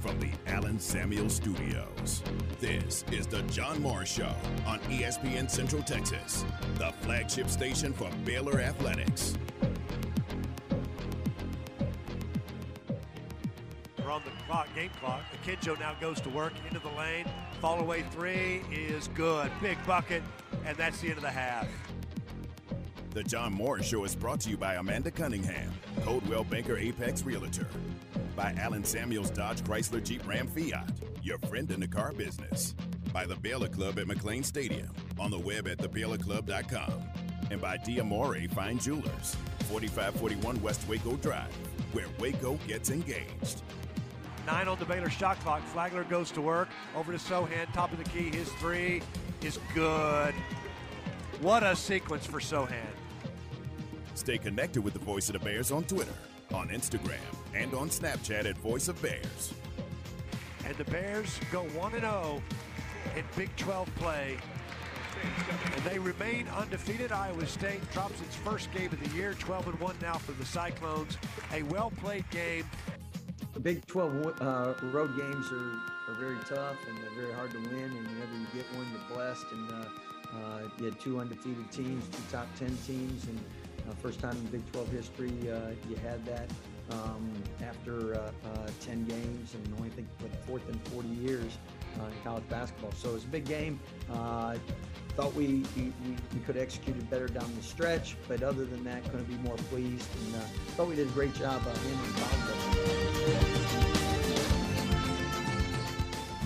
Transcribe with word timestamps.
from 0.00 0.18
the 0.18 0.30
Alan 0.46 0.78
Samuel 0.78 1.28
Studios. 1.28 2.22
This 2.58 3.04
is 3.12 3.26
the 3.26 3.42
John 3.42 3.82
Morris 3.82 4.10
Show 4.10 4.32
on 4.66 4.78
ESPN 4.80 5.48
Central 5.50 5.82
Texas, 5.82 6.44
the 6.76 6.92
flagship 7.02 7.50
station 7.50 7.92
for 7.92 8.10
Baylor 8.24 8.60
Athletics. 8.60 9.34
We're 13.98 14.10
on 14.10 14.22
the 14.24 14.30
clock, 14.46 14.74
game 14.74 14.90
clock. 15.00 15.22
Akinjo 15.44 15.78
now 15.78 15.94
goes 16.00 16.20
to 16.22 16.30
work 16.30 16.54
into 16.66 16.80
the 16.80 16.96
lane. 16.96 17.26
Fall 17.60 17.80
away 17.80 18.02
three 18.10 18.62
is 18.72 19.08
good. 19.08 19.50
Big 19.60 19.76
bucket, 19.86 20.22
and 20.64 20.76
that's 20.78 21.00
the 21.00 21.08
end 21.08 21.18
of 21.18 21.22
the 21.22 21.30
half. 21.30 21.68
The 23.10 23.22
John 23.22 23.52
Morris 23.52 23.86
Show 23.86 24.04
is 24.04 24.14
brought 24.14 24.40
to 24.40 24.50
you 24.50 24.56
by 24.56 24.76
Amanda 24.76 25.10
Cunningham, 25.10 25.72
Coldwell 26.04 26.44
Banker 26.44 26.78
Apex 26.78 27.22
Realtor, 27.24 27.66
by 28.36 28.54
Alan 28.58 28.84
Samuels 28.84 29.30
Dodge 29.30 29.62
Chrysler 29.62 30.02
Jeep 30.02 30.26
Ram 30.26 30.46
Fiat, 30.46 30.90
your 31.22 31.38
friend 31.38 31.70
in 31.70 31.80
the 31.80 31.88
car 31.88 32.12
business, 32.12 32.74
by 33.12 33.26
the 33.26 33.36
Baylor 33.36 33.68
Club 33.68 33.98
at 33.98 34.06
McLane 34.06 34.44
Stadium, 34.44 34.88
on 35.18 35.30
the 35.30 35.38
web 35.38 35.66
at 35.68 35.78
thebaylorclub.com, 35.78 36.92
and 37.50 37.60
by 37.60 37.76
Diamore 37.78 38.50
Fine 38.52 38.78
Jewelers, 38.78 39.36
4541 39.68 40.62
West 40.62 40.86
Waco 40.88 41.16
Drive, 41.16 41.54
where 41.92 42.06
Waco 42.18 42.58
gets 42.66 42.90
engaged. 42.90 43.62
Nine 44.46 44.68
on 44.68 44.78
the 44.78 44.84
Baylor 44.84 45.10
shot 45.10 45.38
clock. 45.40 45.62
Flagler 45.66 46.04
goes 46.04 46.30
to 46.32 46.40
work. 46.40 46.68
Over 46.96 47.12
to 47.12 47.18
Sochan, 47.18 47.72
top 47.72 47.92
of 47.92 47.98
the 47.98 48.10
key. 48.10 48.30
His 48.30 48.48
three 48.54 49.02
is 49.42 49.58
good. 49.74 50.34
What 51.40 51.62
a 51.62 51.76
sequence 51.76 52.26
for 52.26 52.40
Sochan. 52.40 52.74
Stay 54.14 54.38
connected 54.38 54.82
with 54.82 54.92
the 54.92 54.98
Voice 54.98 55.28
of 55.28 55.34
the 55.34 55.38
Bears 55.38 55.70
on 55.70 55.84
Twitter, 55.84 56.12
on 56.52 56.68
Instagram, 56.68 57.18
and 57.54 57.74
on 57.74 57.88
Snapchat 57.88 58.44
at 58.44 58.56
Voice 58.58 58.88
of 58.88 59.00
Bears. 59.02 59.54
And 60.66 60.76
the 60.76 60.84
Bears 60.84 61.38
go 61.50 61.62
1 61.62 61.92
0 61.92 62.42
in 63.16 63.24
Big 63.36 63.54
12 63.56 63.92
play. 63.96 64.36
And 65.74 65.84
they 65.84 65.98
remain 65.98 66.48
undefeated. 66.48 67.12
Iowa 67.12 67.46
State 67.46 67.80
drops 67.92 68.20
its 68.20 68.36
first 68.36 68.72
game 68.72 68.92
of 68.92 69.00
the 69.02 69.16
year, 69.16 69.34
12 69.34 69.68
and 69.68 69.80
1 69.80 69.96
now 70.00 70.14
for 70.14 70.32
the 70.32 70.46
Cyclones. 70.46 71.18
A 71.52 71.62
well 71.64 71.90
played 72.00 72.28
game. 72.30 72.64
The 73.54 73.60
Big 73.60 73.84
12 73.86 74.40
uh, 74.40 74.74
road 74.84 75.16
games 75.16 75.50
are, 75.52 75.72
are 76.08 76.14
very 76.18 76.38
tough 76.48 76.76
and 76.88 76.98
they're 76.98 77.22
very 77.22 77.34
hard 77.34 77.50
to 77.50 77.58
win. 77.58 77.72
And 77.72 78.06
whenever 78.06 78.32
you 78.32 78.46
get 78.54 78.64
one, 78.76 78.86
you're 78.92 79.16
blessed. 79.16 79.46
And 79.52 79.70
uh, 79.70 79.84
uh, 80.36 80.68
you 80.78 80.84
had 80.84 81.00
two 81.00 81.18
undefeated 81.18 81.70
teams, 81.72 82.04
two 82.08 82.22
top 82.30 82.46
10 82.56 82.68
teams, 82.86 83.24
and 83.26 83.40
uh, 83.88 83.94
first 83.94 84.20
time 84.20 84.36
in 84.36 84.46
Big 84.46 84.72
12 84.72 84.88
history 84.90 85.32
uh, 85.50 85.70
you 85.88 85.96
had 85.96 86.24
that 86.24 86.48
um, 86.92 87.32
after 87.62 88.14
uh, 88.14 88.30
uh, 88.46 88.68
10 88.80 89.04
games, 89.04 89.54
and 89.54 89.74
only 89.78 89.90
think 89.90 90.08
for 90.18 90.28
the 90.28 90.36
fourth 90.38 90.68
in 90.68 90.78
40 90.92 91.08
years 91.08 91.58
uh, 91.98 92.04
in 92.04 92.12
college 92.24 92.48
basketball. 92.48 92.92
So 92.92 93.10
it 93.10 93.14
was 93.14 93.24
a 93.24 93.28
big 93.28 93.44
game. 93.44 93.80
thought 95.16 95.34
we, 95.34 95.64
we, 95.76 95.92
we 96.32 96.40
could 96.46 96.54
have 96.54 96.62
executed 96.62 97.08
better 97.10 97.26
down 97.26 97.50
the 97.56 97.62
stretch, 97.62 98.16
but 98.28 98.42
other 98.42 98.64
than 98.64 98.84
that, 98.84 99.04
couldn't 99.04 99.28
be 99.28 99.36
more 99.46 99.56
pleased. 99.56 100.08
And 100.24 100.42
thought 100.76 100.88
we 100.88 100.96
did 100.96 101.08
a 101.08 101.12
great 101.12 101.34
job 101.34 101.62
uh, 101.66 101.74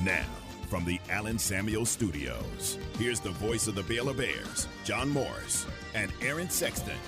Now, 0.03 0.27
from 0.69 0.85
the 0.85 1.01
Alan 1.09 1.39
Samuel 1.39 1.87
Studios, 1.87 2.79
here's 2.99 3.21
the 3.21 3.31
voice 3.31 3.69
of 3.69 3.75
the 3.75 3.83
Baylor 3.85 4.13
Bears, 4.13 4.69
John 4.85 5.09
Morris 5.09 5.67
and 5.95 6.13
Aaron 6.21 6.51
Sexton. 6.51 6.99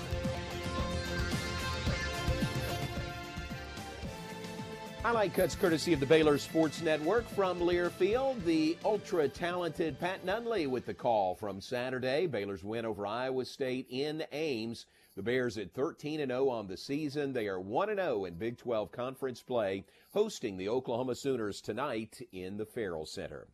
Highlight 5.07 5.35
cuts 5.35 5.55
courtesy 5.55 5.93
of 5.93 6.01
the 6.01 6.05
Baylor 6.05 6.37
Sports 6.37 6.81
Network 6.81 7.25
from 7.29 7.61
Learfield. 7.61 8.43
The 8.43 8.75
ultra 8.83 9.29
talented 9.29 9.97
Pat 9.97 10.25
Nunley 10.25 10.67
with 10.67 10.85
the 10.85 10.93
call 10.93 11.33
from 11.33 11.61
Saturday. 11.61 12.27
Baylor's 12.27 12.61
win 12.61 12.85
over 12.85 13.07
Iowa 13.07 13.45
State 13.45 13.87
in 13.89 14.25
Ames. 14.33 14.85
The 15.15 15.23
Bears 15.23 15.57
at 15.57 15.73
13 15.73 16.19
and 16.19 16.31
0 16.31 16.49
on 16.49 16.67
the 16.67 16.75
season. 16.75 17.31
They 17.31 17.47
are 17.47 17.57
1 17.57 17.91
and 17.91 18.01
0 18.01 18.25
in 18.25 18.33
Big 18.33 18.57
12 18.57 18.91
conference 18.91 19.41
play, 19.41 19.85
hosting 20.11 20.57
the 20.57 20.67
Oklahoma 20.67 21.15
Sooners 21.15 21.61
tonight 21.61 22.19
in 22.33 22.57
the 22.57 22.65
Ferrell 22.65 23.05
Center. 23.05 23.47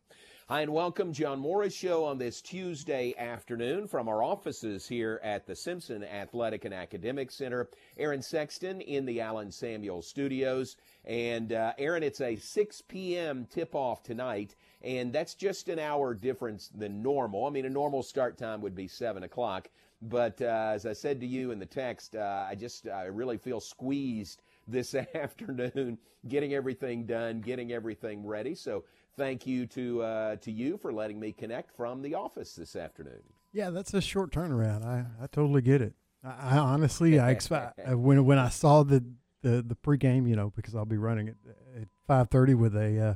Hi, 0.46 0.60
and 0.60 0.74
welcome, 0.74 1.14
John 1.14 1.38
Morris 1.38 1.74
Show 1.74 2.04
on 2.04 2.18
this 2.18 2.42
Tuesday 2.42 3.14
afternoon 3.16 3.88
from 3.88 4.08
our 4.10 4.22
offices 4.22 4.86
here 4.86 5.18
at 5.24 5.46
the 5.46 5.56
Simpson 5.56 6.04
Athletic 6.04 6.66
and 6.66 6.74
Academic 6.74 7.30
Center. 7.30 7.70
Aaron 7.96 8.20
Sexton 8.20 8.82
in 8.82 9.06
the 9.06 9.22
Alan 9.22 9.50
Samuel 9.50 10.02
Studios. 10.02 10.76
And 11.04 11.52
uh, 11.52 11.72
Aaron, 11.78 12.02
it's 12.02 12.20
a 12.20 12.36
6 12.36 12.82
p.m. 12.88 13.46
tip 13.50 13.74
off 13.74 14.02
tonight, 14.02 14.56
and 14.82 15.12
that's 15.12 15.34
just 15.34 15.68
an 15.68 15.78
hour 15.78 16.14
difference 16.14 16.70
than 16.74 17.02
normal. 17.02 17.46
I 17.46 17.50
mean, 17.50 17.66
a 17.66 17.70
normal 17.70 18.02
start 18.02 18.38
time 18.38 18.62
would 18.62 18.74
be 18.74 18.88
7 18.88 19.22
o'clock. 19.22 19.68
But 20.00 20.40
uh, 20.42 20.70
as 20.74 20.86
I 20.86 20.92
said 20.92 21.20
to 21.20 21.26
you 21.26 21.50
in 21.50 21.58
the 21.58 21.66
text, 21.66 22.14
uh, 22.14 22.46
I 22.48 22.54
just 22.54 22.88
I 22.88 23.04
really 23.04 23.38
feel 23.38 23.60
squeezed 23.60 24.42
this 24.68 24.94
afternoon, 25.14 25.98
getting 26.28 26.54
everything 26.54 27.06
done, 27.06 27.40
getting 27.40 27.72
everything 27.72 28.26
ready. 28.26 28.54
So 28.54 28.84
thank 29.16 29.46
you 29.46 29.66
to 29.68 30.02
uh, 30.02 30.36
to 30.36 30.50
you 30.50 30.76
for 30.76 30.92
letting 30.92 31.18
me 31.18 31.32
connect 31.32 31.74
from 31.74 32.02
the 32.02 32.14
office 32.14 32.54
this 32.54 32.76
afternoon. 32.76 33.22
Yeah, 33.52 33.70
that's 33.70 33.94
a 33.94 34.00
short 34.00 34.30
turnaround. 34.30 34.84
I, 34.84 35.04
I 35.22 35.26
totally 35.28 35.62
get 35.62 35.80
it. 35.80 35.94
I, 36.22 36.56
I 36.56 36.58
honestly, 36.58 37.18
I 37.18 37.30
expect 37.32 37.78
when 37.88 38.24
when 38.26 38.38
I 38.38 38.50
saw 38.50 38.82
the 38.82 39.04
the 39.44 39.62
the 39.62 39.76
pregame, 39.76 40.28
you 40.28 40.34
know, 40.34 40.52
because 40.56 40.74
I'll 40.74 40.84
be 40.84 40.96
running 40.96 41.28
at 41.28 41.36
at 41.76 41.88
five 42.08 42.30
thirty 42.30 42.54
with 42.54 42.74
a 42.74 42.98
uh, 42.98 43.14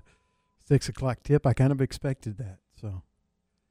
six 0.64 0.88
o'clock 0.88 1.22
tip. 1.24 1.46
I 1.46 1.54
kind 1.54 1.72
of 1.72 1.80
expected 1.80 2.38
that. 2.38 2.58
So. 2.80 3.02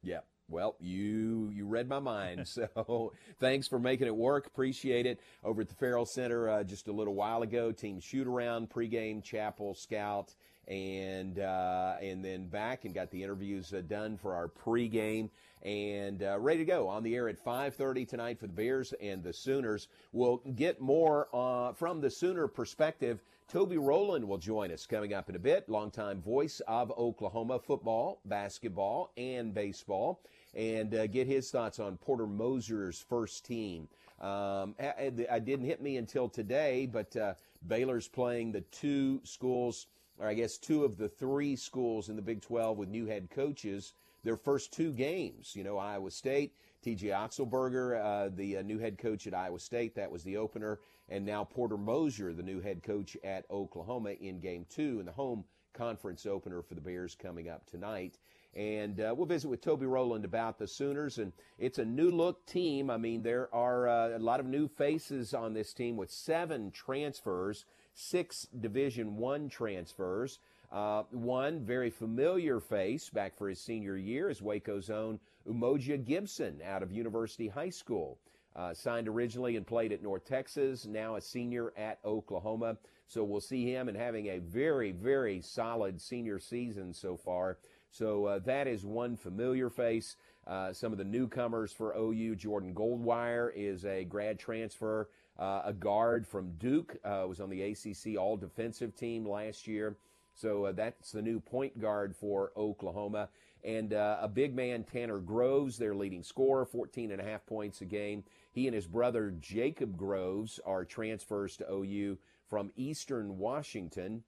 Yeah. 0.02 0.20
Well, 0.50 0.76
you 0.80 1.50
you 1.52 1.66
read 1.66 1.88
my 1.88 1.98
mind, 1.98 2.48
so 2.48 3.12
thanks 3.38 3.68
for 3.68 3.78
making 3.78 4.06
it 4.06 4.16
work. 4.16 4.46
Appreciate 4.46 5.06
it. 5.06 5.20
Over 5.44 5.62
at 5.62 5.68
the 5.68 5.74
Ferrell 5.74 6.06
Center 6.06 6.48
uh, 6.48 6.64
just 6.64 6.88
a 6.88 6.92
little 6.92 7.14
while 7.14 7.42
ago, 7.42 7.70
team 7.70 8.00
shoot 8.00 8.26
around, 8.26 8.70
pregame, 8.70 9.22
chapel, 9.22 9.74
scout, 9.74 10.34
and 10.68 11.38
uh, 11.38 11.94
and 12.00 12.24
then 12.24 12.46
back 12.46 12.84
and 12.84 12.94
got 12.94 13.10
the 13.10 13.22
interviews 13.22 13.72
uh, 13.72 13.80
done 13.88 14.16
for 14.16 14.34
our 14.34 14.48
pregame 14.48 15.30
and 15.62 16.22
uh, 16.22 16.38
ready 16.38 16.58
to 16.58 16.64
go 16.64 16.88
on 16.88 17.02
the 17.02 17.16
air 17.16 17.28
at 17.28 17.42
5:30 17.42 18.06
tonight 18.06 18.38
for 18.38 18.46
the 18.46 18.52
Bears 18.52 18.92
and 19.00 19.22
the 19.22 19.32
Sooners. 19.32 19.88
We'll 20.12 20.38
get 20.56 20.80
more 20.80 21.28
uh, 21.32 21.72
from 21.72 22.00
the 22.00 22.10
Sooner 22.10 22.46
perspective. 22.46 23.22
Toby 23.48 23.78
Rowland 23.78 24.28
will 24.28 24.36
join 24.36 24.70
us 24.70 24.86
coming 24.86 25.14
up 25.14 25.30
in 25.30 25.36
a 25.36 25.38
bit. 25.38 25.70
Longtime 25.70 26.20
voice 26.20 26.60
of 26.68 26.92
Oklahoma 26.98 27.58
football, 27.58 28.20
basketball, 28.26 29.10
and 29.16 29.54
baseball, 29.54 30.20
and 30.54 30.94
uh, 30.94 31.06
get 31.06 31.26
his 31.26 31.50
thoughts 31.50 31.78
on 31.78 31.96
Porter 31.96 32.26
Moser's 32.26 33.00
first 33.08 33.46
team. 33.46 33.88
Um, 34.20 34.74
I 34.78 35.38
didn't 35.38 35.64
hit 35.64 35.80
me 35.80 35.96
until 35.96 36.28
today, 36.28 36.86
but 36.92 37.16
uh, 37.16 37.34
Baylor's 37.66 38.08
playing 38.08 38.52
the 38.52 38.60
two 38.62 39.20
schools 39.24 39.86
or 40.18 40.26
I 40.26 40.34
guess 40.34 40.58
two 40.58 40.84
of 40.84 40.96
the 40.96 41.08
three 41.08 41.56
schools 41.56 42.08
in 42.08 42.16
the 42.16 42.22
Big 42.22 42.40
12 42.42 42.76
with 42.78 42.88
new 42.88 43.06
head 43.06 43.30
coaches, 43.30 43.92
their 44.24 44.36
first 44.36 44.72
two 44.72 44.92
games. 44.92 45.54
You 45.54 45.64
know, 45.64 45.78
Iowa 45.78 46.10
State, 46.10 46.54
TJ 46.84 47.04
Otzelberger, 47.04 48.04
uh, 48.04 48.30
the 48.34 48.58
uh, 48.58 48.62
new 48.62 48.78
head 48.78 48.98
coach 48.98 49.26
at 49.26 49.34
Iowa 49.34 49.58
State, 49.58 49.94
that 49.94 50.10
was 50.10 50.24
the 50.24 50.36
opener, 50.36 50.80
and 51.08 51.24
now 51.24 51.44
Porter 51.44 51.78
Moser, 51.78 52.32
the 52.32 52.42
new 52.42 52.60
head 52.60 52.82
coach 52.82 53.16
at 53.24 53.44
Oklahoma 53.50 54.10
in 54.20 54.40
game 54.40 54.66
two 54.68 55.00
in 55.00 55.06
the 55.06 55.12
home 55.12 55.44
conference 55.72 56.26
opener 56.26 56.62
for 56.62 56.74
the 56.74 56.80
Bears 56.80 57.14
coming 57.14 57.48
up 57.48 57.64
tonight. 57.66 58.18
And 58.54 59.00
uh, 59.00 59.14
we'll 59.16 59.26
visit 59.26 59.48
with 59.48 59.60
Toby 59.60 59.86
Rowland 59.86 60.24
about 60.24 60.58
the 60.58 60.66
Sooners. 60.66 61.18
And 61.18 61.32
it's 61.58 61.78
a 61.78 61.84
new 61.84 62.10
look 62.10 62.44
team. 62.46 62.90
I 62.90 62.96
mean, 62.96 63.22
there 63.22 63.54
are 63.54 63.88
uh, 63.88 64.16
a 64.16 64.18
lot 64.18 64.40
of 64.40 64.46
new 64.46 64.66
faces 64.66 65.34
on 65.34 65.52
this 65.52 65.72
team 65.72 65.96
with 65.96 66.10
seven 66.10 66.72
transfers 66.72 67.66
six 67.98 68.46
Division 68.60 69.16
One 69.16 69.48
transfers. 69.48 70.38
Uh, 70.70 71.02
one 71.10 71.60
very 71.64 71.90
familiar 71.90 72.60
face 72.60 73.10
back 73.10 73.36
for 73.36 73.48
his 73.48 73.60
senior 73.60 73.96
year 73.96 74.30
is 74.30 74.40
Waco's 74.40 74.88
own 74.88 75.18
Umoja 75.48 76.02
Gibson 76.04 76.60
out 76.64 76.82
of 76.82 76.92
University 76.92 77.48
High 77.48 77.70
School. 77.70 78.18
Uh, 78.54 78.72
signed 78.72 79.08
originally 79.08 79.56
and 79.56 79.66
played 79.66 79.92
at 79.92 80.02
North 80.02 80.24
Texas, 80.24 80.86
now 80.86 81.16
a 81.16 81.20
senior 81.20 81.72
at 81.76 81.98
Oklahoma. 82.04 82.76
So 83.08 83.24
we'll 83.24 83.40
see 83.40 83.64
him 83.64 83.88
and 83.88 83.96
having 83.96 84.26
a 84.26 84.38
very, 84.38 84.92
very 84.92 85.40
solid 85.40 86.00
senior 86.00 86.38
season 86.38 86.92
so 86.92 87.16
far. 87.16 87.58
So 87.90 88.26
uh, 88.26 88.38
that 88.40 88.66
is 88.66 88.84
one 88.84 89.16
familiar 89.16 89.70
face. 89.70 90.16
Uh, 90.46 90.72
some 90.72 90.92
of 90.92 90.98
the 90.98 91.04
newcomers 91.04 91.72
for 91.72 91.94
OU, 91.96 92.36
Jordan 92.36 92.74
Goldwire 92.74 93.50
is 93.54 93.84
a 93.84 94.04
grad 94.04 94.38
transfer 94.38 95.08
uh, 95.38 95.62
a 95.64 95.72
guard 95.72 96.26
from 96.26 96.52
Duke 96.58 96.96
uh, 97.04 97.24
was 97.28 97.40
on 97.40 97.50
the 97.50 97.62
ACC 97.62 98.18
All 98.18 98.36
Defensive 98.36 98.94
Team 98.96 99.26
last 99.26 99.66
year. 99.66 99.96
So 100.34 100.66
uh, 100.66 100.72
that's 100.72 101.12
the 101.12 101.22
new 101.22 101.40
point 101.40 101.80
guard 101.80 102.14
for 102.16 102.52
Oklahoma. 102.56 103.28
And 103.64 103.92
uh, 103.92 104.18
a 104.20 104.28
big 104.28 104.54
man, 104.54 104.84
Tanner 104.84 105.18
Groves, 105.18 105.78
their 105.78 105.94
leading 105.94 106.22
scorer, 106.22 106.64
14 106.64 107.10
and 107.10 107.20
a 107.20 107.24
half 107.24 107.44
points 107.46 107.80
a 107.80 107.84
game. 107.84 108.24
He 108.52 108.66
and 108.66 108.74
his 108.74 108.86
brother, 108.86 109.34
Jacob 109.40 109.96
Groves, 109.96 110.60
are 110.64 110.84
transfers 110.84 111.56
to 111.56 111.70
OU 111.70 112.18
from 112.48 112.70
Eastern 112.76 113.38
Washington. 113.38 114.22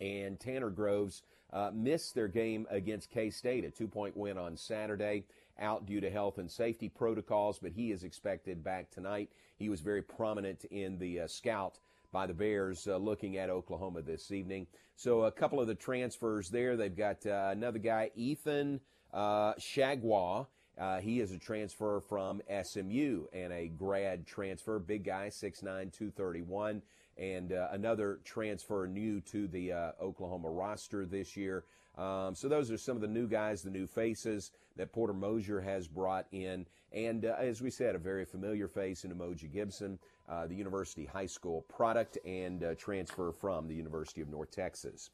And 0.00 0.38
Tanner 0.40 0.70
Groves 0.70 1.22
uh, 1.52 1.70
missed 1.72 2.14
their 2.14 2.28
game 2.28 2.66
against 2.70 3.10
K 3.10 3.30
State, 3.30 3.64
a 3.64 3.70
two 3.70 3.88
point 3.88 4.16
win 4.16 4.38
on 4.38 4.56
Saturday, 4.56 5.24
out 5.60 5.86
due 5.86 6.00
to 6.00 6.10
health 6.10 6.38
and 6.38 6.50
safety 6.50 6.88
protocols, 6.88 7.58
but 7.58 7.72
he 7.72 7.92
is 7.92 8.04
expected 8.04 8.64
back 8.64 8.90
tonight. 8.90 9.30
He 9.58 9.68
was 9.68 9.80
very 9.80 10.02
prominent 10.02 10.64
in 10.66 10.98
the 10.98 11.20
uh, 11.20 11.26
scout 11.26 11.78
by 12.12 12.26
the 12.26 12.34
Bears 12.34 12.86
uh, 12.88 12.96
looking 12.96 13.36
at 13.36 13.50
Oklahoma 13.50 14.02
this 14.02 14.30
evening. 14.30 14.66
So 14.96 15.24
a 15.24 15.32
couple 15.32 15.60
of 15.60 15.66
the 15.66 15.74
transfers 15.74 16.48
there. 16.48 16.76
They've 16.76 16.96
got 16.96 17.24
uh, 17.24 17.50
another 17.52 17.78
guy, 17.78 18.10
Ethan 18.14 18.80
uh, 19.12 19.54
Chargois. 19.54 20.46
Uh, 20.78 20.98
he 20.98 21.20
is 21.20 21.32
a 21.32 21.38
transfer 21.38 22.00
from 22.00 22.40
SMU 22.62 23.26
and 23.32 23.52
a 23.52 23.68
grad 23.68 24.26
transfer. 24.26 24.78
Big 24.78 25.04
guy, 25.04 25.28
6'9", 25.28 25.62
231 25.62 26.82
and 27.20 27.52
uh, 27.52 27.68
another 27.72 28.18
transfer 28.24 28.86
new 28.86 29.20
to 29.20 29.46
the 29.48 29.72
uh, 29.72 29.92
Oklahoma 30.00 30.48
roster 30.48 31.04
this 31.04 31.36
year. 31.36 31.64
Um, 31.98 32.34
so 32.34 32.48
those 32.48 32.70
are 32.70 32.78
some 32.78 32.96
of 32.96 33.02
the 33.02 33.08
new 33.08 33.26
guys, 33.26 33.62
the 33.62 33.70
new 33.70 33.86
faces 33.86 34.52
that 34.80 34.92
Porter 34.92 35.12
Moser 35.12 35.60
has 35.60 35.86
brought 35.86 36.26
in. 36.32 36.64
And 36.92 37.26
uh, 37.26 37.36
as 37.38 37.60
we 37.60 37.70
said, 37.70 37.94
a 37.94 37.98
very 37.98 38.24
familiar 38.24 38.66
face 38.66 39.04
in 39.04 39.12
Umoja 39.12 39.52
Gibson, 39.52 39.98
uh, 40.26 40.46
the 40.46 40.54
University 40.54 41.04
High 41.04 41.26
School 41.26 41.66
product 41.68 42.16
and 42.24 42.64
uh, 42.64 42.74
transfer 42.76 43.30
from 43.30 43.68
the 43.68 43.74
University 43.74 44.22
of 44.22 44.30
North 44.30 44.50
Texas. 44.50 45.10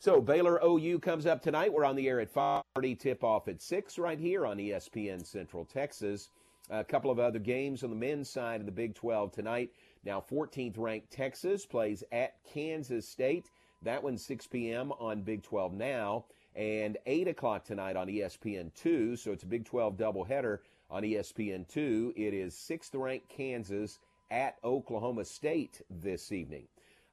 So 0.00 0.20
Baylor 0.20 0.60
OU 0.64 0.98
comes 0.98 1.26
up 1.26 1.42
tonight. 1.42 1.72
We're 1.72 1.84
on 1.84 1.94
the 1.94 2.08
air 2.08 2.18
at 2.18 2.34
5:30, 2.34 2.98
tip 2.98 3.22
off 3.22 3.46
at 3.46 3.62
6 3.62 3.98
right 3.98 4.18
here 4.18 4.44
on 4.44 4.58
ESPN 4.58 5.24
Central 5.24 5.64
Texas. 5.64 6.30
A 6.70 6.82
couple 6.82 7.10
of 7.12 7.20
other 7.20 7.38
games 7.38 7.84
on 7.84 7.90
the 7.90 7.96
men's 7.96 8.28
side 8.28 8.58
of 8.58 8.66
the 8.66 8.72
Big 8.72 8.96
12 8.96 9.30
tonight. 9.30 9.70
Now, 10.04 10.20
14th 10.20 10.76
ranked 10.76 11.12
Texas 11.12 11.64
plays 11.64 12.02
at 12.10 12.34
Kansas 12.42 13.08
State. 13.08 13.52
That 13.82 14.02
one's 14.02 14.24
6 14.24 14.48
p.m. 14.48 14.90
on 14.98 15.22
Big 15.22 15.42
12 15.42 15.74
now, 15.74 16.24
and 16.54 16.96
8 17.06 17.28
o'clock 17.28 17.64
tonight 17.64 17.96
on 17.96 18.08
ESPN2. 18.08 19.18
So 19.18 19.32
it's 19.32 19.42
a 19.42 19.46
Big 19.46 19.64
12 19.64 19.96
doubleheader 19.96 20.58
on 20.90 21.02
ESPN2. 21.02 22.12
It 22.16 22.34
is 22.34 22.54
6th 22.54 22.90
ranked 22.94 23.28
Kansas 23.28 23.98
at 24.30 24.56
Oklahoma 24.64 25.24
State 25.24 25.82
this 25.90 26.32
evening. 26.32 26.66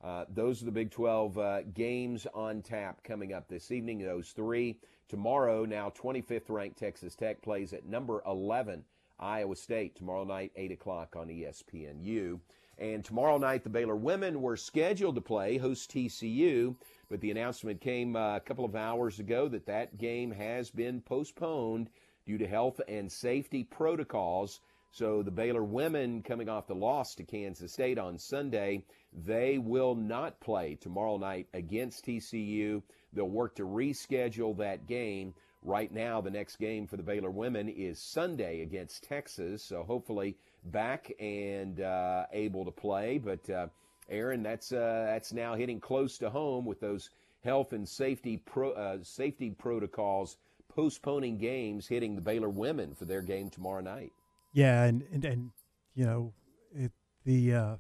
Uh, 0.04 0.26
those 0.34 0.62
are 0.62 0.66
the 0.66 0.72
Big 0.72 0.90
12 0.92 1.38
uh, 1.38 1.62
games 1.74 2.26
on 2.34 2.62
tap 2.62 3.04
coming 3.04 3.34
up 3.34 3.48
this 3.48 3.72
evening. 3.72 4.00
Those 4.00 4.30
three. 4.30 4.78
Tomorrow, 5.08 5.66
now 5.66 5.90
25th 5.90 6.50
ranked 6.50 6.80
Texas 6.80 7.16
Tech 7.16 7.42
plays 7.42 7.74
at 7.74 7.86
number 7.86 8.22
11 8.26 8.84
Iowa 9.20 9.56
State 9.56 9.96
tomorrow 9.96 10.24
night, 10.24 10.52
8 10.56 10.72
o'clock 10.72 11.16
on 11.16 11.28
ESPNU. 11.28 12.40
And 12.82 13.06
tomorrow 13.06 13.38
night, 13.38 13.64
the 13.64 13.70
Baylor 13.70 13.96
women 13.96 14.42
were 14.42 14.58
scheduled 14.58 15.14
to 15.14 15.22
play, 15.22 15.58
host 15.58 15.92
TCU, 15.92 16.76
but 17.10 17.22
the 17.22 17.30
announcement 17.30 17.80
came 17.80 18.16
uh, 18.16 18.38
a 18.38 18.40
couple 18.40 18.66
of 18.66 18.76
hours 18.76 19.20
ago 19.20 19.48
that 19.50 19.68
that 19.68 20.00
game 20.00 20.32
has 20.32 20.72
been 20.72 21.00
postponed 21.00 21.92
due 22.26 22.40
to 22.40 22.48
health 22.48 22.82
and 22.88 23.12
safety 23.12 23.64
protocols. 23.64 24.62
So 24.90 25.22
the 25.22 25.30
Baylor 25.30 25.64
women 25.64 26.24
coming 26.24 26.50
off 26.50 26.66
the 26.66 26.74
loss 26.74 27.14
to 27.16 27.24
Kansas 27.24 27.72
State 27.72 28.00
on 28.00 28.18
Sunday, 28.18 28.84
they 29.14 29.60
will 29.60 29.94
not 29.94 30.40
play 30.40 30.74
tomorrow 30.74 31.18
night 31.18 31.50
against 31.54 32.08
TCU. 32.08 32.82
They'll 33.14 33.30
work 33.30 33.54
to 33.58 33.64
reschedule 33.64 34.58
that 34.58 34.88
game. 34.88 35.36
Right 35.62 35.94
now, 35.94 36.20
the 36.20 36.32
next 36.32 36.56
game 36.56 36.88
for 36.88 36.98
the 36.98 37.04
Baylor 37.04 37.30
women 37.30 37.70
is 37.70 38.02
Sunday 38.02 38.62
against 38.62 39.04
Texas. 39.04 39.64
So 39.64 39.84
hopefully 39.84 40.36
back 40.66 41.12
and 41.20 41.82
uh, 41.82 42.26
able 42.32 42.66
to 42.66 42.72
play. 42.72 43.18
But 43.18 43.50
uh, 43.50 43.68
Aaron, 44.10 44.44
that's 44.44 44.72
uh, 44.72 45.06
that's 45.08 45.34
now 45.34 45.56
hitting 45.56 45.80
close 45.80 46.18
to 46.20 46.30
home 46.30 46.66
with 46.66 46.80
those 46.80 47.10
health 47.44 47.74
and 47.74 47.88
safety 47.88 48.38
pro, 48.38 48.72
uh, 48.72 48.98
safety 49.04 49.50
protocols 49.52 50.38
postponing 50.70 51.38
games 51.38 51.88
hitting 51.88 52.16
the 52.16 52.22
Baylor 52.22 52.50
women 52.50 52.96
for 52.96 53.06
their 53.06 53.22
game 53.22 53.50
tomorrow 53.50 53.82
night. 53.82 54.12
Yeah, 54.54 54.84
and 54.84 55.04
and, 55.12 55.26
and 55.26 55.52
you 55.96 56.06
know 56.06 56.34
it 56.74 56.92
the 57.26 57.54
uh, 57.54 57.76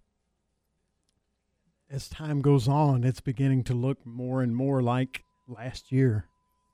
as 1.89 2.07
time 2.07 2.41
goes 2.41 2.67
on, 2.67 3.03
it's 3.03 3.21
beginning 3.21 3.63
to 3.65 3.73
look 3.73 4.05
more 4.05 4.41
and 4.41 4.55
more 4.55 4.81
like 4.81 5.23
last 5.47 5.91
year. 5.91 6.27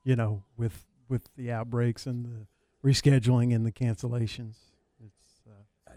You 0.03 0.15
know, 0.15 0.43
with 0.55 0.85
with 1.09 1.29
the 1.35 1.51
outbreaks 1.51 2.05
and 2.05 2.25
the 2.25 2.47
rescheduling 2.87 3.53
and 3.53 3.65
the 3.65 3.71
cancellations. 3.71 4.55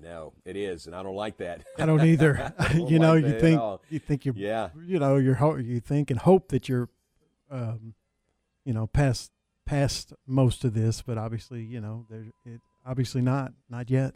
I 0.00 0.08
know 0.08 0.32
it 0.44 0.56
is, 0.56 0.87
and 0.87 0.94
I 0.94 1.02
don't 1.02 1.14
like 1.14 1.37
that. 1.38 1.64
I 1.79 1.87
don't 1.87 2.05
either. 2.05 2.55
I 2.58 2.73
don't 2.73 2.88
you 2.88 2.99
know, 2.99 3.14
like 3.14 3.25
you 3.25 3.41
think 3.41 3.81
you 3.91 3.99
think 3.99 4.25
you're, 4.25 4.35
yeah, 4.37 4.70
you 4.87 4.99
know, 4.99 5.17
you're 5.17 5.61
you 5.61 5.81
think 5.81 6.11
and 6.11 6.20
hope 6.20 6.49
that 6.49 6.69
you're, 6.69 6.88
um, 7.50 7.94
you 8.64 8.73
know, 8.73 8.87
past 8.87 9.31
past 9.67 10.12
most 10.26 10.64
of 10.64 10.75
this, 10.75 11.02
but 11.02 11.19
obviously, 11.19 11.62
you 11.62 11.81
know, 11.81 12.06
there 12.08 12.26
it 12.44 12.61
obviously 12.85 13.20
not, 13.20 13.52
not 13.69 13.91
yet. 13.91 14.14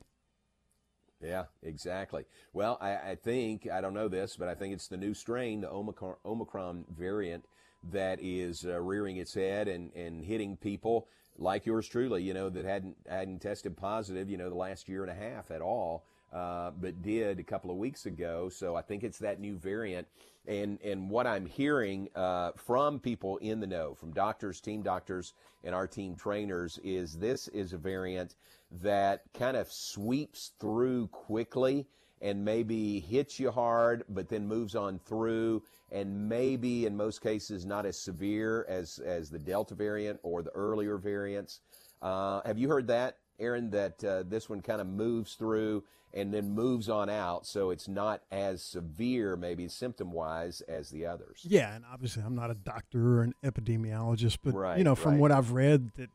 Yeah, 1.23 1.45
exactly. 1.63 2.25
Well, 2.53 2.77
I, 2.81 2.97
I, 3.13 3.15
think 3.15 3.69
I 3.71 3.81
don't 3.81 3.95
know 3.95 4.09
this, 4.09 4.37
but 4.37 4.49
I 4.49 4.55
think 4.55 4.75
it's 4.75 4.89
the 4.89 4.99
new 4.99 5.15
strain, 5.15 5.63
the 5.63 5.71
Omicron, 5.71 6.17
Omicron 6.25 6.85
variant, 6.95 7.47
that 7.93 8.19
is 8.21 8.67
uh, 8.67 8.81
rearing 8.81 9.17
its 9.19 9.35
head 9.35 9.69
and 9.69 9.93
and 9.95 10.25
hitting 10.25 10.57
people 10.57 11.07
like 11.39 11.67
yours 11.67 11.89
truly, 11.89 12.23
you 12.23 12.35
know, 12.35 12.49
that 12.49 12.65
hadn't 12.65 12.97
hadn't 13.09 13.41
tested 13.41 13.77
positive, 13.77 14.31
you 14.31 14.37
know, 14.37 14.49
the 14.49 14.55
last 14.55 14.89
year 14.89 15.03
and 15.03 15.11
a 15.11 15.15
half 15.15 15.51
at 15.51 15.61
all, 15.61 16.05
uh, 16.33 16.71
but 16.81 17.03
did 17.03 17.41
a 17.41 17.43
couple 17.43 17.71
of 17.71 17.77
weeks 17.77 18.07
ago. 18.07 18.49
So 18.49 18.77
I 18.77 18.83
think 18.83 19.03
it's 19.05 19.19
that 19.19 19.41
new 19.41 19.57
variant. 19.57 20.07
And 20.47 20.79
and 20.83 21.11
what 21.11 21.27
I'm 21.27 21.47
hearing 21.47 22.09
uh, 22.15 22.53
from 22.57 23.01
people 23.01 23.39
in 23.39 23.61
the 23.61 23.67
know, 23.67 23.95
from 23.95 24.13
doctors, 24.13 24.61
team 24.61 24.83
doctors, 24.83 25.33
and 25.65 25.75
our 25.75 25.87
team 25.87 26.15
trainers, 26.17 26.79
is 26.85 27.19
this 27.19 27.49
is 27.49 27.73
a 27.73 27.79
variant 27.79 28.37
that 28.83 29.23
kind 29.33 29.57
of 29.57 29.71
sweeps 29.71 30.53
through 30.61 31.07
quickly 31.09 31.87
and 32.25 32.43
maybe 32.43 33.01
hits 33.01 33.39
you 33.39 33.51
hard, 33.51 34.03
but 34.09 34.29
then 34.29 34.49
moves 34.49 34.75
on 34.75 34.99
through, 34.99 35.63
and 35.93 36.29
maybe 36.29 36.87
in 36.87 36.97
most 36.97 37.23
cases 37.23 37.67
not 37.67 37.85
as 37.85 37.99
severe 37.99 38.65
as 38.69 38.99
as 38.99 39.31
the 39.31 39.39
Delta 39.39 39.75
variant 39.75 40.19
or 40.23 40.43
the 40.43 40.51
earlier 40.51 40.97
variants. 40.97 41.61
Uh, 42.01 42.41
have 42.47 42.59
you 42.59 42.69
heard 42.69 42.87
that, 42.89 43.19
Aaron? 43.39 43.71
That 43.71 44.03
uh, 44.03 44.25
this 44.27 44.49
one 44.49 44.63
kind 44.63 44.81
of 44.81 44.87
moves 44.87 45.35
through 45.35 45.85
and 46.15 46.33
then 46.33 46.51
moves 46.51 46.89
on 46.89 47.11
out, 47.11 47.45
so 47.45 47.71
it's 47.71 47.89
not 47.89 48.23
as 48.33 48.63
severe, 48.63 49.37
maybe 49.37 49.69
symptom 49.69 50.13
wise, 50.13 50.63
as 50.63 50.89
the 50.91 51.05
others. 51.05 51.41
Yeah, 51.43 51.75
and 51.75 51.85
obviously 51.93 52.23
I'm 52.23 52.37
not 52.37 52.51
a 52.51 52.55
doctor 52.55 53.19
or 53.19 53.23
an 53.23 53.35
epidemiologist, 53.45 54.39
but 54.43 54.55
right, 54.55 54.79
you 54.79 54.85
know 54.85 54.95
from 54.95 55.13
right. 55.13 55.21
what 55.21 55.31
I've 55.31 55.53
read 55.53 55.91
that 55.97 56.09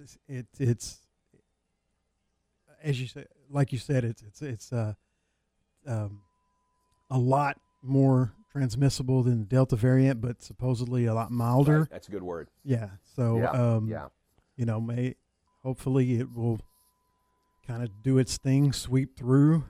it, 0.00 0.18
it, 0.28 0.46
it's 0.58 0.98
as 2.82 2.98
you 3.00 3.06
said, 3.06 3.28
like 3.50 3.70
you 3.70 3.78
said, 3.78 4.04
it's 4.04 4.22
it's 4.22 4.40
it's 4.40 4.72
uh 4.72 4.94
um, 5.86 6.22
a 7.10 7.18
lot 7.18 7.60
more 7.82 8.32
transmissible 8.50 9.22
than 9.22 9.40
the 9.40 9.46
Delta 9.46 9.76
variant, 9.76 10.20
but 10.20 10.42
supposedly 10.42 11.06
a 11.06 11.14
lot 11.14 11.30
milder. 11.30 11.80
Right. 11.80 11.90
That's 11.90 12.08
a 12.08 12.10
good 12.10 12.22
word. 12.22 12.48
Yeah. 12.64 12.90
So, 13.16 13.38
yeah. 13.38 13.50
Um, 13.50 13.88
yeah. 13.88 14.08
you 14.56 14.66
know, 14.66 14.80
may 14.80 15.14
hopefully 15.62 16.18
it 16.18 16.32
will 16.34 16.60
kind 17.66 17.82
of 17.82 18.02
do 18.02 18.18
its 18.18 18.36
thing, 18.36 18.72
sweep 18.72 19.16
through, 19.16 19.64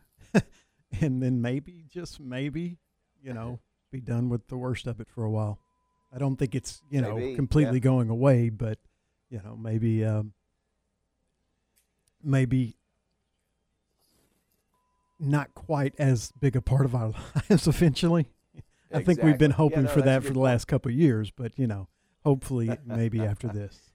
and 1.01 1.23
then 1.23 1.41
maybe, 1.41 1.85
just 1.89 2.21
maybe, 2.21 2.79
you 3.23 3.33
know, 3.33 3.61
be 3.91 4.01
done 4.01 4.29
with 4.29 4.49
the 4.49 4.57
worst 4.57 4.87
of 4.87 5.01
it 5.01 5.09
for 5.09 5.25
a 5.25 5.31
while. 5.31 5.59
I 6.15 6.19
don't 6.19 6.37
think 6.37 6.55
it's 6.55 6.83
you 6.91 7.01
know 7.01 7.17
maybe, 7.17 7.37
completely 7.37 7.79
yeah. 7.79 7.85
going 7.85 8.11
away, 8.11 8.51
but 8.51 8.79
you 9.31 9.41
know 9.43 9.57
maybe 9.57 10.05
um, 10.05 10.33
maybe 12.23 12.77
not 15.23 15.55
quite 15.55 15.95
as 15.99 16.33
big 16.41 16.57
a 16.57 16.61
part 16.63 16.85
of 16.85 16.95
our 16.95 17.13
lives 17.51 17.67
eventually. 17.69 18.29
I 18.93 19.01
Exactly. 19.01 19.15
think 19.15 19.23
we've 19.25 19.39
been 19.39 19.53
Yeah, 19.53 19.57
hoping 19.57 19.83
no, 19.85 19.89
for 19.89 20.03
that 20.03 20.23
for 20.23 20.33
the 20.35 20.41
last 20.41 20.67
couple 20.67 20.91
of 20.91 20.97
years, 20.97 21.31
but 21.31 21.59
you 21.59 21.67
know, 21.67 21.89
hopefully 22.25 22.79
maybe 22.85 23.21
after 23.21 23.49
this. 23.55 23.93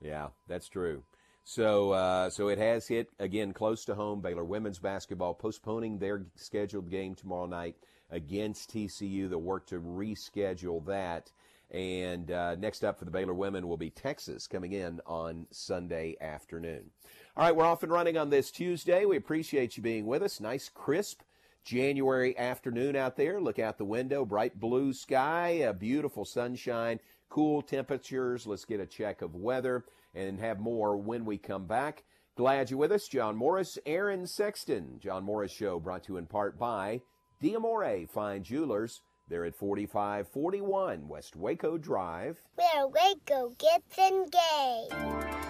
Yeah, 0.00 0.28
that's 0.48 0.68
true. 0.68 1.04
So, 1.44 1.92
uh, 1.92 2.30
so 2.30 2.48
it 2.48 2.58
has 2.58 2.86
hit 2.86 3.08
again 3.18 3.52
close 3.52 3.84
to 3.86 3.94
home. 3.94 4.20
Baylor 4.20 4.44
women's 4.44 4.78
basketball 4.78 5.34
postponing 5.34 5.98
their 5.98 6.26
scheduled 6.36 6.90
game 6.90 7.14
tomorrow 7.14 7.46
night 7.46 7.76
against 8.10 8.72
TCU. 8.72 9.28
They'll 9.28 9.40
work 9.40 9.66
to 9.68 9.80
reschedule 9.80 10.84
that. 10.86 11.32
And 11.72 12.30
uh, 12.30 12.54
next 12.56 12.84
up 12.84 12.98
for 12.98 13.06
the 13.06 13.10
Baylor 13.10 13.32
women 13.32 13.66
will 13.66 13.78
be 13.78 13.88
Texas 13.88 14.46
coming 14.46 14.72
in 14.72 15.00
on 15.06 15.46
Sunday 15.50 16.16
afternoon. 16.20 16.90
All 17.34 17.44
right, 17.44 17.56
we're 17.56 17.64
off 17.64 17.82
and 17.82 17.90
running 17.90 18.18
on 18.18 18.28
this 18.28 18.50
Tuesday. 18.50 19.06
We 19.06 19.16
appreciate 19.16 19.78
you 19.78 19.82
being 19.82 20.04
with 20.04 20.22
us. 20.22 20.38
Nice, 20.38 20.68
crisp 20.68 21.22
January 21.64 22.36
afternoon 22.36 22.94
out 22.94 23.16
there. 23.16 23.40
Look 23.40 23.58
out 23.58 23.78
the 23.78 23.86
window, 23.86 24.26
bright 24.26 24.60
blue 24.60 24.92
sky, 24.92 25.72
beautiful 25.78 26.26
sunshine, 26.26 27.00
cool 27.30 27.62
temperatures. 27.62 28.46
Let's 28.46 28.66
get 28.66 28.80
a 28.80 28.86
check 28.86 29.22
of 29.22 29.34
weather 29.34 29.84
and 30.14 30.40
have 30.40 30.60
more 30.60 30.96
when 30.98 31.24
we 31.24 31.38
come 31.38 31.66
back. 31.66 32.04
Glad 32.34 32.70
you're 32.70 32.78
with 32.78 32.92
us. 32.92 33.08
John 33.08 33.34
Morris, 33.34 33.78
Aaron 33.86 34.26
Sexton. 34.26 34.98
John 35.00 35.24
Morris 35.24 35.52
Show 35.52 35.80
brought 35.80 36.04
to 36.04 36.12
you 36.12 36.16
in 36.18 36.26
part 36.26 36.58
by 36.58 37.00
Diamore 37.42 38.08
Fine 38.10 38.42
Jewelers. 38.42 39.00
They're 39.32 39.46
at 39.46 39.54
4541 39.54 41.08
West 41.08 41.36
Waco 41.36 41.78
Drive. 41.78 42.38
Where 42.54 42.86
Waco 42.86 43.54
gets 43.58 43.96
engaged. 43.96 44.94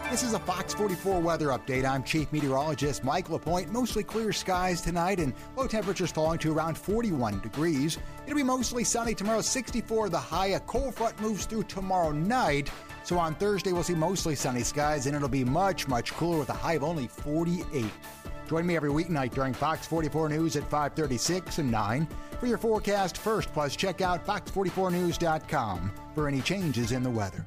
This 0.08 0.22
is 0.22 0.34
a 0.34 0.38
Fox 0.38 0.72
44 0.72 1.18
weather 1.18 1.48
update. 1.48 1.84
I'm 1.84 2.04
Chief 2.04 2.30
Meteorologist 2.30 3.02
Mike 3.02 3.28
LaPointe. 3.28 3.72
Mostly 3.72 4.04
clear 4.04 4.32
skies 4.32 4.82
tonight 4.82 5.18
and 5.18 5.34
low 5.56 5.66
temperatures 5.66 6.12
falling 6.12 6.38
to 6.38 6.52
around 6.52 6.78
41 6.78 7.40
degrees. 7.40 7.98
It'll 8.24 8.36
be 8.36 8.44
mostly 8.44 8.84
sunny 8.84 9.16
tomorrow, 9.16 9.40
64 9.40 10.10
the 10.10 10.16
high. 10.16 10.48
A 10.48 10.60
cold 10.60 10.94
front 10.94 11.20
moves 11.20 11.44
through 11.44 11.64
tomorrow 11.64 12.12
night. 12.12 12.70
So 13.02 13.18
on 13.18 13.34
Thursday, 13.34 13.72
we'll 13.72 13.82
see 13.82 13.96
mostly 13.96 14.36
sunny 14.36 14.62
skies 14.62 15.06
and 15.06 15.16
it'll 15.16 15.28
be 15.28 15.44
much, 15.44 15.88
much 15.88 16.12
cooler 16.12 16.38
with 16.38 16.50
a 16.50 16.54
high 16.54 16.74
of 16.74 16.84
only 16.84 17.08
48. 17.08 17.86
Join 18.52 18.66
me 18.66 18.76
every 18.76 18.90
weeknight 18.90 19.32
during 19.32 19.54
Fox 19.54 19.86
44 19.86 20.28
News 20.28 20.56
at 20.56 20.64
536 20.64 21.56
and 21.56 21.70
9 21.70 22.06
for 22.38 22.46
your 22.46 22.58
forecast 22.58 23.16
first. 23.16 23.50
Plus, 23.50 23.74
check 23.74 24.02
out 24.02 24.26
fox44news.com 24.26 25.90
for 26.14 26.28
any 26.28 26.42
changes 26.42 26.92
in 26.92 27.02
the 27.02 27.08
weather. 27.08 27.46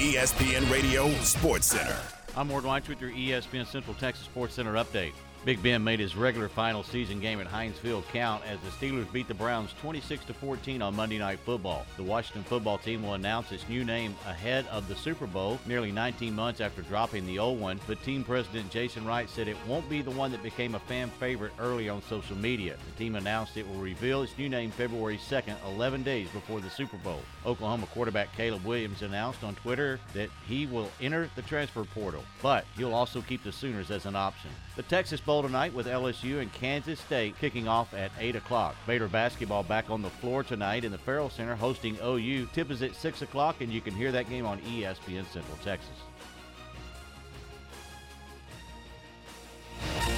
ESPN 0.00 0.70
Radio 0.72 1.10
Sports 1.20 1.66
Center. 1.66 1.94
I'm 2.34 2.48
Ward 2.48 2.64
White 2.64 2.88
with 2.88 3.02
your 3.02 3.10
ESPN 3.10 3.66
Central 3.66 3.94
Texas 3.96 4.24
Sports 4.24 4.54
Center 4.54 4.72
update. 4.72 5.12
Big 5.42 5.62
Ben 5.62 5.82
made 5.82 6.00
his 6.00 6.16
regular 6.16 6.50
final 6.50 6.82
season 6.82 7.18
game 7.18 7.40
at 7.40 7.46
Heinz 7.46 7.78
Field 7.78 8.04
count 8.12 8.42
as 8.44 8.58
the 8.60 8.68
Steelers 8.68 9.10
beat 9.10 9.26
the 9.26 9.32
Browns 9.32 9.72
26 9.80 10.26
to 10.26 10.34
14 10.34 10.82
on 10.82 10.94
Monday 10.94 11.16
Night 11.16 11.38
Football. 11.46 11.86
The 11.96 12.02
Washington 12.02 12.44
football 12.44 12.76
team 12.76 13.02
will 13.02 13.14
announce 13.14 13.50
its 13.50 13.66
new 13.66 13.82
name 13.82 14.14
ahead 14.26 14.66
of 14.70 14.86
the 14.86 14.94
Super 14.94 15.26
Bowl, 15.26 15.58
nearly 15.64 15.92
19 15.92 16.34
months 16.34 16.60
after 16.60 16.82
dropping 16.82 17.24
the 17.24 17.38
old 17.38 17.58
one. 17.58 17.80
But 17.86 18.02
team 18.02 18.22
president 18.22 18.70
Jason 18.70 19.06
Wright 19.06 19.30
said 19.30 19.48
it 19.48 19.56
won't 19.66 19.88
be 19.88 20.02
the 20.02 20.10
one 20.10 20.30
that 20.32 20.42
became 20.42 20.74
a 20.74 20.78
fan 20.80 21.08
favorite 21.08 21.52
early 21.58 21.88
on 21.88 22.02
social 22.02 22.36
media. 22.36 22.76
The 22.92 22.98
team 22.98 23.14
announced 23.14 23.56
it 23.56 23.66
will 23.66 23.80
reveal 23.80 24.22
its 24.22 24.36
new 24.36 24.50
name 24.50 24.70
February 24.70 25.16
2nd, 25.16 25.56
11 25.66 26.02
days 26.02 26.28
before 26.34 26.60
the 26.60 26.68
Super 26.68 26.98
Bowl. 26.98 27.20
Oklahoma 27.46 27.86
quarterback 27.86 28.36
Caleb 28.36 28.66
Williams 28.66 29.00
announced 29.00 29.42
on 29.42 29.54
Twitter 29.54 30.00
that 30.12 30.28
he 30.46 30.66
will 30.66 30.90
enter 31.00 31.30
the 31.34 31.42
transfer 31.42 31.84
portal, 31.84 32.24
but 32.42 32.66
he'll 32.76 32.94
also 32.94 33.22
keep 33.22 33.42
the 33.42 33.52
Sooners 33.52 33.90
as 33.90 34.04
an 34.04 34.14
option. 34.14 34.50
The 34.80 34.86
Texas 34.86 35.20
Bowl 35.20 35.42
tonight 35.42 35.74
with 35.74 35.86
LSU 35.86 36.40
and 36.40 36.50
Kansas 36.54 36.98
State 36.98 37.38
kicking 37.38 37.68
off 37.68 37.92
at 37.92 38.10
8 38.18 38.36
o'clock. 38.36 38.74
Baylor 38.86 39.08
basketball 39.08 39.62
back 39.62 39.90
on 39.90 40.00
the 40.00 40.08
floor 40.08 40.42
tonight 40.42 40.86
in 40.86 40.90
the 40.90 40.96
Ferrell 40.96 41.28
Center 41.28 41.54
hosting 41.54 41.98
OU. 42.02 42.48
Tip 42.54 42.70
is 42.70 42.80
at 42.80 42.94
6 42.94 43.20
o'clock, 43.20 43.60
and 43.60 43.70
you 43.70 43.82
can 43.82 43.94
hear 43.94 44.10
that 44.10 44.30
game 44.30 44.46
on 44.46 44.58
ESPN 44.60 45.26
Central 45.26 45.58
Texas. 45.62 45.90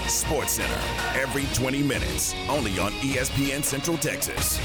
Sports 0.06 0.52
Center, 0.52 0.80
every 1.20 1.46
20 1.54 1.82
minutes, 1.82 2.32
only 2.48 2.78
on 2.78 2.92
ESPN 2.92 3.64
Central 3.64 3.96
Texas. 3.96 4.60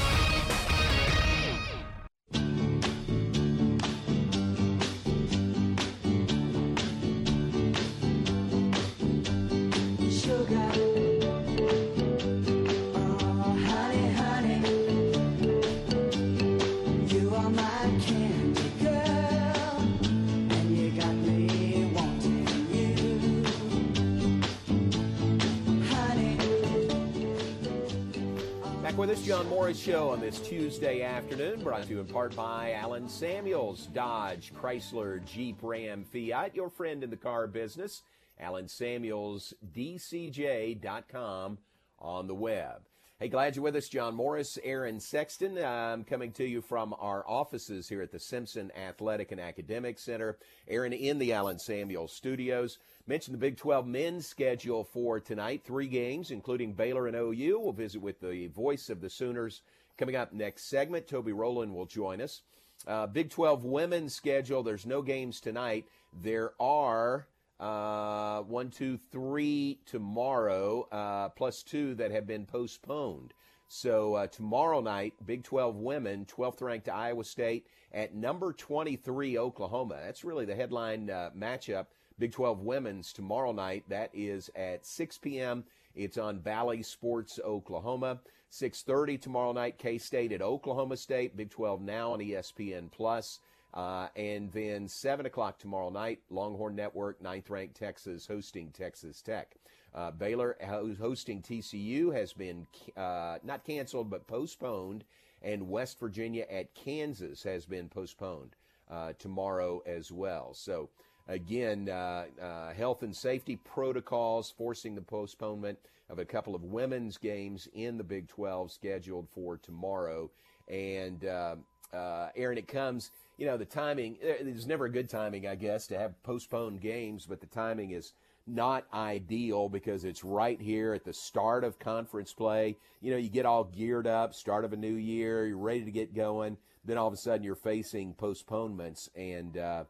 Show 29.88 30.10
on 30.10 30.20
this 30.20 30.38
Tuesday 30.40 31.00
afternoon, 31.00 31.62
brought 31.62 31.84
to 31.84 31.88
you 31.88 32.00
in 32.00 32.06
part 32.06 32.36
by 32.36 32.72
Alan 32.72 33.08
Samuels, 33.08 33.86
Dodge, 33.94 34.52
Chrysler, 34.54 35.24
Jeep, 35.24 35.56
Ram, 35.62 36.04
Fiat, 36.04 36.54
your 36.54 36.68
friend 36.68 37.02
in 37.02 37.08
the 37.08 37.16
car 37.16 37.46
business. 37.46 38.02
Alan 38.38 38.68
Samuels, 38.68 39.54
DCJ.com 39.74 41.56
on 42.00 42.26
the 42.26 42.34
web. 42.34 42.82
Hey, 43.20 43.28
glad 43.28 43.56
you're 43.56 43.64
with 43.64 43.74
us, 43.74 43.88
John 43.88 44.14
Morris, 44.14 44.60
Aaron 44.62 45.00
Sexton. 45.00 45.58
I'm 45.58 46.04
coming 46.04 46.30
to 46.34 46.44
you 46.44 46.60
from 46.60 46.94
our 47.00 47.24
offices 47.26 47.88
here 47.88 48.00
at 48.00 48.12
the 48.12 48.20
Simpson 48.20 48.70
Athletic 48.76 49.32
and 49.32 49.40
Academic 49.40 49.98
Center. 49.98 50.38
Aaron 50.68 50.92
in 50.92 51.18
the 51.18 51.32
Alan 51.32 51.58
Samuels 51.58 52.12
studios. 52.12 52.78
Mentioned 53.08 53.34
the 53.34 53.40
Big 53.40 53.56
12 53.56 53.88
men's 53.88 54.24
schedule 54.24 54.84
for 54.84 55.18
tonight. 55.18 55.62
Three 55.64 55.88
games, 55.88 56.30
including 56.30 56.74
Baylor 56.74 57.08
and 57.08 57.16
OU. 57.16 57.58
We'll 57.58 57.72
visit 57.72 58.00
with 58.00 58.20
the 58.20 58.46
voice 58.48 58.88
of 58.88 59.00
the 59.00 59.10
Sooners 59.10 59.62
coming 59.98 60.16
up 60.16 60.32
next 60.32 60.64
segment. 60.64 61.06
Toby 61.06 61.32
Rowland 61.32 61.74
will 61.74 61.86
join 61.86 62.20
us. 62.20 62.42
Uh, 62.86 63.06
Big 63.06 63.30
12 63.30 63.64
women's 63.64 64.14
schedule. 64.14 64.62
There's 64.62 64.86
no 64.86 65.02
games 65.02 65.40
tonight. 65.40 65.86
There 66.22 66.52
are 66.60 67.26
uh, 67.60 68.42
one, 68.42 68.70
two, 68.70 68.96
three 69.10 69.80
tomorrow, 69.84 70.88
uh, 70.92 71.28
plus 71.30 71.62
two 71.62 71.94
that 71.96 72.12
have 72.12 72.26
been 72.26 72.46
postponed. 72.46 73.34
So 73.66 74.14
uh, 74.14 74.26
tomorrow 74.28 74.80
night, 74.80 75.14
Big 75.26 75.42
12 75.42 75.76
women, 75.76 76.24
12th 76.24 76.62
ranked 76.62 76.88
Iowa 76.88 77.24
State 77.24 77.66
at 77.92 78.14
number 78.14 78.52
23 78.52 79.36
Oklahoma. 79.36 79.98
That's 80.02 80.24
really 80.24 80.46
the 80.46 80.54
headline 80.54 81.10
uh, 81.10 81.30
matchup. 81.36 81.86
Big 82.18 82.32
12 82.32 82.60
women's 82.60 83.12
tomorrow 83.12 83.52
night. 83.52 83.84
That 83.88 84.10
is 84.14 84.50
at 84.56 84.86
6 84.86 85.18
p.m. 85.18 85.64
It's 85.94 86.18
on 86.18 86.38
Bally 86.38 86.82
Sports 86.82 87.40
Oklahoma. 87.44 88.20
6:30 88.50 89.20
tomorrow 89.20 89.52
night. 89.52 89.78
K 89.78 89.98
State 89.98 90.32
at 90.32 90.42
Oklahoma 90.42 90.96
State. 90.96 91.36
Big 91.36 91.50
12 91.50 91.80
now 91.82 92.12
on 92.12 92.20
ESPN 92.20 92.90
Plus. 92.90 93.40
Uh, 93.74 94.08
and 94.16 94.50
then 94.52 94.88
7 94.88 95.26
o'clock 95.26 95.58
tomorrow 95.58 95.90
night, 95.90 96.20
Longhorn 96.30 96.74
Network, 96.74 97.20
ninth 97.20 97.50
ranked 97.50 97.76
Texas 97.76 98.26
hosting 98.26 98.70
Texas 98.70 99.20
Tech. 99.20 99.56
Uh, 99.94 100.10
Baylor, 100.10 100.56
hosting 100.98 101.42
TCU, 101.42 102.12
has 102.14 102.32
been 102.32 102.66
uh, 102.96 103.38
not 103.42 103.64
canceled 103.64 104.10
but 104.10 104.26
postponed, 104.26 105.04
and 105.42 105.68
West 105.68 105.98
Virginia 105.98 106.46
at 106.50 106.74
Kansas 106.74 107.42
has 107.42 107.66
been 107.66 107.88
postponed 107.88 108.56
uh, 108.90 109.12
tomorrow 109.18 109.82
as 109.86 110.10
well. 110.12 110.54
So, 110.54 110.88
again, 111.28 111.88
uh, 111.88 112.24
uh, 112.42 112.72
health 112.72 113.02
and 113.02 113.14
safety 113.14 113.56
protocols 113.56 114.52
forcing 114.56 114.94
the 114.94 115.02
postponement 115.02 115.78
of 116.10 116.18
a 116.18 116.24
couple 116.24 116.54
of 116.54 116.64
women's 116.64 117.18
games 117.18 117.68
in 117.74 117.98
the 117.98 118.04
Big 118.04 118.28
12 118.28 118.72
scheduled 118.72 119.28
for 119.28 119.56
tomorrow. 119.58 120.30
And, 120.68 121.24
Aaron, 121.24 122.58
it 122.58 122.66
comes 122.68 123.10
you 123.38 123.46
know, 123.46 123.56
the 123.56 123.64
timing, 123.64 124.18
there's 124.20 124.66
never 124.66 124.86
a 124.86 124.90
good 124.90 125.08
timing, 125.08 125.46
I 125.46 125.54
guess, 125.54 125.86
to 125.86 125.98
have 125.98 126.20
postponed 126.24 126.80
games, 126.80 127.24
but 127.24 127.40
the 127.40 127.46
timing 127.46 127.92
is 127.92 128.12
not 128.48 128.84
ideal 128.92 129.68
because 129.68 130.04
it's 130.04 130.24
right 130.24 130.60
here 130.60 130.92
at 130.92 131.04
the 131.04 131.12
start 131.12 131.62
of 131.62 131.78
conference 131.78 132.32
play. 132.32 132.76
You 133.00 133.12
know, 133.12 133.16
you 133.16 133.28
get 133.28 133.46
all 133.46 133.64
geared 133.64 134.08
up, 134.08 134.34
start 134.34 134.64
of 134.64 134.72
a 134.72 134.76
new 134.76 134.94
year, 134.94 135.46
you're 135.46 135.56
ready 135.56 135.84
to 135.84 135.90
get 135.92 136.14
going. 136.14 136.56
Then 136.84 136.98
all 136.98 137.06
of 137.06 137.14
a 137.14 137.18
sudden 137.18 137.44
you're 137.44 137.54
facing 137.54 138.14
postponements. 138.14 139.08
And 139.14 139.56
uh, 139.56 139.84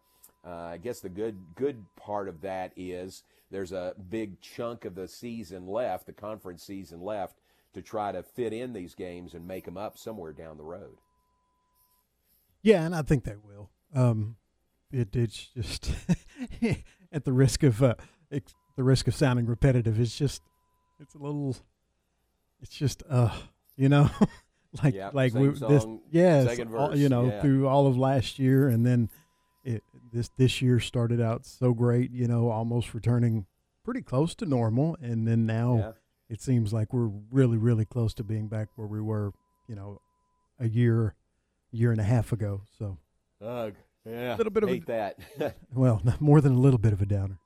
uh, 0.46 0.50
I 0.50 0.76
guess 0.78 1.00
the 1.00 1.08
good 1.08 1.36
good 1.54 1.84
part 1.96 2.28
of 2.28 2.40
that 2.42 2.72
is 2.76 3.22
there's 3.50 3.72
a 3.72 3.94
big 4.10 4.40
chunk 4.40 4.84
of 4.84 4.94
the 4.94 5.08
season 5.08 5.66
left, 5.66 6.06
the 6.06 6.12
conference 6.12 6.62
season 6.62 7.00
left, 7.00 7.38
to 7.74 7.82
try 7.82 8.12
to 8.12 8.22
fit 8.22 8.52
in 8.52 8.72
these 8.72 8.94
games 8.94 9.34
and 9.34 9.46
make 9.46 9.64
them 9.64 9.76
up 9.76 9.98
somewhere 9.98 10.32
down 10.32 10.56
the 10.56 10.64
road. 10.64 10.98
Yeah, 12.62 12.84
and 12.84 12.94
I 12.94 13.02
think 13.02 13.24
they 13.24 13.36
will. 13.42 13.70
Um, 13.94 14.36
it, 14.92 15.14
it's 15.14 15.48
just 15.54 15.92
at 17.12 17.24
the 17.24 17.32
risk 17.32 17.62
of 17.62 17.82
uh, 17.82 17.94
ex- 18.30 18.54
the 18.76 18.84
risk 18.84 19.08
of 19.08 19.14
sounding 19.14 19.46
repetitive. 19.46 19.98
It's 20.00 20.16
just 20.16 20.42
it's 21.00 21.14
a 21.14 21.18
little. 21.18 21.56
It's 22.60 22.74
just 22.74 23.02
uh, 23.08 23.34
you 23.76 23.88
know, 23.88 24.10
like 24.82 24.94
yep, 24.94 25.14
like 25.14 25.34
we 25.34 25.54
song, 25.54 25.68
this 25.68 25.86
yeah, 26.10 26.52
you 26.94 27.08
know, 27.08 27.26
yeah. 27.26 27.40
through 27.40 27.68
all 27.68 27.86
of 27.86 27.96
last 27.96 28.38
year, 28.38 28.68
and 28.68 28.84
then 28.84 29.08
it 29.68 29.84
this 30.12 30.30
this 30.36 30.62
year 30.62 30.80
started 30.80 31.20
out 31.20 31.44
so 31.44 31.72
great. 31.74 32.10
You 32.10 32.26
know, 32.26 32.50
almost 32.50 32.94
returning 32.94 33.46
pretty 33.84 34.02
close 34.02 34.34
to 34.36 34.46
normal, 34.46 34.96
and 35.00 35.26
then 35.26 35.46
now 35.46 35.76
yeah. 35.76 35.92
it 36.28 36.40
seems 36.40 36.72
like 36.72 36.92
we're 36.92 37.10
really 37.30 37.56
really 37.56 37.84
close 37.84 38.14
to 38.14 38.24
being 38.24 38.48
back 38.48 38.68
where 38.76 38.88
we 38.88 39.00
were. 39.00 39.32
You 39.68 39.76
know, 39.76 40.00
a 40.58 40.66
year 40.66 41.14
year 41.70 41.92
and 41.92 42.00
a 42.00 42.04
half 42.04 42.32
ago. 42.32 42.62
So, 42.78 42.98
Ugh, 43.44 43.74
yeah, 44.04 44.34
a 44.34 44.36
little 44.36 44.52
bit 44.52 44.62
of 44.62 44.68
hate 44.68 44.84
a, 44.84 44.86
that. 44.86 45.56
well, 45.74 46.02
more 46.20 46.40
than 46.40 46.54
a 46.54 46.58
little 46.58 46.78
bit 46.78 46.92
of 46.92 47.02
a 47.02 47.06
downer. 47.06 47.38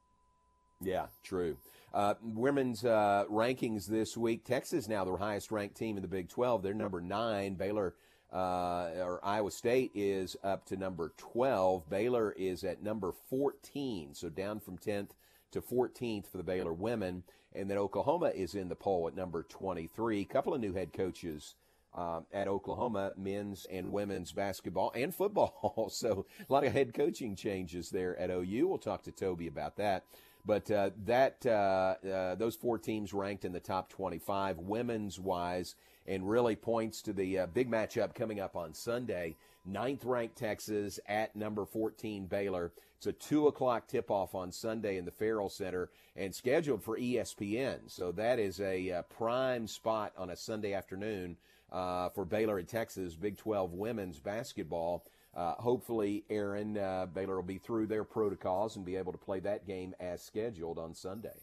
Yeah, 0.80 1.06
true. 1.22 1.56
Uh, 1.94 2.14
women's 2.22 2.84
uh, 2.84 3.24
rankings 3.30 3.86
this 3.86 4.16
week. 4.16 4.44
Texas 4.44 4.88
now 4.88 5.04
the 5.04 5.16
highest 5.16 5.52
ranked 5.52 5.76
team 5.76 5.96
in 5.96 6.02
the 6.02 6.08
Big 6.08 6.28
12. 6.28 6.62
They're 6.62 6.74
number 6.74 7.00
nine. 7.00 7.54
Baylor 7.54 7.94
uh, 8.32 8.90
or 8.98 9.20
Iowa 9.22 9.50
State 9.50 9.90
is 9.94 10.36
up 10.42 10.64
to 10.66 10.76
number 10.76 11.12
12. 11.18 11.88
Baylor 11.88 12.32
is 12.32 12.64
at 12.64 12.82
number 12.82 13.12
14, 13.12 14.14
so 14.14 14.28
down 14.28 14.58
from 14.60 14.78
10th 14.78 15.10
to 15.52 15.60
14th 15.60 16.26
for 16.26 16.38
the 16.38 16.42
Baylor 16.42 16.72
women. 16.72 17.24
And 17.54 17.68
then 17.68 17.76
Oklahoma 17.76 18.32
is 18.34 18.54
in 18.54 18.68
the 18.68 18.74
poll 18.74 19.06
at 19.08 19.14
number 19.14 19.42
23. 19.42 20.20
A 20.20 20.24
couple 20.24 20.54
of 20.54 20.60
new 20.60 20.72
head 20.72 20.92
coaches 20.94 21.54
um, 21.94 22.24
at 22.32 22.48
Oklahoma, 22.48 23.12
men's 23.16 23.66
and 23.70 23.92
women's 23.92 24.32
basketball 24.32 24.92
and 24.94 25.14
football. 25.14 25.88
so 25.92 26.24
a 26.48 26.52
lot 26.52 26.64
of 26.64 26.72
head 26.72 26.94
coaching 26.94 27.36
changes 27.36 27.90
there 27.90 28.18
at 28.18 28.30
OU. 28.30 28.66
We'll 28.68 28.78
talk 28.78 29.02
to 29.02 29.12
Toby 29.12 29.46
about 29.46 29.76
that. 29.76 30.04
But 30.44 30.70
uh, 30.70 30.90
that 31.04 31.44
uh, 31.46 31.94
uh, 32.04 32.34
those 32.34 32.56
four 32.56 32.78
teams 32.78 33.12
ranked 33.12 33.44
in 33.44 33.52
the 33.52 33.60
top 33.60 33.90
25 33.90 34.58
women's 34.58 35.20
wise, 35.20 35.76
and 36.06 36.28
really 36.28 36.56
points 36.56 37.02
to 37.02 37.12
the 37.12 37.40
uh, 37.40 37.46
big 37.46 37.70
matchup 37.70 38.14
coming 38.14 38.40
up 38.40 38.56
on 38.56 38.74
Sunday. 38.74 39.36
Ninth 39.64 40.04
ranked 40.04 40.36
Texas 40.36 40.98
at 41.06 41.36
number 41.36 41.64
14 41.64 42.26
Baylor. 42.26 42.72
It's 42.96 43.06
a 43.06 43.12
two 43.12 43.46
o'clock 43.46 43.88
tip 43.88 44.10
off 44.10 44.34
on 44.34 44.52
Sunday 44.52 44.96
in 44.96 45.04
the 45.04 45.10
Ferrell 45.10 45.48
Center 45.48 45.90
and 46.16 46.34
scheduled 46.34 46.82
for 46.82 46.98
ESPN. 46.98 47.78
So 47.88 48.12
that 48.12 48.38
is 48.38 48.60
a 48.60 48.90
uh, 48.90 49.02
prime 49.02 49.66
spot 49.66 50.12
on 50.16 50.30
a 50.30 50.36
Sunday 50.36 50.72
afternoon 50.72 51.36
uh, 51.72 52.10
for 52.10 52.24
Baylor 52.24 52.58
and 52.58 52.68
Texas 52.68 53.14
Big 53.14 53.36
12 53.36 53.72
women's 53.72 54.18
basketball. 54.18 55.04
Uh, 55.34 55.54
hopefully, 55.54 56.24
Aaron, 56.28 56.76
uh, 56.76 57.06
Baylor 57.12 57.36
will 57.36 57.42
be 57.42 57.58
through 57.58 57.86
their 57.86 58.04
protocols 58.04 58.76
and 58.76 58.84
be 58.84 58.96
able 58.96 59.12
to 59.12 59.18
play 59.18 59.40
that 59.40 59.66
game 59.66 59.94
as 59.98 60.22
scheduled 60.22 60.78
on 60.78 60.94
Sunday. 60.94 61.40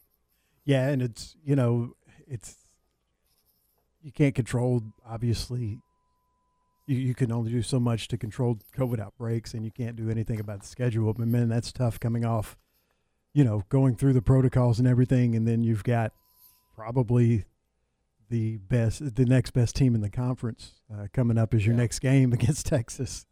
Yeah, 0.64 0.90
and 0.90 1.02
it's, 1.02 1.36
you 1.44 1.56
know, 1.56 1.96
it's, 2.28 2.56
you 4.02 4.12
can't 4.12 4.36
control, 4.36 4.82
obviously, 5.06 5.82
you, 6.86 6.98
you 6.98 7.14
can 7.16 7.32
only 7.32 7.52
do 7.52 7.62
so 7.62 7.80
much 7.80 8.08
to 8.10 8.18
control 8.18 8.58
COVID 8.78 9.00
outbreaks, 9.00 9.54
and 9.54 9.64
you 9.66 9.72
can't 9.72 9.96
do 9.96 10.10
anything 10.10 10.40
about 10.40 10.62
the 10.62 10.68
schedule. 10.68 11.14
But 11.14 11.28
man, 11.28 11.50
that's 11.50 11.72
tough 11.72 12.00
coming 12.00 12.26
off, 12.26 12.58
you 13.34 13.44
know, 13.44 13.64
going 13.70 13.96
through 13.96 14.14
the 14.14 14.22
protocols 14.22 14.80
and 14.80 14.88
everything, 14.88 15.36
and 15.36 15.48
then 15.48 15.64
you've 15.64 15.84
got 15.84 16.14
probably 16.76 17.46
the 18.30 18.58
best, 18.58 19.16
the 19.16 19.26
next 19.26 19.52
best 19.52 19.76
team 19.76 19.96
in 19.96 20.02
the 20.02 20.10
conference 20.10 20.74
uh, 20.94 21.08
coming 21.14 21.38
up 21.38 21.54
as 21.54 21.66
your 21.66 21.74
Yeah. 21.76 21.82
next 21.82 22.00
game 22.00 22.32
against 22.40 22.66
Texas. 22.68 23.26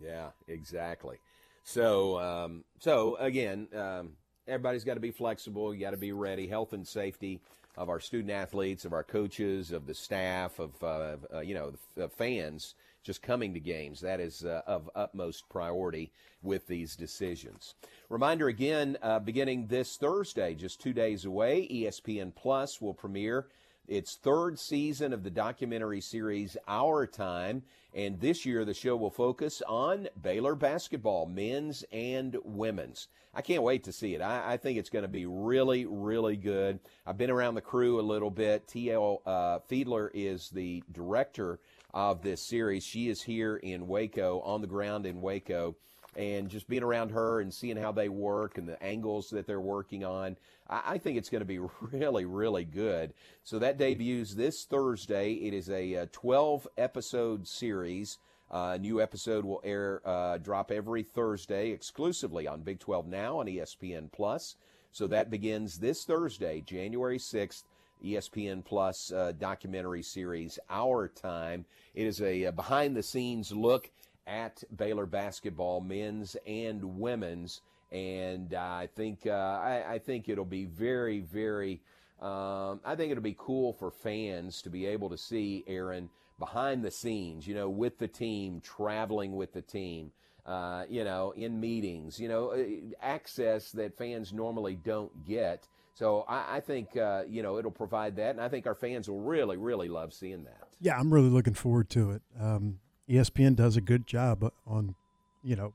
Yeah, 0.00 0.30
exactly. 0.48 1.18
So, 1.64 2.18
um, 2.18 2.64
so 2.80 3.14
again, 3.16 3.68
um, 3.76 4.14
everybody's 4.48 4.82
got 4.84 4.94
to 4.94 5.00
be 5.00 5.12
flexible. 5.12 5.72
You 5.72 5.80
got 5.80 5.92
to 5.92 5.96
be 5.96 6.12
ready. 6.12 6.48
Health 6.48 6.72
and 6.72 6.86
safety 6.88 7.40
of 7.76 7.88
our 7.88 8.00
student 8.00 8.30
athletes, 8.30 8.84
of 8.84 8.92
our 8.92 9.04
coaches, 9.04 9.72
of 9.72 9.86
the 9.86 9.94
staff, 9.94 10.58
of 10.58 10.70
uh, 10.82 11.16
uh, 11.32 11.40
you 11.40 11.54
know 11.54 11.72
the 11.94 12.04
f- 12.04 12.12
fans 12.12 12.74
just 13.02 13.22
coming 13.22 13.54
to 13.54 13.60
games. 13.60 14.00
That 14.00 14.20
is 14.20 14.44
uh, 14.44 14.62
of 14.66 14.90
utmost 14.94 15.48
priority 15.48 16.12
with 16.42 16.66
these 16.66 16.96
decisions. 16.96 17.74
Reminder 18.08 18.48
again, 18.48 18.96
uh, 19.02 19.18
beginning 19.18 19.66
this 19.66 19.96
Thursday, 19.96 20.54
just 20.54 20.80
two 20.80 20.92
days 20.92 21.24
away, 21.24 21.68
ESPN 21.70 22.34
Plus 22.34 22.80
will 22.80 22.94
premiere 22.94 23.46
its 23.88 24.16
third 24.16 24.58
season 24.58 25.12
of 25.12 25.22
the 25.22 25.30
documentary 25.30 26.00
series 26.00 26.56
Our 26.68 27.06
Time. 27.06 27.62
And 27.94 28.20
this 28.20 28.46
year, 28.46 28.64
the 28.64 28.72
show 28.72 28.96
will 28.96 29.10
focus 29.10 29.62
on 29.68 30.08
Baylor 30.22 30.54
basketball, 30.54 31.26
men's 31.26 31.84
and 31.92 32.36
women's. 32.42 33.08
I 33.34 33.42
can't 33.42 33.62
wait 33.62 33.84
to 33.84 33.92
see 33.92 34.14
it. 34.14 34.20
I, 34.20 34.54
I 34.54 34.56
think 34.56 34.78
it's 34.78 34.90
going 34.90 35.04
to 35.04 35.08
be 35.08 35.26
really, 35.26 35.86
really 35.86 36.36
good. 36.36 36.80
I've 37.06 37.18
been 37.18 37.30
around 37.30 37.54
the 37.54 37.60
crew 37.60 38.00
a 38.00 38.02
little 38.02 38.30
bit. 38.30 38.66
T.L. 38.68 39.22
Uh, 39.26 39.58
Fiedler 39.70 40.10
is 40.14 40.50
the 40.50 40.82
director 40.92 41.60
of 41.92 42.22
this 42.22 42.42
series. 42.42 42.84
She 42.84 43.08
is 43.08 43.22
here 43.22 43.56
in 43.56 43.88
Waco, 43.88 44.40
on 44.40 44.60
the 44.60 44.66
ground 44.66 45.06
in 45.06 45.20
Waco 45.20 45.76
and 46.16 46.48
just 46.48 46.68
being 46.68 46.82
around 46.82 47.10
her 47.10 47.40
and 47.40 47.52
seeing 47.52 47.76
how 47.76 47.92
they 47.92 48.08
work 48.08 48.58
and 48.58 48.68
the 48.68 48.82
angles 48.82 49.28
that 49.30 49.46
they're 49.46 49.60
working 49.60 50.04
on, 50.04 50.36
I, 50.68 50.82
I 50.86 50.98
think 50.98 51.18
it's 51.18 51.28
going 51.28 51.40
to 51.40 51.46
be 51.46 51.58
really, 51.92 52.24
really 52.24 52.64
good. 52.64 53.14
So 53.44 53.58
that 53.58 53.78
debuts 53.78 54.34
this 54.34 54.64
Thursday. 54.68 55.32
It 55.32 55.54
is 55.54 55.70
a, 55.70 55.96
uh 55.96 56.06
12 56.12 56.68
episode 56.76 57.46
series. 57.46 58.18
Uh, 58.50 58.72
a 58.74 58.78
new 58.78 59.00
episode 59.00 59.46
will 59.46 59.62
air, 59.64 60.02
uh, 60.04 60.36
drop 60.36 60.70
every 60.70 61.02
Thursday 61.02 61.70
exclusively 61.70 62.46
on 62.46 62.60
Big 62.60 62.78
12 62.80 63.06
Now 63.06 63.38
on 63.38 63.46
ESPN 63.46 64.12
Plus. 64.12 64.56
So 64.90 65.06
that 65.06 65.30
begins 65.30 65.78
this 65.78 66.04
Thursday, 66.04 66.60
January 66.60 67.18
6th. 67.18 67.62
ESPN 68.04 68.64
Plus 68.64 69.12
uh, 69.12 69.32
documentary 69.38 70.02
series, 70.02 70.58
Our 70.68 71.08
Time. 71.08 71.64
It 71.94 72.06
is 72.06 72.20
a, 72.20 72.44
a 72.44 72.52
behind 72.52 72.96
the 72.96 73.02
scenes 73.02 73.52
look 73.52 73.90
at 74.26 74.62
Baylor 74.76 75.06
basketball, 75.06 75.80
men's 75.80 76.36
and 76.46 76.98
women's, 76.98 77.60
and 77.90 78.54
I 78.54 78.88
think 78.94 79.26
uh, 79.26 79.30
I, 79.30 79.94
I 79.94 79.98
think 79.98 80.28
it'll 80.28 80.44
be 80.44 80.64
very, 80.64 81.20
very. 81.20 81.80
Um, 82.20 82.80
I 82.84 82.94
think 82.94 83.10
it'll 83.10 83.22
be 83.22 83.36
cool 83.36 83.72
for 83.72 83.90
fans 83.90 84.62
to 84.62 84.70
be 84.70 84.86
able 84.86 85.10
to 85.10 85.18
see 85.18 85.64
Aaron 85.66 86.08
behind 86.38 86.84
the 86.84 86.90
scenes, 86.90 87.46
you 87.46 87.54
know, 87.54 87.68
with 87.68 87.98
the 87.98 88.08
team, 88.08 88.60
traveling 88.60 89.34
with 89.34 89.52
the 89.52 89.62
team, 89.62 90.12
uh, 90.46 90.84
you 90.88 91.04
know, 91.04 91.32
in 91.36 91.60
meetings, 91.60 92.20
you 92.20 92.28
know, 92.28 92.52
uh, 92.52 92.64
access 93.00 93.72
that 93.72 93.96
fans 93.98 94.32
normally 94.32 94.76
don't 94.76 95.24
get 95.26 95.66
So 95.94 96.24
I, 96.28 96.56
I 96.56 96.60
think 96.60 96.96
uh, 96.96 97.24
you 97.28 97.42
know 97.42 97.58
it'll 97.58 97.70
provide 97.70 98.16
that, 98.16 98.30
and 98.30 98.40
I 98.40 98.48
think 98.48 98.66
our 98.66 98.74
fans 98.74 99.08
will 99.08 99.20
really, 99.20 99.56
really 99.56 99.88
love 99.88 100.12
seeing 100.12 100.44
that. 100.44 100.68
Yeah, 100.80 100.98
I'm 100.98 101.12
really 101.12 101.28
looking 101.28 101.54
forward 101.54 101.90
to 101.90 102.12
it. 102.12 102.22
Um, 102.40 102.78
ESPN 103.08 103.56
does 103.56 103.76
a 103.76 103.80
good 103.80 104.06
job 104.06 104.52
on, 104.66 104.94
you 105.42 105.56
know, 105.56 105.72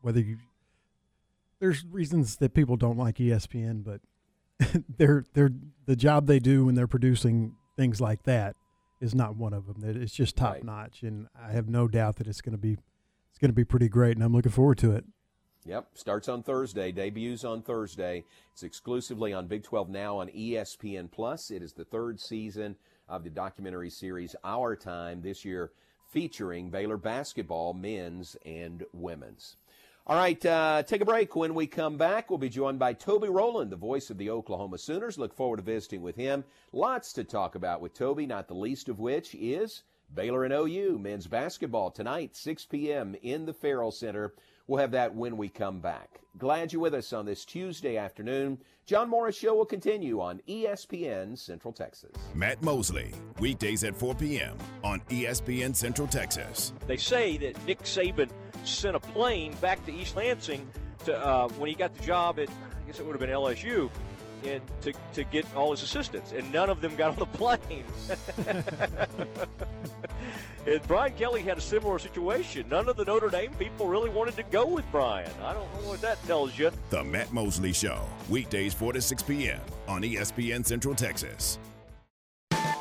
whether 0.00 0.20
you. 0.20 0.38
There's 1.60 1.84
reasons 1.84 2.36
that 2.36 2.54
people 2.54 2.76
don't 2.76 2.96
like 2.96 3.16
ESPN, 3.16 3.84
but 3.84 4.00
they're 4.98 5.24
they're 5.34 5.50
the 5.86 5.96
job 5.96 6.26
they 6.26 6.38
do 6.38 6.64
when 6.64 6.74
they're 6.74 6.86
producing 6.86 7.56
things 7.76 8.00
like 8.00 8.22
that 8.24 8.56
is 9.00 9.14
not 9.14 9.36
one 9.36 9.52
of 9.52 9.66
them. 9.66 9.82
It's 9.84 10.14
just 10.14 10.36
top 10.36 10.54
Right. 10.54 10.64
notch, 10.64 11.02
and 11.02 11.28
I 11.38 11.52
have 11.52 11.68
no 11.68 11.88
doubt 11.88 12.16
that 12.16 12.26
it's 12.26 12.40
going 12.40 12.52
to 12.52 12.58
be 12.58 12.72
it's 13.30 13.38
going 13.38 13.50
to 13.50 13.54
be 13.54 13.64
pretty 13.64 13.88
great, 13.88 14.16
and 14.16 14.24
I'm 14.24 14.32
looking 14.32 14.52
forward 14.52 14.78
to 14.78 14.92
it. 14.92 15.04
Yep, 15.66 15.88
starts 15.92 16.28
on 16.28 16.42
Thursday, 16.42 16.90
debuts 16.90 17.44
on 17.44 17.60
Thursday. 17.60 18.24
It's 18.52 18.62
exclusively 18.62 19.34
on 19.34 19.46
Big 19.46 19.62
12 19.62 19.90
now 19.90 20.16
on 20.18 20.28
ESPN 20.28 21.10
Plus. 21.10 21.50
It 21.50 21.62
is 21.62 21.74
the 21.74 21.84
third 21.84 22.18
season 22.18 22.76
of 23.08 23.24
the 23.24 23.30
documentary 23.30 23.90
series 23.90 24.34
Our 24.42 24.74
Time 24.74 25.20
this 25.20 25.44
year 25.44 25.72
featuring 26.10 26.70
Baylor 26.70 26.96
basketball, 26.96 27.72
men's 27.72 28.36
and 28.44 28.84
women's. 28.92 29.56
All 30.06 30.16
right, 30.16 30.44
uh, 30.44 30.82
take 30.82 31.02
a 31.02 31.04
break. 31.04 31.36
When 31.36 31.54
we 31.54 31.66
come 31.66 31.96
back, 31.96 32.30
we'll 32.30 32.38
be 32.38 32.48
joined 32.48 32.78
by 32.78 32.94
Toby 32.94 33.28
Rowland, 33.28 33.70
the 33.70 33.76
voice 33.76 34.10
of 34.10 34.18
the 34.18 34.30
Oklahoma 34.30 34.78
Sooners. 34.78 35.18
Look 35.18 35.34
forward 35.34 35.58
to 35.58 35.62
visiting 35.62 36.02
with 36.02 36.16
him. 36.16 36.42
Lots 36.72 37.12
to 37.12 37.22
talk 37.22 37.54
about 37.54 37.80
with 37.80 37.94
Toby, 37.94 38.26
not 38.26 38.48
the 38.48 38.54
least 38.54 38.88
of 38.88 38.98
which 38.98 39.34
is 39.36 39.84
Baylor 40.12 40.44
and 40.44 40.52
OU 40.52 40.98
men's 40.98 41.28
basketball 41.28 41.92
tonight, 41.92 42.34
6 42.34 42.64
p.m. 42.66 43.14
in 43.22 43.46
the 43.46 43.52
Ferrell 43.52 43.92
Center. 43.92 44.34
We'll 44.66 44.80
have 44.80 44.90
that 44.92 45.14
when 45.14 45.36
we 45.36 45.48
come 45.48 45.80
back. 45.80 46.20
Glad 46.38 46.72
you're 46.72 46.82
with 46.82 46.94
us 46.94 47.12
on 47.12 47.26
this 47.26 47.44
Tuesday 47.44 47.96
afternoon. 47.96 48.58
John 48.90 49.08
Morris 49.08 49.36
Show 49.36 49.54
will 49.54 49.64
continue 49.64 50.20
on 50.20 50.40
ESPN 50.48 51.38
Central 51.38 51.72
Texas. 51.72 52.10
Matt 52.34 52.60
Mosley, 52.60 53.12
weekdays 53.38 53.84
at 53.84 53.94
4 53.94 54.16
p.m. 54.16 54.56
on 54.82 54.98
ESPN 55.10 55.76
Central 55.76 56.08
Texas. 56.08 56.72
They 56.88 56.96
say 56.96 57.36
that 57.36 57.64
Nick 57.66 57.82
Saban 57.82 58.28
sent 58.64 58.96
a 58.96 58.98
plane 58.98 59.54
back 59.60 59.86
to 59.86 59.92
East 59.94 60.16
Lansing 60.16 60.68
to 61.04 61.16
uh, 61.16 61.48
when 61.50 61.68
he 61.68 61.76
got 61.76 61.94
the 61.94 62.04
job 62.04 62.40
at 62.40 62.48
I 62.48 62.86
guess 62.88 62.98
it 62.98 63.06
would 63.06 63.12
have 63.12 63.20
been 63.20 63.30
LSU, 63.30 63.88
and 64.46 64.60
to 64.82 64.92
to 65.14 65.24
get 65.24 65.44
all 65.54 65.70
his 65.70 65.82
assistants, 65.82 66.32
and 66.32 66.50
none 66.52 66.70
of 66.70 66.80
them 66.80 66.96
got 66.96 67.10
on 67.10 67.16
the 67.16 67.26
plane. 67.38 67.84
and 70.66 70.82
Brian 70.86 71.12
Kelly 71.14 71.42
had 71.42 71.58
a 71.58 71.60
similar 71.60 71.98
situation. 71.98 72.68
None 72.68 72.88
of 72.88 72.96
the 72.96 73.04
Notre 73.04 73.28
Dame 73.28 73.52
people 73.54 73.86
really 73.86 74.10
wanted 74.10 74.36
to 74.36 74.42
go 74.44 74.66
with 74.66 74.84
Brian. 74.92 75.30
I 75.42 75.52
don't 75.52 75.72
know 75.74 75.88
what 75.88 76.00
that 76.02 76.22
tells 76.24 76.58
you. 76.58 76.70
The 76.90 77.02
Matt 77.04 77.32
Mosley 77.32 77.72
Show, 77.72 78.00
weekdays 78.28 78.74
4 78.74 78.94
to 78.94 79.02
6 79.02 79.22
p.m. 79.22 79.60
on 79.88 80.02
ESPN 80.02 80.64
Central 80.64 80.94
Texas. 80.94 81.58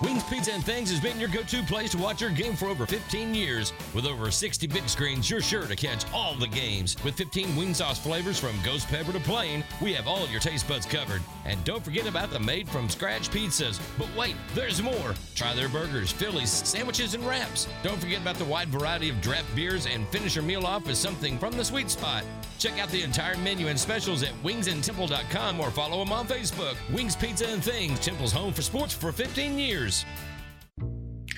Wings 0.02 0.24
Pizza 0.24 0.54
and 0.54 0.64
Things 0.64 0.90
has 0.92 1.02
been 1.02 1.20
your 1.20 1.28
go-to 1.28 1.62
place 1.64 1.92
to 1.92 1.98
watch 1.98 2.22
your 2.22 2.30
game 2.30 2.56
for 2.56 2.68
over 2.68 2.86
15 2.86 3.36
years. 3.36 3.74
With 3.94 4.06
over 4.06 4.32
60 4.32 4.66
big 4.68 4.88
screens, 4.88 5.30
you're 5.30 5.42
sure 5.42 5.66
to 5.66 5.76
catch 5.76 6.06
all 6.14 6.36
the 6.36 6.48
games. 6.48 6.96
With 7.04 7.16
15 7.16 7.54
wing 7.58 7.74
sauce 7.74 8.00
flavors 8.00 8.40
from 8.40 8.56
ghost 8.64 8.88
pepper 8.88 9.12
to 9.12 9.20
plain, 9.20 9.62
we 9.82 9.94
have 9.94 10.08
all 10.08 10.26
your 10.28 10.40
taste 10.40 10.70
buds 10.70 10.86
covered. 10.86 11.22
And 11.46 11.62
don't 11.66 11.84
forget 11.84 12.08
about 12.08 12.32
the 12.32 12.40
made 12.40 12.70
from 12.70 12.88
scratch 12.88 13.30
pizzas. 13.30 13.78
But 13.98 14.08
wait, 14.16 14.36
there's 14.56 14.82
more. 14.82 15.16
Try 15.36 15.54
their 15.54 15.68
burgers, 15.68 16.14
Phillies, 16.14 16.50
sandwiches, 16.50 17.14
and 17.14 17.28
wraps. 17.28 17.68
Don't 17.84 18.00
forget 18.00 18.22
about 18.22 18.36
the 18.38 18.46
wide 18.46 18.70
variety 18.70 19.10
of 19.10 19.20
draft 19.20 19.54
beers 19.54 19.86
and 19.86 20.08
finish 20.08 20.34
your 20.34 20.46
meal 20.46 20.66
off 20.66 20.88
with 20.88 20.96
something 20.96 21.38
from 21.38 21.58
the 21.58 21.66
sweet 21.66 21.90
spot. 21.90 22.24
Check 22.58 22.80
out 22.80 22.90
the 22.90 23.04
entire 23.04 23.38
menu 23.38 23.68
and 23.68 23.80
specials 23.80 24.24
at 24.24 24.34
wingsandtemple.com 24.44 25.60
or 25.60 25.72
follow 25.72 26.04
them 26.04 26.14
on 26.14 26.26
Facebook. 26.26 26.76
Wings 26.94 27.16
Pizza 27.18 27.48
and 27.48 27.64
Things, 27.64 28.00
Temple's 28.00 28.32
home 28.32 28.54
for 28.54 28.62
sports 28.62 28.94
for 28.94 29.12
15 29.12 29.58
years. 29.58 29.89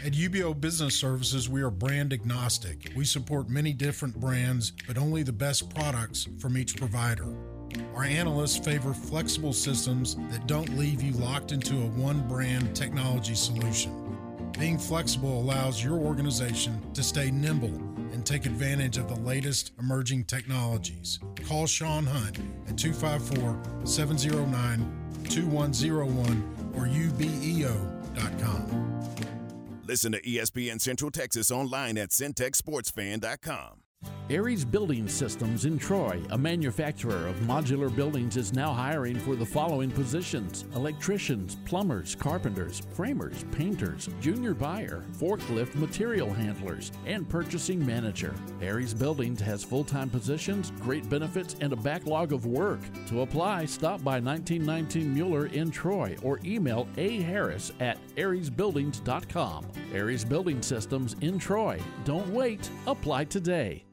At 0.04 0.14
UBO 0.14 0.60
Business 0.60 0.96
Services, 0.96 1.48
we 1.48 1.62
are 1.62 1.70
brand 1.70 2.12
agnostic. 2.12 2.92
We 2.96 3.06
support 3.06 3.50
many 3.50 3.72
different 3.72 4.20
brands, 4.20 4.74
but 4.88 4.98
only 4.98 5.24
the 5.24 5.32
best 5.32 5.74
products 5.74 6.28
from 6.40 6.58
each 6.58 6.76
provider. 6.76 7.34
Our 7.96 8.04
analysts 8.04 8.58
favor 8.58 8.94
flexible 8.94 9.54
systems 9.54 10.16
that 10.30 10.48
don't 10.48 10.78
leave 10.78 11.02
you 11.02 11.14
locked 11.14 11.52
into 11.52 11.76
a 11.76 11.88
one 11.88 12.28
brand 12.28 12.76
technology 12.76 13.36
solution. 13.36 14.52
Being 14.60 14.78
flexible 14.78 15.40
allows 15.40 15.82
your 15.82 15.98
organization 15.98 16.82
to 16.94 17.04
stay 17.04 17.32
nimble 17.32 17.76
and 18.12 18.26
take 18.26 18.46
advantage 18.46 18.98
of 18.98 19.08
the 19.08 19.22
latest 19.22 19.72
emerging 19.80 20.26
technologies. 20.26 21.20
Call 21.48 21.68
Sean 21.68 22.06
Hunt 22.06 22.38
at 22.68 22.78
254 22.78 23.86
709 23.86 24.98
2101 25.30 26.74
or 26.76 26.88
E 26.88 27.66
Listen 29.88 30.12
to 30.14 30.22
ESPN 30.22 30.80
Central 30.80 31.12
Texas 31.12 31.52
online 31.52 31.98
at 31.98 32.10
centexsportsfan.com. 32.10 33.82
Aries 34.32 34.64
Building 34.64 35.10
Systems 35.10 35.66
in 35.66 35.78
Troy, 35.78 36.18
a 36.30 36.38
manufacturer 36.38 37.28
of 37.28 37.36
modular 37.42 37.94
buildings, 37.94 38.38
is 38.38 38.54
now 38.54 38.72
hiring 38.72 39.20
for 39.20 39.36
the 39.36 39.46
following 39.46 39.92
positions 39.92 40.64
electricians, 40.74 41.58
plumbers, 41.66 42.16
carpenters, 42.16 42.82
framers, 42.94 43.44
painters, 43.52 44.08
junior 44.22 44.54
buyer, 44.54 45.04
forklift 45.18 45.76
material 45.76 46.32
handlers, 46.32 46.94
and 47.06 47.28
purchasing 47.28 47.86
manager. 47.86 48.34
Aries 48.62 48.94
Buildings 48.94 49.42
has 49.42 49.66
full 49.66 49.84
time 49.84 50.10
positions, 50.10 50.72
great 50.80 51.10
benefits, 51.10 51.58
and 51.60 51.74
a 51.74 51.76
backlog 51.76 52.32
of 52.32 52.46
work. 52.46 52.80
To 53.08 53.24
apply, 53.24 53.66
stop 53.66 54.02
by 54.02 54.22
1919 54.22 55.14
Mueller 55.14 55.48
in 55.48 55.70
Troy 55.72 56.16
or 56.24 56.40
email 56.46 56.88
a 56.96 57.22
harris 57.22 57.74
at 57.82 57.98
ariesbuildings.com. 58.16 59.66
Aries 59.94 60.24
Building 60.24 60.62
Systems 60.62 61.18
in 61.20 61.38
Troy. 61.38 61.78
Don't 62.06 62.30
wait, 62.30 62.70
apply 62.88 63.26
today. 63.26 63.84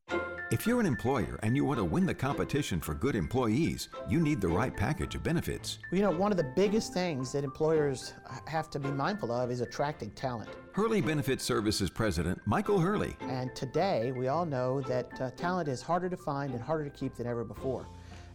If 0.51 0.67
you're 0.67 0.81
an 0.81 0.87
employer 0.87 1.39
and 1.43 1.55
you 1.55 1.67
want 1.67 1.77
to 1.77 1.85
win 1.85 2.07
the 2.07 2.15
competition 2.15 2.81
for 2.81 2.95
good 2.95 3.15
employees, 3.15 3.91
you 4.09 4.19
need 4.19 4.41
the 4.41 4.49
right 4.49 4.75
package 4.75 5.15
of 5.15 5.23
benefits. 5.23 5.79
You 5.93 6.01
know, 6.01 6.11
one 6.11 6.31
of 6.31 6.39
the 6.39 6.51
biggest 6.57 6.95
things 6.95 7.33
that 7.33 7.45
employers 7.45 8.15
have 8.47 8.71
to 8.71 8.79
be 8.79 8.89
mindful 8.89 9.31
of 9.31 9.51
is 9.51 9.61
attracting 9.61 10.11
talent. 10.13 10.49
Hurley 10.73 11.03
Benefit 11.03 11.43
Services 11.43 11.91
President 11.91 12.41
Michael 12.47 12.81
Hurley. 12.81 13.15
And 13.21 13.55
today, 13.55 14.11
we 14.13 14.29
all 14.29 14.47
know 14.47 14.81
that 14.83 15.21
uh, 15.21 15.31
talent 15.33 15.69
is 15.69 15.83
harder 15.83 16.09
to 16.09 16.17
find 16.17 16.55
and 16.55 16.63
harder 16.63 16.85
to 16.85 16.91
keep 16.91 17.17
than 17.17 17.27
ever 17.27 17.45
before. 17.45 17.87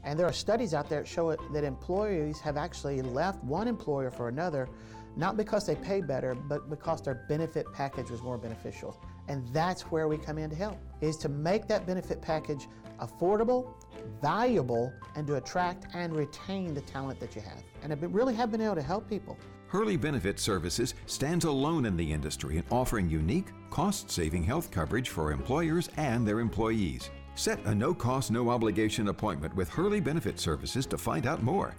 And 0.03 0.19
there 0.19 0.27
are 0.27 0.33
studies 0.33 0.75
out 0.75 0.89
there 0.89 0.99
that 0.99 1.07
show 1.07 1.35
that 1.35 1.63
employees 1.63 2.39
have 2.41 2.57
actually 2.57 3.01
left 3.01 3.43
one 3.43 3.67
employer 3.67 4.11
for 4.11 4.27
another, 4.27 4.69
not 5.15 5.35
because 5.35 5.65
they 5.65 5.75
pay 5.75 5.99
better, 6.01 6.35
but 6.35 6.69
because 6.69 7.01
their 7.01 7.25
benefit 7.27 7.65
package 7.73 8.11
was 8.11 8.21
more 8.21 8.37
beneficial. 8.37 9.01
And 9.27 9.47
that's 9.53 9.83
where 9.83 10.07
we 10.07 10.17
come 10.17 10.37
in 10.37 10.49
to 10.49 10.55
help, 10.55 10.77
is 11.01 11.17
to 11.17 11.29
make 11.29 11.67
that 11.67 11.85
benefit 11.85 12.21
package 12.21 12.67
affordable, 12.99 13.73
valuable, 14.21 14.91
and 15.15 15.25
to 15.27 15.35
attract 15.35 15.87
and 15.93 16.15
retain 16.15 16.73
the 16.73 16.81
talent 16.81 17.19
that 17.19 17.35
you 17.35 17.41
have. 17.41 17.63
And 17.81 17.93
I 17.93 17.95
really 17.95 18.33
have 18.35 18.51
been 18.51 18.61
able 18.61 18.75
to 18.75 18.81
help 18.81 19.09
people. 19.09 19.37
Hurley 19.67 19.97
Benefit 19.97 20.39
Services 20.39 20.93
stands 21.07 21.45
alone 21.45 21.85
in 21.85 21.97
the 21.97 22.11
industry 22.11 22.57
in 22.57 22.63
offering 22.69 23.09
unique, 23.09 23.47
cost 23.71 24.11
saving 24.11 24.43
health 24.43 24.69
coverage 24.69 25.09
for 25.09 25.31
employers 25.31 25.89
and 25.97 26.27
their 26.27 26.39
employees. 26.39 27.09
Set 27.35 27.63
a 27.65 27.73
no 27.73 27.93
cost, 27.93 28.29
no 28.29 28.49
obligation 28.51 29.07
appointment 29.07 29.55
with 29.55 29.67
Hurley 29.69 29.99
Benefit 29.99 30.39
Services 30.39 30.85
to 30.85 30.97
find 30.97 31.25
out 31.25 31.41
more. 31.41 31.75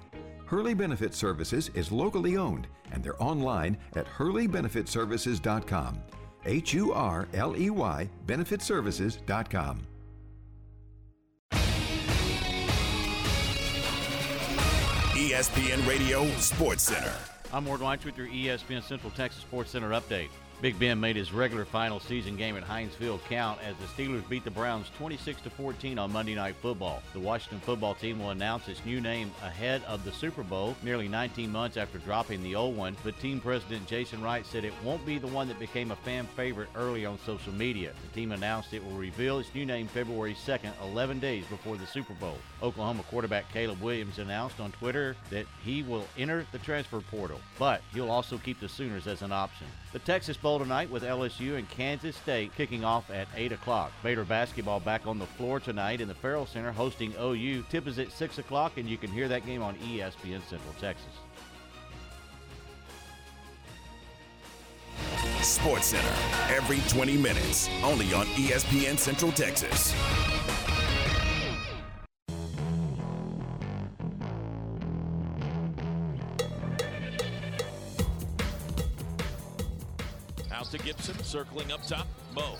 Hurley 0.46 0.74
Benefit 0.74 1.14
Services 1.14 1.70
is 1.74 1.92
locally 1.92 2.36
owned 2.36 2.66
and 2.90 3.02
they're 3.02 3.22
online 3.22 3.78
at 3.94 4.06
hurleybenefitservices.com. 4.06 5.98
H 6.44 6.74
U 6.74 6.92
R 6.92 7.28
L 7.32 7.56
E 7.56 7.70
Y 7.70 8.08
benefitservices.com. 8.26 9.86
ESPN 15.14 15.86
Radio 15.88 16.26
Sports 16.38 16.82
Center. 16.82 17.12
I'm 17.52 17.64
Ward 17.64 17.80
White 17.80 18.04
with 18.04 18.18
your 18.18 18.26
ESPN 18.26 18.82
Central 18.82 19.12
Texas 19.12 19.42
Sports 19.42 19.70
Center 19.70 19.90
update. 19.90 20.28
Big 20.64 20.78
Ben 20.78 20.98
made 20.98 21.14
his 21.14 21.30
regular 21.30 21.66
final 21.66 22.00
season 22.00 22.38
game 22.38 22.56
at 22.56 22.62
Heinz 22.62 22.94
Field 22.94 23.20
count 23.28 23.60
as 23.62 23.76
the 23.76 23.84
Steelers 23.84 24.26
beat 24.30 24.44
the 24.44 24.50
Browns 24.50 24.90
26 24.96 25.42
to 25.42 25.50
14 25.50 25.98
on 25.98 26.10
Monday 26.10 26.34
Night 26.34 26.56
Football. 26.62 27.02
The 27.12 27.20
Washington 27.20 27.60
football 27.60 27.94
team 27.94 28.18
will 28.18 28.30
announce 28.30 28.66
its 28.66 28.82
new 28.86 28.98
name 28.98 29.30
ahead 29.42 29.82
of 29.86 30.06
the 30.06 30.12
Super 30.12 30.42
Bowl, 30.42 30.74
nearly 30.82 31.06
19 31.06 31.52
months 31.52 31.76
after 31.76 31.98
dropping 31.98 32.42
the 32.42 32.54
old 32.54 32.78
one. 32.78 32.96
But 33.04 33.20
team 33.20 33.42
president 33.42 33.86
Jason 33.86 34.22
Wright 34.22 34.46
said 34.46 34.64
it 34.64 34.72
won't 34.82 35.04
be 35.04 35.18
the 35.18 35.26
one 35.26 35.48
that 35.48 35.58
became 35.58 35.90
a 35.90 35.96
fan 35.96 36.26
favorite 36.34 36.70
early 36.74 37.04
on 37.04 37.18
social 37.26 37.52
media. 37.52 37.92
The 38.02 38.14
team 38.18 38.32
announced 38.32 38.72
it 38.72 38.82
will 38.82 38.96
reveal 38.96 39.40
its 39.40 39.54
new 39.54 39.66
name 39.66 39.86
February 39.86 40.34
2nd, 40.46 40.72
11 40.82 41.18
days 41.18 41.44
before 41.44 41.76
the 41.76 41.86
Super 41.86 42.14
Bowl. 42.14 42.38
Oklahoma 42.62 43.02
quarterback 43.10 43.52
Caleb 43.52 43.82
Williams 43.82 44.18
announced 44.18 44.60
on 44.60 44.72
Twitter 44.72 45.14
that 45.28 45.44
he 45.62 45.82
will 45.82 46.06
enter 46.16 46.46
the 46.52 46.58
transfer 46.60 47.02
portal, 47.02 47.42
but 47.58 47.82
he'll 47.92 48.10
also 48.10 48.38
keep 48.38 48.60
the 48.60 48.68
Sooners 48.70 49.06
as 49.06 49.20
an 49.20 49.30
option. 49.30 49.66
The 49.92 49.98
Texas 49.98 50.38
Bowl 50.38 50.53
tonight 50.58 50.90
with 50.90 51.02
LSU 51.02 51.56
and 51.56 51.68
Kansas 51.68 52.16
State 52.16 52.54
kicking 52.56 52.84
off 52.84 53.10
at 53.10 53.28
8 53.34 53.52
o'clock. 53.52 53.92
Baylor 54.02 54.24
basketball 54.24 54.80
back 54.80 55.06
on 55.06 55.18
the 55.18 55.26
floor 55.26 55.60
tonight 55.60 56.00
in 56.00 56.08
the 56.08 56.14
Ferrell 56.14 56.46
Center 56.46 56.72
hosting 56.72 57.12
OU. 57.20 57.64
Tip 57.70 57.86
is 57.86 57.98
at 57.98 58.12
6 58.12 58.38
o'clock, 58.38 58.72
and 58.76 58.88
you 58.88 58.96
can 58.96 59.10
hear 59.10 59.28
that 59.28 59.46
game 59.46 59.62
on 59.62 59.74
ESPN 59.76 60.42
Central 60.48 60.74
Texas. 60.80 61.12
Sports 65.42 65.88
Center 65.88 66.14
every 66.48 66.80
20 66.88 67.16
minutes, 67.16 67.68
only 67.82 68.12
on 68.14 68.26
ESPN 68.26 68.98
Central 68.98 69.32
Texas. 69.32 69.92
Gibson, 81.06 81.24
circling 81.24 81.70
up 81.70 81.86
top. 81.86 82.06
Mo 82.34 82.56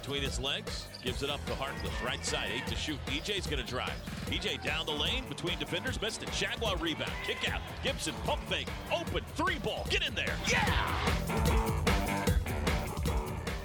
between 0.00 0.22
his 0.22 0.40
legs, 0.40 0.86
gives 1.02 1.22
it 1.22 1.30
up 1.30 1.44
to 1.46 1.52
Harkless, 1.52 2.04
right 2.04 2.24
side, 2.26 2.50
eight 2.52 2.66
to 2.66 2.74
shoot. 2.74 2.98
EJ's 3.06 3.46
gonna 3.46 3.62
drive. 3.62 3.92
EJ 4.26 4.62
down 4.62 4.84
the 4.84 4.92
lane 4.92 5.24
between 5.28 5.58
defenders, 5.58 6.00
missed 6.02 6.22
it. 6.22 6.30
Jaguar 6.32 6.76
rebound, 6.76 7.12
kick 7.24 7.50
out. 7.52 7.60
Gibson 7.82 8.14
pump 8.24 8.42
fake, 8.48 8.66
open 8.92 9.22
three 9.36 9.58
ball, 9.60 9.86
get 9.88 10.06
in 10.06 10.14
there, 10.14 10.34
yeah! 10.48 10.66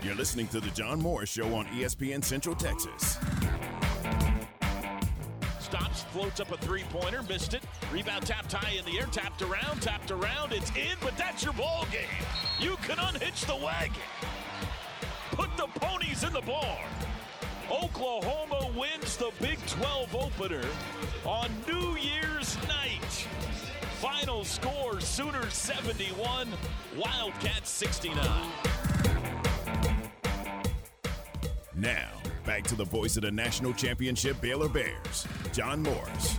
You're 0.04 0.16
listening 0.16 0.48
to 0.50 0.60
the 0.60 0.70
John 0.70 1.02
Morris 1.02 1.30
Show 1.30 1.54
on 1.56 1.66
ESPN 1.66 2.24
Central 2.24 2.56
Texas. 2.56 3.18
Stops, 5.60 6.04
floats 6.14 6.40
up 6.40 6.52
a 6.52 6.58
three 6.58 6.84
pointer, 6.92 7.24
missed 7.24 7.56
it. 7.56 7.64
Rebound 7.98 8.28
tapped 8.28 8.54
high 8.54 8.74
in 8.78 8.86
the 8.86 9.00
air, 9.00 9.08
tapped 9.08 9.42
around, 9.42 9.82
tapped 9.82 10.12
around. 10.12 10.52
It's 10.52 10.70
in, 10.76 10.96
but 11.02 11.18
that's 11.18 11.44
your 11.44 11.54
ball 11.54 11.88
game. 11.92 12.04
You 12.60 12.76
can 12.84 13.00
unhitch 13.00 13.46
the 13.46 13.56
wagon. 13.56 13.96
Put 15.32 15.50
the 15.58 15.66
ponies 15.80 16.24
in 16.24 16.32
the 16.32 16.42
barn. 16.42 16.92
Oklahoma 17.72 18.70
wins 18.78 19.18
the 19.18 19.32
Big 19.42 19.58
12 19.66 20.16
opener 20.16 20.64
on 21.26 21.50
New 21.68 21.98
Year's 21.98 22.56
night. 22.68 23.28
Final 24.00 24.44
score 24.44 25.00
Sooners 25.02 25.56
71, 25.56 26.50
Wildcats 26.96 27.72
69. 27.72 28.52
Now, 31.76 32.12
back 32.46 32.62
to 32.66 32.76
the 32.76 32.86
voice 32.86 33.18
of 33.18 33.24
the 33.24 33.32
national 33.32 33.74
championship 33.74 34.40
Baylor 34.40 34.70
Bears, 34.70 35.26
John 35.52 35.82
Morris. 35.82 36.38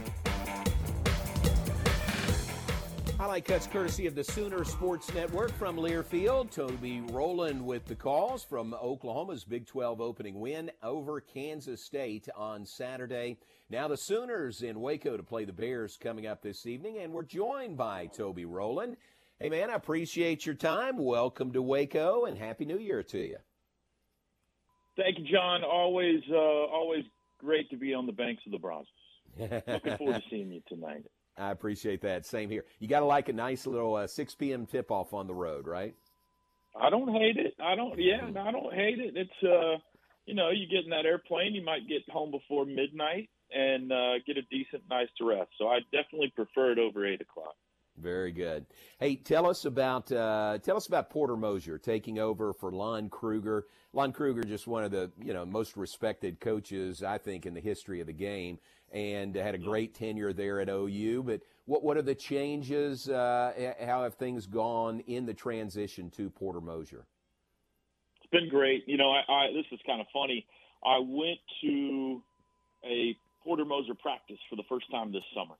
Highlight 3.28 3.44
cuts 3.44 3.66
courtesy 3.66 4.06
of 4.06 4.14
the 4.14 4.24
Sooner 4.24 4.64
Sports 4.64 5.12
Network 5.12 5.52
from 5.58 5.76
Learfield. 5.76 6.50
Toby 6.50 7.02
Rowland 7.10 7.62
with 7.62 7.84
the 7.84 7.94
calls 7.94 8.42
from 8.42 8.72
Oklahoma's 8.72 9.44
Big 9.44 9.66
12 9.66 10.00
opening 10.00 10.40
win 10.40 10.70
over 10.82 11.20
Kansas 11.20 11.84
State 11.84 12.26
on 12.34 12.64
Saturday. 12.64 13.36
Now 13.68 13.86
the 13.86 13.98
Sooners 13.98 14.62
in 14.62 14.80
Waco 14.80 15.18
to 15.18 15.22
play 15.22 15.44
the 15.44 15.52
Bears 15.52 15.98
coming 16.02 16.26
up 16.26 16.40
this 16.40 16.64
evening, 16.64 17.00
and 17.02 17.12
we're 17.12 17.22
joined 17.22 17.76
by 17.76 18.06
Toby 18.06 18.46
Rowland. 18.46 18.96
Hey 19.38 19.50
man, 19.50 19.68
I 19.68 19.74
appreciate 19.74 20.46
your 20.46 20.54
time. 20.54 20.96
Welcome 20.96 21.52
to 21.52 21.60
Waco, 21.60 22.24
and 22.24 22.38
Happy 22.38 22.64
New 22.64 22.78
Year 22.78 23.02
to 23.02 23.18
you. 23.18 23.36
Thank 24.96 25.18
you, 25.18 25.26
John. 25.30 25.64
Always, 25.64 26.22
uh, 26.32 26.34
always 26.34 27.04
great 27.36 27.68
to 27.68 27.76
be 27.76 27.92
on 27.92 28.06
the 28.06 28.12
banks 28.12 28.42
of 28.46 28.52
the 28.52 28.58
Brazos. 28.58 28.86
Looking 29.38 29.98
forward 29.98 30.14
to 30.14 30.22
seeing 30.30 30.50
you 30.50 30.62
tonight. 30.66 31.04
I 31.38 31.50
appreciate 31.50 32.02
that. 32.02 32.26
Same 32.26 32.50
here. 32.50 32.64
You 32.78 32.88
got 32.88 33.00
to 33.00 33.06
like 33.06 33.28
a 33.28 33.32
nice 33.32 33.66
little 33.66 33.94
uh, 33.94 34.06
6 34.06 34.34
p.m. 34.34 34.66
tip 34.66 34.90
off 34.90 35.12
on 35.14 35.26
the 35.26 35.34
road, 35.34 35.66
right? 35.66 35.94
I 36.80 36.90
don't 36.90 37.12
hate 37.12 37.36
it. 37.36 37.54
I 37.60 37.74
don't. 37.74 37.98
Yeah, 37.98 38.26
I 38.26 38.52
don't 38.52 38.72
hate 38.72 39.00
it. 39.00 39.16
It's 39.16 39.42
uh, 39.42 39.78
you 40.28 40.34
know, 40.34 40.50
you 40.50 40.66
get 40.68 40.84
in 40.84 40.90
that 40.90 41.06
airplane, 41.06 41.54
you 41.54 41.64
might 41.64 41.88
get 41.88 42.08
home 42.10 42.30
before 42.30 42.66
midnight 42.66 43.30
and 43.50 43.90
uh, 43.90 44.14
get 44.26 44.36
a 44.36 44.42
decent 44.42 44.82
night's 44.90 45.10
rest. 45.20 45.48
So 45.58 45.68
I 45.68 45.78
definitely 45.90 46.32
prefer 46.36 46.72
it 46.72 46.78
over 46.78 47.06
eight 47.06 47.22
o'clock. 47.22 47.54
Very 47.96 48.30
good. 48.30 48.66
Hey, 49.00 49.16
tell 49.16 49.46
us 49.46 49.64
about 49.64 50.12
uh, 50.12 50.58
tell 50.62 50.76
us 50.76 50.86
about 50.86 51.10
Porter 51.10 51.36
Moser 51.36 51.78
taking 51.78 52.18
over 52.18 52.52
for 52.52 52.70
Lon 52.70 53.08
Kruger. 53.08 53.66
Lon 53.92 54.12
Kruger, 54.12 54.44
just 54.44 54.68
one 54.68 54.84
of 54.84 54.92
the 54.92 55.10
you 55.20 55.32
know 55.32 55.44
most 55.44 55.76
respected 55.76 56.38
coaches 56.38 57.02
I 57.02 57.18
think 57.18 57.44
in 57.44 57.54
the 57.54 57.60
history 57.60 58.00
of 58.00 58.06
the 58.06 58.12
game, 58.12 58.58
and 58.92 59.34
had 59.34 59.54
a 59.54 59.58
great 59.58 59.94
tenure 59.94 60.32
there 60.32 60.60
at 60.60 60.68
OU. 60.68 61.22
But 61.24 61.40
what 61.66 61.82
what 61.82 61.96
are 61.96 62.02
the 62.02 62.14
changes? 62.14 63.08
Uh, 63.08 63.74
how 63.84 64.02
have 64.02 64.14
things 64.14 64.46
gone 64.46 65.00
in 65.00 65.26
the 65.26 65.34
transition 65.34 66.10
to 66.10 66.30
Porter 66.30 66.60
Moser? 66.60 67.06
It's 68.16 68.30
been 68.30 68.48
great. 68.48 68.84
You 68.86 68.96
know, 68.96 69.10
I, 69.10 69.20
I 69.30 69.52
this 69.52 69.66
is 69.72 69.80
kind 69.86 70.00
of 70.00 70.06
funny. 70.12 70.46
I 70.84 70.98
went 70.98 71.38
to 71.62 72.22
a 72.84 73.16
Porter 73.44 73.64
Moser 73.64 73.94
practice 73.94 74.38
for 74.48 74.56
the 74.56 74.64
first 74.68 74.90
time 74.90 75.12
this 75.12 75.22
summer 75.34 75.54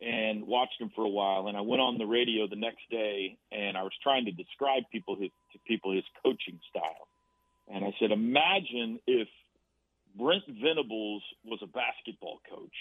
and 0.00 0.46
watched 0.46 0.80
him 0.80 0.90
for 0.94 1.04
a 1.04 1.08
while. 1.08 1.46
And 1.46 1.56
I 1.56 1.60
went 1.60 1.80
on 1.80 1.96
the 1.96 2.06
radio 2.06 2.48
the 2.48 2.56
next 2.56 2.82
day 2.90 3.38
and 3.52 3.76
I 3.76 3.82
was 3.82 3.92
trying 4.02 4.24
to 4.24 4.32
describe 4.32 4.82
people 4.90 5.16
his, 5.16 5.30
to 5.52 5.58
people 5.66 5.94
his 5.94 6.04
coaching 6.24 6.58
style. 6.68 7.08
And 7.72 7.84
I 7.84 7.94
said, 8.00 8.10
imagine 8.10 8.98
if 9.06 9.28
Brent 10.16 10.44
Venables 10.48 11.22
was 11.44 11.60
a 11.62 11.66
basketball 11.66 12.40
coach. 12.48 12.74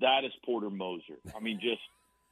That 0.00 0.24
is 0.24 0.32
Porter 0.44 0.70
Moser. 0.70 1.18
I 1.36 1.40
mean, 1.40 1.60
just 1.60 1.80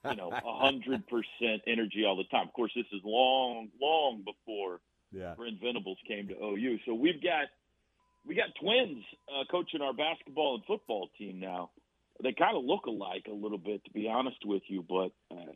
you 0.05 0.17
know, 0.17 0.31
a 0.33 0.59
hundred 0.59 1.07
percent 1.07 1.63
energy 1.67 2.05
all 2.07 2.17
the 2.17 2.25
time. 2.25 2.49
Of 2.49 2.53
course, 2.53 2.73
this 2.75 2.87
is 2.93 3.01
long, 3.05 3.69
long 3.81 4.25
before 4.25 4.81
yeah. 5.13 5.35
Brent 5.37 5.61
Venables 5.63 5.99
came 6.07 6.29
to 6.29 6.35
OU. 6.35 6.79
So 6.87 6.95
we've 6.95 7.23
got 7.23 7.49
we 8.27 8.35
got 8.35 8.49
twins 8.61 9.05
uh, 9.29 9.45
coaching 9.51 9.81
our 9.81 9.93
basketball 9.93 10.57
and 10.57 10.65
football 10.65 11.09
team 11.19 11.41
now 11.41 11.71
they 12.23 12.33
kind 12.33 12.57
of 12.57 12.65
look 12.65 12.87
alike 12.87 13.27
a 13.29 13.35
little 13.35 13.59
bit, 13.59 13.85
to 13.85 13.91
be 13.91 14.09
honest 14.09 14.45
with 14.45 14.63
you. 14.69 14.85
But 14.89 15.11
uh, 15.31 15.53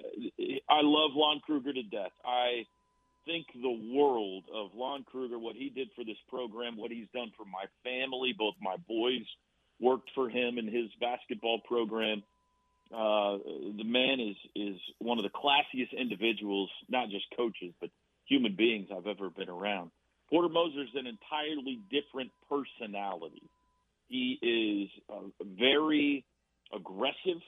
I 0.69 0.81
love 0.83 1.13
Lon 1.15 1.41
Kruger 1.45 1.73
to 1.73 1.83
death. 1.83 2.11
I 2.25 2.67
think 3.29 3.47
the 3.53 3.95
world 3.95 4.45
of 4.53 4.71
Lon 4.75 5.05
Kruger, 5.05 5.39
what 5.39 5.55
he 5.55 5.69
did 5.69 5.89
for 5.95 6.05
this 6.05 6.17
program, 6.29 6.79
what 6.79 6.91
he's 6.91 7.09
done 7.15 7.31
for 7.37 7.45
my 7.45 7.67
family. 7.85 8.35
Both 8.37 8.55
my 8.61 8.77
boys 8.89 9.27
worked 9.79 10.11
for 10.15 10.31
him 10.31 10.57
in 10.57 10.67
his 10.67 10.89
basketball 10.99 11.61
program. 11.69 12.23
Uh, 12.91 13.37
the 13.77 13.85
man 13.85 14.19
is 14.19 14.37
is 14.57 14.81
one 14.99 15.19
of 15.19 15.25
the 15.25 15.31
classiest 15.31 15.93
individuals, 15.97 16.71
not 16.89 17.11
just 17.11 17.27
coaches, 17.37 17.75
but 17.81 17.91
human 18.25 18.57
beings 18.57 18.89
I've 18.91 19.07
ever 19.07 19.29
been 19.29 19.51
around. 19.51 19.91
Porter 20.31 20.49
Moser's 20.49 20.89
an 20.95 21.07
entirely 21.07 21.81
different 21.91 22.31
personality. 22.49 23.43
He 24.09 24.39
is 24.41 25.03
uh, 25.13 25.45
very 25.59 26.25
aggressive. 26.75 27.43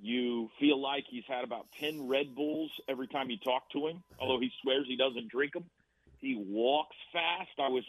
You 0.00 0.50
feel 0.58 0.80
like 0.80 1.04
he's 1.08 1.24
had 1.28 1.44
about 1.44 1.66
10 1.80 2.08
Red 2.08 2.34
Bulls 2.34 2.70
every 2.88 3.08
time 3.08 3.30
you 3.30 3.38
talk 3.38 3.70
to 3.72 3.86
him, 3.86 4.02
although 4.18 4.40
he 4.40 4.50
swears 4.62 4.86
he 4.86 4.96
doesn't 4.96 5.28
drink 5.28 5.52
them. 5.52 5.64
He 6.18 6.36
walks 6.36 6.96
fast. 7.12 7.58
I 7.58 7.68
was 7.68 7.84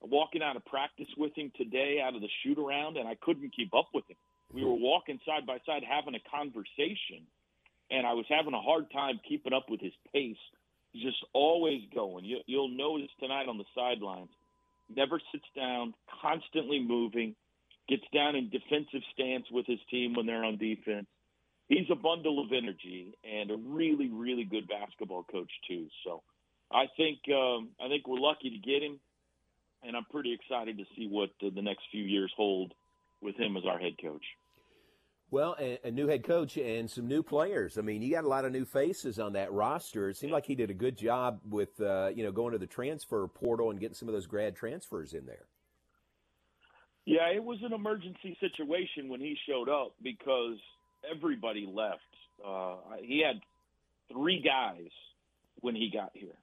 walking 0.00 0.42
out 0.42 0.56
of 0.56 0.64
practice 0.64 1.08
with 1.16 1.36
him 1.36 1.52
today 1.56 2.00
out 2.04 2.14
of 2.14 2.20
the 2.20 2.28
shoot 2.42 2.58
around, 2.58 2.96
and 2.96 3.08
I 3.08 3.16
couldn't 3.20 3.54
keep 3.54 3.74
up 3.74 3.88
with 3.92 4.08
him. 4.08 4.16
We 4.52 4.64
were 4.64 4.74
walking 4.74 5.20
side 5.26 5.46
by 5.46 5.58
side 5.66 5.82
having 5.88 6.14
a 6.14 6.30
conversation, 6.30 7.26
and 7.90 8.06
I 8.06 8.12
was 8.12 8.26
having 8.28 8.54
a 8.54 8.60
hard 8.60 8.90
time 8.90 9.20
keeping 9.26 9.52
up 9.52 9.66
with 9.68 9.80
his 9.80 9.92
pace. 10.12 10.36
He's 10.92 11.04
just 11.04 11.24
always 11.32 11.82
going. 11.94 12.24
You, 12.24 12.38
you'll 12.46 12.68
notice 12.68 13.10
tonight 13.18 13.48
on 13.48 13.58
the 13.58 13.64
sidelines, 13.74 14.30
never 14.94 15.20
sits 15.32 15.46
down, 15.56 15.94
constantly 16.20 16.80
moving 16.80 17.34
gets 17.88 18.04
down 18.14 18.36
in 18.36 18.48
defensive 18.48 19.02
stance 19.12 19.46
with 19.50 19.66
his 19.66 19.80
team 19.90 20.14
when 20.14 20.26
they're 20.26 20.44
on 20.44 20.56
defense. 20.56 21.06
He's 21.72 21.88
a 21.90 21.94
bundle 21.94 22.38
of 22.38 22.52
energy 22.52 23.16
and 23.24 23.50
a 23.50 23.56
really, 23.56 24.10
really 24.10 24.44
good 24.44 24.68
basketball 24.68 25.22
coach 25.22 25.50
too. 25.66 25.86
So 26.04 26.22
I 26.70 26.84
think 26.98 27.20
um, 27.34 27.70
I 27.82 27.88
think 27.88 28.06
we're 28.06 28.20
lucky 28.20 28.50
to 28.50 28.58
get 28.58 28.82
him, 28.82 29.00
and 29.82 29.96
I'm 29.96 30.04
pretty 30.10 30.34
excited 30.34 30.76
to 30.76 30.84
see 30.94 31.08
what 31.08 31.30
uh, 31.42 31.48
the 31.54 31.62
next 31.62 31.84
few 31.90 32.04
years 32.04 32.30
hold 32.36 32.74
with 33.22 33.36
him 33.36 33.56
as 33.56 33.62
our 33.66 33.78
head 33.78 33.94
coach. 34.02 34.22
Well, 35.30 35.56
a, 35.58 35.78
a, 35.84 35.90
new 35.90 36.08
head 36.08 36.24
coach 36.24 36.58
and 36.58 36.90
some 36.90 37.08
new 37.08 37.22
players. 37.22 37.78
I 37.78 37.80
mean, 37.80 38.02
you 38.02 38.12
got 38.12 38.24
a 38.24 38.28
lot 38.28 38.44
of 38.44 38.52
new 38.52 38.66
faces 38.66 39.18
on 39.18 39.32
that 39.32 39.50
roster. 39.50 40.10
It 40.10 40.18
seemed 40.18 40.32
like 40.32 40.44
he 40.44 40.54
did 40.54 40.68
a 40.68 40.74
good 40.74 40.98
job 40.98 41.40
with, 41.48 41.80
uh, 41.80 42.10
you 42.14 42.22
know, 42.22 42.32
going 42.32 42.52
to 42.52 42.58
the 42.58 42.66
transfer 42.66 43.26
portal 43.28 43.70
and 43.70 43.80
getting 43.80 43.94
some 43.94 44.08
of 44.08 44.12
those 44.12 44.26
grad 44.26 44.54
transfers 44.54 45.14
in 45.14 45.24
there. 45.24 45.46
Yeah, 47.06 47.30
it 47.34 47.42
was 47.42 47.60
an 47.62 47.72
emergency 47.72 48.36
situation 48.40 49.08
when 49.08 49.20
he 49.20 49.34
showed 49.48 49.70
up 49.70 49.94
because 50.02 50.58
everybody 51.10 51.68
left. 51.72 52.00
Uh, 52.44 52.76
he 53.00 53.22
had 53.24 53.40
three 54.12 54.40
guys 54.40 54.90
when 55.60 55.74
he 55.74 55.90
got 55.90 56.10
here. 56.14 56.36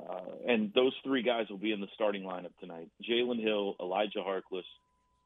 Uh, 0.00 0.20
and 0.48 0.72
those 0.74 0.92
three 1.04 1.22
guys 1.22 1.46
will 1.48 1.58
be 1.58 1.72
in 1.72 1.80
the 1.80 1.86
starting 1.94 2.24
lineup 2.24 2.50
tonight 2.60 2.88
Jalen 3.08 3.40
Hill, 3.40 3.76
Elijah 3.80 4.18
Harkless, 4.18 4.64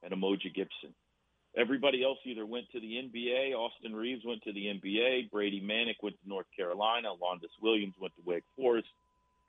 and 0.03 0.13
Umoja 0.13 0.55
Gibson. 0.55 0.95
Everybody 1.57 2.05
else 2.05 2.19
either 2.25 2.45
went 2.45 2.71
to 2.73 2.81
the 2.81 2.87
NBA. 2.87 3.55
Austin 3.55 3.97
Reaves 3.97 4.23
went 4.25 4.43
to 4.43 4.53
the 4.53 4.67
NBA. 4.67 5.31
Brady 5.31 5.61
Manek 5.61 5.97
went 6.03 6.21
to 6.23 6.29
North 6.29 6.47
Carolina. 6.55 7.09
Londis 7.21 7.51
Williams 7.63 7.95
went 7.99 8.15
to 8.17 8.23
Wake 8.25 8.45
Forest. 8.57 8.89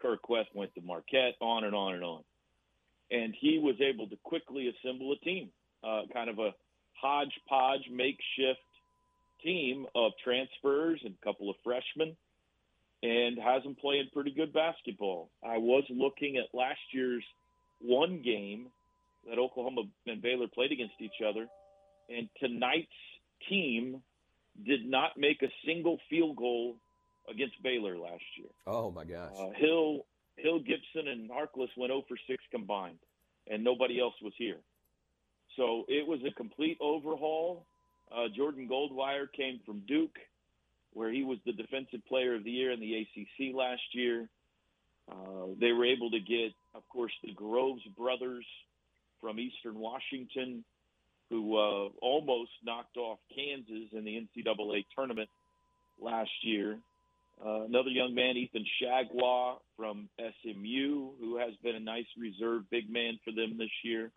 Kirk 0.01 0.29
West 0.29 0.49
went 0.55 0.73
to 0.75 0.81
Marquette, 0.81 1.35
on 1.41 1.65
and 1.65 1.75
on 1.75 1.95
and 1.95 2.03
on. 2.03 2.23
And 3.11 3.35
he 3.37 3.59
was 3.59 3.75
able 3.81 4.07
to 4.07 4.15
quickly 4.23 4.73
assemble 4.73 5.11
a 5.11 5.17
team, 5.17 5.49
uh, 5.83 6.03
kind 6.13 6.29
of 6.29 6.39
a 6.39 6.53
hodgepodge 6.93 7.89
makeshift 7.91 8.59
team 9.43 9.85
of 9.95 10.11
transfers 10.23 11.01
and 11.03 11.15
a 11.21 11.25
couple 11.25 11.49
of 11.49 11.55
freshmen, 11.63 12.15
and 13.01 13.39
has 13.39 13.63
them 13.63 13.75
playing 13.79 14.09
pretty 14.13 14.31
good 14.31 14.53
basketball. 14.53 15.29
I 15.43 15.57
was 15.57 15.83
looking 15.89 16.37
at 16.37 16.57
last 16.57 16.79
year's 16.91 17.23
one 17.79 18.21
game 18.21 18.67
that 19.27 19.37
Oklahoma 19.37 19.83
and 20.05 20.21
Baylor 20.21 20.47
played 20.47 20.71
against 20.71 20.95
each 20.99 21.21
other, 21.27 21.47
and 22.09 22.29
tonight's 22.39 22.87
team 23.47 24.01
did 24.65 24.85
not 24.85 25.17
make 25.17 25.41
a 25.41 25.51
single 25.65 25.99
field 26.09 26.35
goal 26.35 26.75
against 27.29 27.61
Baylor 27.63 27.97
last 27.97 28.23
year. 28.37 28.49
Oh 28.67 28.91
my 28.91 29.05
gosh! 29.05 29.31
Uh, 29.37 29.49
Hill, 29.55 30.05
Hill, 30.35 30.59
Gibson, 30.59 31.07
and 31.07 31.29
Harkless 31.29 31.69
went 31.77 31.91
0 31.91 32.03
for 32.07 32.17
6 32.27 32.43
combined, 32.51 32.99
and 33.47 33.63
nobody 33.63 33.99
else 33.99 34.15
was 34.21 34.33
here. 34.37 34.57
So 35.55 35.85
it 35.87 36.07
was 36.07 36.19
a 36.25 36.33
complete 36.33 36.77
overhaul. 36.79 37.65
Uh, 38.11 38.27
Jordan 38.35 38.67
Goldwire 38.67 39.31
came 39.31 39.59
from 39.65 39.83
Duke, 39.87 40.17
where 40.93 41.11
he 41.11 41.23
was 41.23 41.37
the 41.45 41.53
Defensive 41.53 42.01
Player 42.07 42.35
of 42.35 42.43
the 42.43 42.51
Year 42.51 42.71
in 42.71 42.79
the 42.79 42.95
ACC 42.95 43.55
last 43.55 43.81
year. 43.93 44.27
Uh, 45.11 45.47
they 45.59 45.71
were 45.71 45.85
able 45.85 46.11
to 46.11 46.19
get, 46.19 46.53
of 46.75 46.87
course, 46.89 47.11
the 47.23 47.33
Groves 47.33 47.83
brothers 47.97 48.45
from 49.21 49.39
Eastern 49.39 49.77
Washington, 49.77 50.63
who 51.29 51.57
uh, 51.57 51.89
almost 52.01 52.51
knocked 52.63 52.97
off 52.97 53.19
Kansas 53.35 53.89
in 53.91 54.03
the 54.03 54.27
NCAA 54.37 54.85
tournament 54.95 55.29
last 55.99 56.31
year. 56.41 56.79
Uh, 57.43 57.63
another 57.63 57.89
young 57.89 58.13
man, 58.13 58.35
Ethan 58.35 58.65
Chargois 58.81 59.57
from 59.77 60.09
SMU, 60.17 61.11
who 61.19 61.37
has 61.37 61.53
been 61.63 61.75
a 61.75 61.79
nice 61.79 62.07
reserve 62.17 62.63
big 62.69 62.91
man 62.91 63.19
for 63.23 63.31
them 63.31 63.57
this 63.57 63.69
year, 63.83 64.11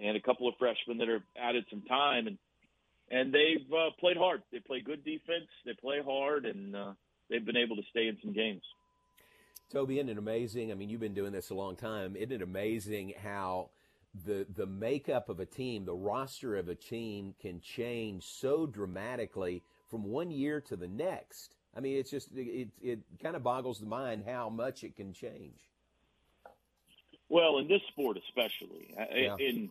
and 0.00 0.16
a 0.16 0.20
couple 0.20 0.48
of 0.48 0.54
freshmen 0.58 0.98
that 0.98 1.08
have 1.08 1.22
added 1.40 1.64
some 1.70 1.82
time 1.82 2.26
and 2.26 2.38
and 3.10 3.32
they've 3.32 3.66
uh, 3.72 3.90
played 3.98 4.16
hard. 4.16 4.42
They 4.52 4.60
play 4.60 4.80
good 4.80 5.04
defense. 5.04 5.48
They 5.64 5.74
play 5.74 6.00
hard, 6.04 6.46
and 6.46 6.74
uh, 6.74 6.92
they've 7.28 7.44
been 7.44 7.56
able 7.56 7.76
to 7.76 7.82
stay 7.90 8.08
in 8.08 8.18
some 8.22 8.32
games. 8.32 8.62
Toby, 9.70 9.98
isn't 9.98 10.10
it 10.10 10.18
amazing? 10.18 10.70
I 10.70 10.74
mean, 10.74 10.90
you've 10.90 11.00
been 11.00 11.14
doing 11.14 11.32
this 11.32 11.50
a 11.50 11.54
long 11.54 11.76
time. 11.76 12.14
Isn't 12.16 12.32
it 12.32 12.42
amazing 12.42 13.14
how 13.22 13.70
the 14.26 14.46
the 14.54 14.66
makeup 14.66 15.28
of 15.30 15.40
a 15.40 15.46
team, 15.46 15.84
the 15.84 15.94
roster 15.94 16.56
of 16.56 16.68
a 16.68 16.74
team, 16.74 17.34
can 17.40 17.60
change 17.60 18.24
so 18.24 18.66
dramatically 18.66 19.62
from 19.88 20.04
one 20.04 20.30
year 20.30 20.60
to 20.62 20.76
the 20.76 20.88
next? 20.88 21.56
I 21.74 21.80
mean, 21.80 21.96
it's 21.96 22.10
just 22.10 22.28
it 22.36 22.68
it 22.82 23.00
kind 23.22 23.34
of 23.34 23.42
boggles 23.42 23.80
the 23.80 23.86
mind 23.86 24.24
how 24.26 24.50
much 24.50 24.84
it 24.84 24.94
can 24.94 25.14
change. 25.14 25.58
Well, 27.30 27.56
in 27.58 27.66
this 27.66 27.80
sport 27.88 28.18
especially, 28.28 28.94
Yeah. 29.14 29.36
in 29.38 29.70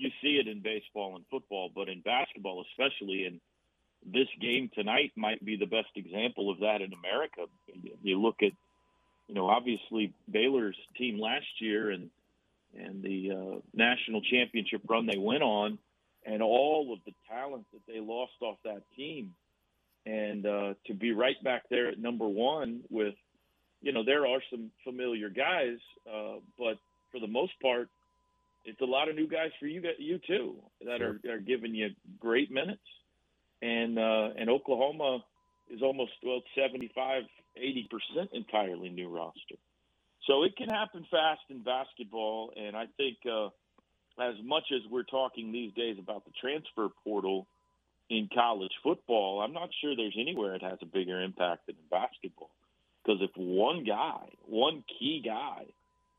you 0.00 0.10
see 0.22 0.38
it 0.38 0.48
in 0.48 0.60
baseball 0.60 1.16
and 1.16 1.24
football, 1.30 1.70
but 1.74 1.88
in 1.88 2.00
basketball 2.00 2.64
especially, 2.70 3.26
and 3.26 3.40
this 4.04 4.28
game 4.40 4.70
tonight 4.74 5.12
might 5.16 5.44
be 5.44 5.56
the 5.56 5.66
best 5.66 5.90
example 5.94 6.50
of 6.50 6.60
that 6.60 6.80
in 6.80 6.92
America. 6.92 7.42
You 8.02 8.20
look 8.20 8.36
at, 8.42 8.52
you 9.28 9.34
know, 9.34 9.48
obviously 9.48 10.14
Baylor's 10.30 10.76
team 10.96 11.20
last 11.20 11.60
year 11.60 11.90
and 11.90 12.10
and 12.76 13.02
the 13.02 13.32
uh, 13.32 13.58
national 13.74 14.22
championship 14.22 14.82
run 14.88 15.04
they 15.06 15.18
went 15.18 15.42
on, 15.42 15.78
and 16.24 16.40
all 16.40 16.92
of 16.92 17.00
the 17.04 17.12
talent 17.28 17.66
that 17.72 17.82
they 17.92 17.98
lost 17.98 18.32
off 18.40 18.58
that 18.64 18.82
team, 18.96 19.34
and 20.06 20.46
uh, 20.46 20.74
to 20.86 20.94
be 20.94 21.12
right 21.12 21.42
back 21.42 21.64
there 21.68 21.88
at 21.88 21.98
number 21.98 22.28
one 22.28 22.80
with, 22.88 23.14
you 23.82 23.92
know, 23.92 24.04
there 24.04 24.24
are 24.24 24.40
some 24.50 24.70
familiar 24.84 25.28
guys, 25.28 25.78
uh, 26.08 26.36
but 26.56 26.78
for 27.10 27.18
the 27.18 27.26
most 27.26 27.58
part, 27.60 27.88
it's 28.64 28.80
a 28.80 28.84
lot 28.84 29.08
of 29.08 29.16
new 29.16 29.26
guys 29.28 29.50
for 29.58 29.66
you 29.66 29.82
you 29.98 30.18
too 30.26 30.56
that 30.84 31.02
are, 31.02 31.20
are 31.30 31.38
giving 31.38 31.74
you 31.74 31.88
great 32.18 32.50
minutes 32.50 32.82
and 33.62 33.98
uh 33.98 34.28
and 34.38 34.50
Oklahoma 34.50 35.24
is 35.70 35.82
almost 35.82 36.12
well 36.24 36.42
75 36.56 37.24
80% 37.58 38.28
entirely 38.32 38.90
new 38.90 39.08
roster. 39.08 39.56
So 40.26 40.44
it 40.44 40.56
can 40.56 40.68
happen 40.68 41.04
fast 41.10 41.40
in 41.48 41.62
basketball 41.62 42.52
and 42.56 42.76
I 42.76 42.86
think 42.96 43.18
uh 43.30 43.48
as 44.20 44.34
much 44.44 44.64
as 44.74 44.82
we're 44.90 45.04
talking 45.04 45.50
these 45.52 45.72
days 45.74 45.96
about 45.98 46.24
the 46.24 46.32
transfer 46.40 46.88
portal 47.04 47.46
in 48.10 48.28
college 48.34 48.72
football, 48.82 49.40
I'm 49.40 49.52
not 49.52 49.70
sure 49.80 49.94
there's 49.96 50.16
anywhere 50.18 50.54
it 50.54 50.62
has 50.62 50.78
a 50.82 50.86
bigger 50.86 51.22
impact 51.22 51.66
than 51.66 51.76
in 51.76 51.88
basketball. 51.90 52.50
Because 53.02 53.22
if 53.22 53.30
one 53.36 53.84
guy, 53.84 54.28
one 54.46 54.84
key 54.98 55.22
guy 55.24 55.64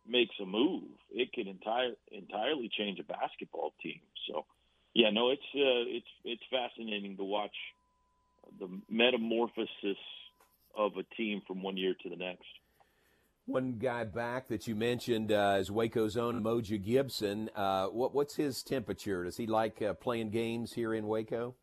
makes 0.08 0.36
a 0.42 0.46
move, 0.46 0.84
it 1.12 1.32
can 1.34 1.48
entire 1.48 1.94
entirely 2.12 2.70
change 2.78 3.00
a 3.00 3.04
basketball 3.04 3.74
team. 3.82 4.00
So, 4.28 4.46
yeah, 4.94 5.10
no, 5.12 5.30
it's 5.30 5.42
uh, 5.56 5.86
it's 5.88 6.08
it's 6.24 6.44
fascinating 6.50 7.18
to 7.18 7.24
watch 7.24 7.56
the 8.60 8.68
metamorphosis 8.90 9.98
of 10.76 10.94
a 10.98 11.04
team 11.16 11.42
from 11.48 11.62
one 11.62 11.78
year 11.78 11.96
to 12.04 12.10
the 12.10 12.16
next. 12.16 12.46
One 13.46 13.80
guy 13.80 14.04
back 14.04 14.48
that 14.50 14.68
you 14.68 14.76
mentioned 14.76 15.32
uh, 15.32 15.58
is 15.60 15.72
Waco's 15.72 16.16
own 16.16 16.42
Umoja 16.42 16.82
Gibson. 16.82 17.50
Uh, 17.56 17.88
what, 17.88 18.14
what's 18.14 18.36
his 18.36 18.62
temperature? 18.64 19.24
Does 19.24 19.36
he 19.36 19.48
like 19.48 19.82
uh, 19.82 19.94
playing 19.94 20.30
games 20.30 20.72
here 20.74 20.94
in 20.94 21.08
Waco? 21.08 21.56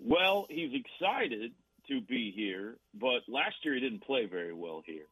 Well, 0.00 0.46
he's 0.50 0.72
excited 0.74 1.52
to 1.88 2.00
be 2.00 2.32
here, 2.34 2.76
but 2.94 3.22
last 3.28 3.56
year 3.62 3.74
he 3.74 3.80
didn't 3.80 4.02
play 4.02 4.26
very 4.26 4.52
well 4.52 4.82
here. 4.84 5.06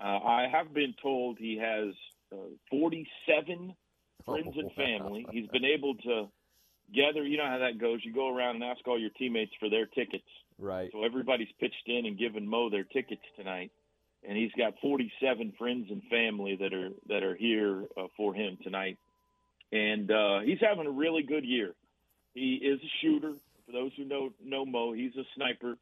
Uh, 0.00 0.18
I 0.18 0.48
have 0.50 0.72
been 0.72 0.94
told 1.02 1.38
he 1.38 1.58
has 1.58 1.94
uh, 2.32 2.36
47 2.70 3.74
friends 4.24 4.54
and 4.56 4.72
family. 4.72 5.26
He's 5.32 5.48
been 5.48 5.64
able 5.64 5.94
to 5.96 6.28
gather. 6.94 7.24
You 7.24 7.38
know 7.38 7.46
how 7.46 7.58
that 7.58 7.78
goes. 7.78 8.00
You 8.04 8.12
go 8.12 8.34
around 8.34 8.56
and 8.56 8.64
ask 8.64 8.86
all 8.86 8.98
your 8.98 9.10
teammates 9.10 9.52
for 9.60 9.68
their 9.68 9.86
tickets. 9.86 10.24
Right. 10.58 10.90
So 10.92 11.04
everybody's 11.04 11.48
pitched 11.60 11.86
in 11.86 12.06
and 12.06 12.18
given 12.18 12.46
Mo 12.46 12.70
their 12.70 12.84
tickets 12.84 13.22
tonight, 13.36 13.72
and 14.26 14.36
he's 14.36 14.52
got 14.56 14.74
47 14.80 15.54
friends 15.58 15.88
and 15.90 16.02
family 16.04 16.56
that 16.56 16.72
are 16.72 16.90
that 17.08 17.22
are 17.22 17.34
here 17.34 17.84
uh, 17.96 18.06
for 18.16 18.34
him 18.34 18.58
tonight. 18.62 18.98
And 19.72 20.10
uh, 20.10 20.40
he's 20.40 20.60
having 20.60 20.86
a 20.86 20.90
really 20.90 21.22
good 21.22 21.44
year. 21.44 21.74
He 22.34 22.54
is 22.54 22.80
a 22.80 22.90
shooter. 23.00 23.32
For 23.66 23.72
those 23.72 23.92
who 23.96 24.04
know 24.04 24.32
know 24.44 24.64
Mo, 24.64 24.92
he's 24.92 25.16
a 25.16 25.24
sniper. 25.34 25.76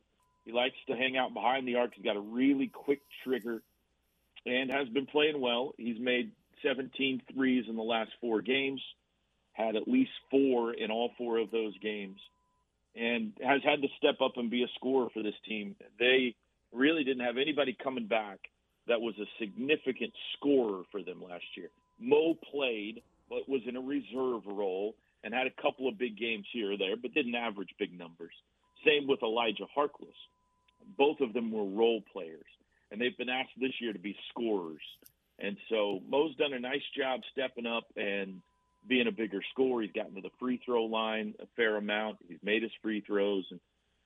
He 0.44 0.52
likes 0.52 0.76
to 0.88 0.96
hang 0.96 1.16
out 1.16 1.34
behind 1.34 1.68
the 1.68 1.76
arc. 1.76 1.94
He's 1.94 2.04
got 2.04 2.16
a 2.16 2.20
really 2.20 2.68
quick 2.68 3.00
trigger 3.24 3.62
and 4.46 4.70
has 4.70 4.88
been 4.88 5.06
playing 5.06 5.40
well. 5.40 5.74
He's 5.76 5.98
made 6.00 6.32
17 6.62 7.22
threes 7.34 7.64
in 7.68 7.76
the 7.76 7.82
last 7.82 8.10
four 8.20 8.40
games, 8.42 8.80
had 9.52 9.76
at 9.76 9.88
least 9.88 10.10
four 10.30 10.72
in 10.72 10.90
all 10.90 11.10
four 11.18 11.38
of 11.38 11.50
those 11.50 11.76
games, 11.78 12.18
and 12.96 13.32
has 13.42 13.62
had 13.64 13.82
to 13.82 13.88
step 13.98 14.20
up 14.20 14.32
and 14.36 14.50
be 14.50 14.62
a 14.62 14.68
scorer 14.76 15.08
for 15.12 15.22
this 15.22 15.34
team. 15.46 15.76
They 15.98 16.34
really 16.72 17.04
didn't 17.04 17.24
have 17.24 17.36
anybody 17.36 17.76
coming 17.82 18.06
back 18.06 18.38
that 18.88 19.00
was 19.00 19.14
a 19.18 19.26
significant 19.38 20.12
scorer 20.36 20.82
for 20.90 21.02
them 21.02 21.22
last 21.22 21.44
year. 21.56 21.68
Mo 22.00 22.34
played, 22.50 23.02
but 23.28 23.48
was 23.48 23.60
in 23.66 23.76
a 23.76 23.80
reserve 23.80 24.46
role 24.46 24.94
and 25.22 25.34
had 25.34 25.46
a 25.46 25.62
couple 25.62 25.86
of 25.86 25.98
big 25.98 26.16
games 26.18 26.46
here 26.52 26.72
or 26.72 26.76
there, 26.78 26.96
but 26.96 27.14
didn't 27.14 27.34
average 27.34 27.68
big 27.78 27.96
numbers. 27.96 28.32
Same 28.84 29.06
with 29.06 29.22
Elijah 29.22 29.66
Harkless. 29.76 30.16
Both 30.96 31.20
of 31.20 31.34
them 31.34 31.52
were 31.52 31.64
role 31.64 32.02
players 32.12 32.46
and 32.90 33.00
they've 33.00 33.16
been 33.16 33.28
asked 33.28 33.50
this 33.58 33.72
year 33.80 33.92
to 33.92 33.98
be 33.98 34.16
scorers. 34.30 34.82
And 35.38 35.56
so 35.68 36.00
Mo's 36.08 36.36
done 36.36 36.52
a 36.52 36.60
nice 36.60 36.82
job 36.96 37.20
stepping 37.32 37.66
up 37.66 37.84
and 37.96 38.42
being 38.86 39.06
a 39.06 39.12
bigger 39.12 39.40
scorer. 39.52 39.82
He's 39.82 39.92
gotten 39.92 40.14
to 40.14 40.20
the 40.20 40.30
free 40.38 40.60
throw 40.64 40.84
line 40.84 41.34
a 41.40 41.46
fair 41.56 41.76
amount. 41.76 42.18
He's 42.28 42.42
made 42.42 42.62
his 42.62 42.72
free 42.82 43.00
throws, 43.00 43.46
and 43.50 43.60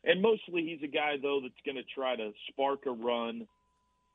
and 0.05 0.20
mostly 0.20 0.64
he's 0.64 0.83
a 0.83 0.92
guy 0.92 1.16
though 1.20 1.40
that's 1.42 1.55
going 1.64 1.77
to 1.77 1.94
try 1.94 2.16
to 2.16 2.33
spark 2.51 2.87
a 2.87 2.90
run 2.90 3.47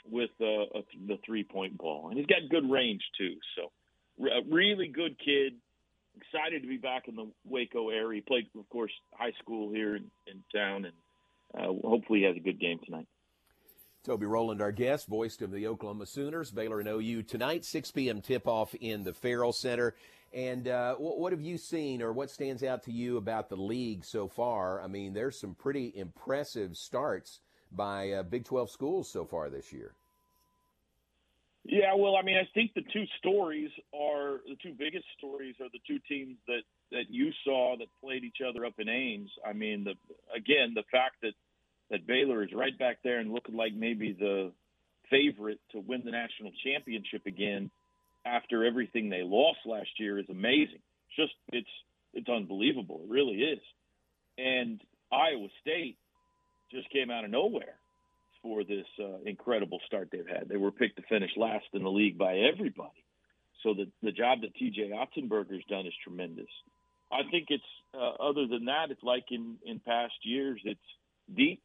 with 0.09 0.29
uh, 0.39 0.45
a, 0.45 0.83
the 1.07 1.17
three 1.25 1.43
point 1.43 1.77
ball, 1.77 2.09
and 2.09 2.17
he's 2.17 2.27
got 2.27 2.49
good 2.49 2.69
range 2.69 3.03
too. 3.17 3.35
So 3.55 3.71
a 4.25 4.41
really 4.49 4.87
good 4.87 5.17
kid. 5.23 5.53
Excited 6.17 6.63
to 6.63 6.67
be 6.67 6.77
back 6.77 7.07
in 7.07 7.15
the 7.15 7.29
Waco 7.45 7.89
area. 7.89 8.15
He 8.15 8.21
played, 8.21 8.47
of 8.57 8.67
course, 8.69 8.91
high 9.13 9.31
school 9.41 9.71
here 9.71 9.95
in, 9.95 10.11
in 10.27 10.43
town, 10.53 10.85
and 10.85 10.93
uh, 11.57 11.87
hopefully 11.87 12.19
he 12.19 12.25
has 12.25 12.35
a 12.35 12.41
good 12.41 12.59
game 12.59 12.79
tonight. 12.83 13.07
Toby 14.03 14.25
Rowland, 14.25 14.61
our 14.61 14.71
guest, 14.71 15.07
voiced 15.07 15.41
of 15.41 15.51
the 15.51 15.67
Oklahoma 15.67 16.05
Sooners, 16.05 16.51
Baylor 16.51 16.79
and 16.79 16.87
OU 16.87 17.23
tonight, 17.23 17.65
6 17.65 17.91
p.m. 17.91 18.21
tip-off 18.21 18.73
in 18.75 19.03
the 19.03 19.13
Ferrell 19.13 19.51
Center. 19.51 19.93
And 20.33 20.67
uh, 20.67 20.95
what, 20.95 21.19
what 21.19 21.31
have 21.33 21.41
you 21.41 21.57
seen, 21.57 22.01
or 22.01 22.13
what 22.13 22.31
stands 22.31 22.63
out 22.63 22.83
to 22.83 22.91
you 22.91 23.17
about 23.17 23.49
the 23.49 23.57
league 23.57 24.05
so 24.05 24.27
far? 24.27 24.81
I 24.81 24.87
mean, 24.87 25.13
there's 25.13 25.39
some 25.39 25.53
pretty 25.53 25.91
impressive 25.93 26.77
starts 26.77 27.41
by 27.71 28.11
uh, 28.11 28.23
Big 28.23 28.45
12 28.45 28.69
schools 28.69 29.09
so 29.11 29.25
far 29.25 29.49
this 29.49 29.73
year. 29.73 29.93
Yeah, 31.65 31.93
well, 31.95 32.15
I 32.15 32.21
mean, 32.21 32.37
I 32.37 32.47
think 32.53 32.73
the 32.73 32.85
two 32.93 33.05
stories 33.17 33.69
are 33.93 34.39
the 34.47 34.55
two 34.63 34.73
biggest 34.77 35.05
stories 35.17 35.55
are 35.59 35.67
the 35.71 35.81
two 35.85 35.99
teams 36.07 36.37
that 36.47 36.61
that 36.91 37.09
you 37.09 37.31
saw 37.43 37.75
that 37.77 37.87
played 38.01 38.23
each 38.23 38.37
other 38.47 38.65
up 38.65 38.73
in 38.79 38.89
Ames. 38.89 39.29
I 39.45 39.53
mean, 39.53 39.83
the 39.83 39.93
again 40.35 40.73
the 40.73 40.83
fact 40.89 41.17
that 41.21 41.33
that 41.91 42.07
Baylor 42.07 42.43
is 42.43 42.49
right 42.53 42.77
back 42.77 42.99
there 43.03 43.19
and 43.19 43.31
looking 43.31 43.55
like 43.55 43.73
maybe 43.73 44.13
the 44.13 44.51
favorite 45.09 45.59
to 45.71 45.79
win 45.79 46.01
the 46.05 46.11
national 46.11 46.51
championship 46.63 47.25
again 47.25 47.71
after 48.25 48.65
everything 48.65 49.09
they 49.09 49.23
lost 49.23 49.59
last 49.65 49.89
year 49.97 50.19
is 50.19 50.29
amazing. 50.29 50.81
It's 51.07 51.15
just 51.15 51.33
it's 51.51 51.69
it's 52.13 52.29
unbelievable. 52.29 53.01
It 53.03 53.11
really 53.11 53.37
is. 53.41 53.61
And 54.37 54.81
Iowa 55.11 55.47
State 55.61 55.97
just 56.71 56.89
came 56.91 57.09
out 57.09 57.25
of 57.25 57.31
nowhere 57.31 57.75
for 58.41 58.63
this 58.63 58.85
uh, 58.99 59.17
incredible 59.25 59.79
start 59.85 60.09
they've 60.11 60.27
had. 60.27 60.47
They 60.47 60.57
were 60.57 60.71
picked 60.71 60.97
to 60.97 61.03
finish 61.09 61.31
last 61.35 61.65
in 61.73 61.83
the 61.83 61.89
league 61.89 62.17
by 62.17 62.37
everybody. 62.37 63.03
So 63.63 63.73
the 63.73 63.87
the 64.01 64.11
job 64.11 64.41
that 64.41 64.55
TJ 64.55 64.91
Otzelberger's 64.91 65.65
done 65.69 65.85
is 65.85 65.93
tremendous. 66.03 66.49
I 67.11 67.21
think 67.29 67.47
it's 67.49 67.63
uh, 67.93 68.23
other 68.23 68.47
than 68.47 68.65
that, 68.65 68.91
it's 68.91 69.03
like 69.03 69.25
in 69.31 69.57
in 69.65 69.79
past 69.79 70.13
years. 70.23 70.61
It's 70.63 70.79
deep. 71.33 71.61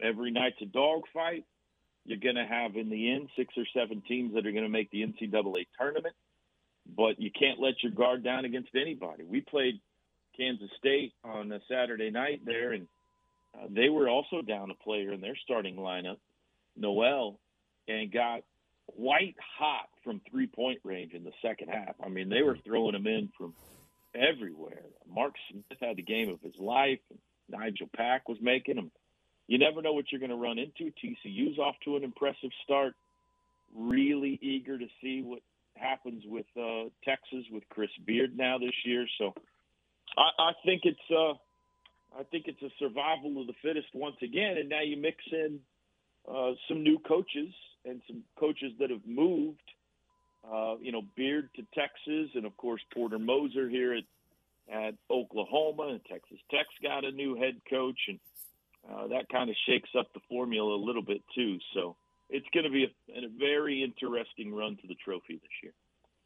Every 0.00 0.30
night's 0.30 0.60
a 0.62 0.66
dogfight. 0.66 1.44
You're 2.04 2.18
going 2.18 2.36
to 2.36 2.46
have 2.46 2.76
in 2.76 2.88
the 2.88 3.12
end 3.12 3.28
six 3.36 3.54
or 3.56 3.64
seven 3.74 4.02
teams 4.06 4.34
that 4.34 4.46
are 4.46 4.52
going 4.52 4.64
to 4.64 4.70
make 4.70 4.90
the 4.90 5.02
NCAA 5.02 5.66
tournament, 5.78 6.14
but 6.96 7.20
you 7.20 7.30
can't 7.36 7.60
let 7.60 7.82
your 7.82 7.92
guard 7.92 8.22
down 8.22 8.44
against 8.44 8.70
anybody. 8.76 9.24
We 9.24 9.40
played 9.40 9.80
Kansas 10.36 10.70
State 10.78 11.14
on 11.24 11.50
a 11.50 11.60
Saturday 11.68 12.10
night 12.10 12.42
there, 12.44 12.72
and 12.72 12.86
uh, 13.54 13.66
they 13.70 13.88
were 13.88 14.08
also 14.08 14.42
down 14.42 14.70
a 14.70 14.74
player 14.74 15.12
in 15.12 15.20
their 15.20 15.36
starting 15.42 15.76
lineup, 15.76 16.18
Noel, 16.76 17.40
and 17.88 18.12
got 18.12 18.42
white 18.86 19.34
hot 19.58 19.88
from 20.04 20.20
three 20.30 20.46
point 20.46 20.78
range 20.84 21.12
in 21.12 21.24
the 21.24 21.32
second 21.42 21.68
half. 21.68 21.96
I 22.04 22.08
mean, 22.08 22.28
they 22.28 22.42
were 22.42 22.58
throwing 22.64 22.92
them 22.92 23.06
in 23.06 23.30
from 23.36 23.54
everywhere. 24.14 24.82
Mark 25.12 25.34
Smith 25.50 25.78
had 25.80 25.96
the 25.96 26.02
game 26.02 26.28
of 26.28 26.40
his 26.40 26.54
life. 26.58 27.00
And 27.10 27.18
Nigel 27.48 27.88
Pack 27.94 28.28
was 28.28 28.38
making 28.40 28.76
them. 28.76 28.90
You 29.46 29.58
never 29.58 29.82
know 29.82 29.92
what 29.92 30.06
you're 30.10 30.20
going 30.20 30.30
to 30.30 30.36
run 30.36 30.58
into. 30.58 30.92
TCU's 31.02 31.58
off 31.58 31.76
to 31.84 31.96
an 31.96 32.04
impressive 32.04 32.50
start. 32.64 32.94
Really 33.74 34.38
eager 34.42 34.78
to 34.78 34.86
see 35.00 35.22
what 35.22 35.40
happens 35.76 36.22
with 36.26 36.46
uh, 36.56 36.88
Texas 37.04 37.44
with 37.50 37.62
Chris 37.68 37.90
Beard 38.04 38.36
now 38.36 38.58
this 38.58 38.74
year. 38.84 39.06
So 39.18 39.34
I, 40.16 40.30
I 40.38 40.52
think 40.64 40.82
it's 40.84 40.98
uh, 41.10 41.34
I 42.18 42.24
think 42.30 42.46
it's 42.48 42.62
a 42.62 42.70
survival 42.78 43.40
of 43.40 43.46
the 43.46 43.54
fittest 43.62 43.88
once 43.94 44.16
again. 44.22 44.56
And 44.58 44.68
now 44.68 44.82
you 44.82 44.96
mix 44.96 45.18
in 45.30 45.60
uh, 46.28 46.52
some 46.68 46.82
new 46.82 46.98
coaches 46.98 47.52
and 47.84 48.00
some 48.06 48.22
coaches 48.38 48.72
that 48.80 48.90
have 48.90 49.06
moved. 49.06 49.60
Uh, 50.50 50.76
you 50.80 50.92
know, 50.92 51.02
Beard 51.16 51.50
to 51.56 51.62
Texas, 51.74 52.30
and 52.34 52.46
of 52.46 52.56
course 52.56 52.80
Porter 52.94 53.18
Moser 53.18 53.68
here 53.68 53.94
at 53.94 54.04
at 54.72 54.94
Oklahoma, 55.10 55.88
and 55.90 56.00
Texas 56.04 56.38
Tech's 56.50 56.68
got 56.82 57.04
a 57.04 57.10
new 57.12 57.36
head 57.36 57.60
coach, 57.70 57.98
and 58.08 58.18
uh, 58.90 59.08
that 59.08 59.28
kind 59.28 59.50
of 59.50 59.56
shakes 59.66 59.90
up 59.98 60.12
the 60.14 60.20
formula 60.28 60.74
a 60.74 60.82
little 60.82 61.02
bit 61.02 61.22
too. 61.34 61.58
So 61.74 61.96
it's 62.28 62.46
going 62.52 62.64
to 62.64 62.70
be 62.70 62.84
a, 62.84 63.18
a 63.18 63.28
very 63.38 63.82
interesting 63.82 64.54
run 64.54 64.76
to 64.76 64.86
the 64.86 64.96
trophy 65.04 65.34
this 65.34 65.50
year. 65.62 65.72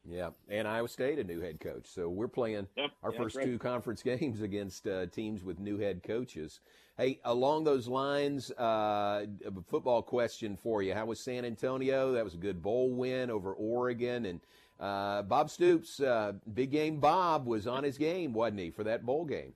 Yeah, 0.07 0.29
and 0.49 0.67
Iowa 0.67 0.87
State 0.87 1.19
a 1.19 1.23
new 1.23 1.41
head 1.41 1.59
coach. 1.59 1.85
So 1.85 2.09
we're 2.09 2.27
playing 2.27 2.67
yep, 2.75 2.89
our 3.03 3.11
yeah, 3.11 3.19
first 3.19 3.35
right. 3.35 3.45
two 3.45 3.59
conference 3.59 4.01
games 4.03 4.41
against 4.41 4.87
uh, 4.87 5.05
teams 5.07 5.43
with 5.43 5.59
new 5.59 5.77
head 5.77 6.01
coaches. 6.03 6.59
Hey, 6.97 7.19
along 7.23 7.63
those 7.63 7.87
lines, 7.87 8.51
uh, 8.51 9.25
a 9.45 9.51
football 9.69 10.01
question 10.01 10.57
for 10.57 10.83
you. 10.83 10.93
How 10.93 11.05
was 11.05 11.19
San 11.19 11.45
Antonio? 11.45 12.11
That 12.13 12.23
was 12.23 12.33
a 12.33 12.37
good 12.37 12.61
bowl 12.61 12.91
win 12.91 13.29
over 13.29 13.53
Oregon, 13.53 14.25
and 14.25 14.39
uh, 14.79 15.21
Bob 15.21 15.49
Stoops, 15.49 15.99
uh, 15.99 16.33
big 16.53 16.71
game 16.71 16.99
Bob, 16.99 17.45
was 17.45 17.67
on 17.67 17.83
his 17.83 17.97
game, 17.97 18.33
wasn't 18.33 18.59
he, 18.59 18.69
for 18.71 18.83
that 18.83 19.05
bowl 19.05 19.25
game? 19.25 19.53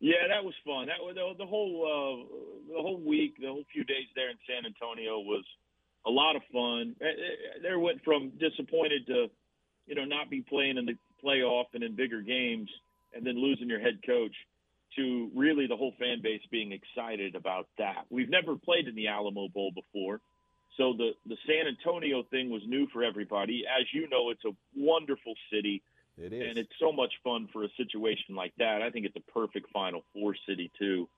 Yeah, 0.00 0.28
that 0.28 0.44
was 0.44 0.54
fun. 0.64 0.86
That 0.86 1.00
was 1.00 1.14
the, 1.14 1.44
the 1.44 1.48
whole 1.48 1.80
uh, 1.82 2.74
the 2.74 2.82
whole 2.82 3.00
week, 3.00 3.36
the 3.40 3.48
whole 3.48 3.64
few 3.72 3.84
days 3.84 4.06
there 4.14 4.30
in 4.30 4.36
San 4.46 4.66
Antonio 4.66 5.20
was 5.20 5.44
a 6.06 6.10
lot 6.10 6.36
of 6.36 6.42
fun. 6.52 6.94
Eh, 7.00 7.04
eh, 7.04 7.08
eh, 7.08 7.58
there 7.62 7.78
went 7.78 8.04
from 8.04 8.32
disappointed 8.38 9.06
to, 9.06 9.26
you 9.86 9.94
know, 9.94 10.04
not 10.04 10.28
be 10.30 10.42
playing 10.42 10.76
in 10.76 10.86
the 10.86 10.96
playoff 11.24 11.66
and 11.74 11.82
in 11.82 11.96
bigger 11.96 12.20
games, 12.20 12.68
and 13.14 13.26
then 13.26 13.36
losing 13.40 13.68
your 13.68 13.80
head 13.80 13.98
coach, 14.06 14.34
to 14.96 15.30
really 15.34 15.66
the 15.66 15.76
whole 15.76 15.92
fan 15.98 16.20
base 16.22 16.42
being 16.50 16.72
excited 16.72 17.34
about 17.34 17.66
that. 17.78 18.04
We've 18.10 18.30
never 18.30 18.56
played 18.56 18.86
in 18.88 18.94
the 18.94 19.08
Alamo 19.08 19.48
Bowl 19.48 19.72
before, 19.74 20.20
so 20.76 20.92
the 20.92 21.12
the 21.26 21.36
San 21.46 21.66
Antonio 21.66 22.22
thing 22.30 22.50
was 22.50 22.62
new 22.66 22.86
for 22.92 23.02
everybody. 23.02 23.64
As 23.66 23.86
you 23.94 24.08
know, 24.10 24.30
it's 24.30 24.44
a 24.44 24.54
wonderful 24.76 25.34
city. 25.50 25.82
It 26.18 26.32
is. 26.32 26.48
And 26.48 26.58
it's 26.58 26.72
so 26.80 26.92
much 26.92 27.12
fun 27.22 27.48
for 27.52 27.64
a 27.64 27.68
situation 27.76 28.34
like 28.34 28.52
that. 28.58 28.82
I 28.82 28.90
think 28.90 29.06
it's 29.06 29.16
a 29.16 29.32
perfect 29.32 29.70
Final 29.72 30.02
Four 30.12 30.34
city 30.48 30.70
too. 30.78 31.08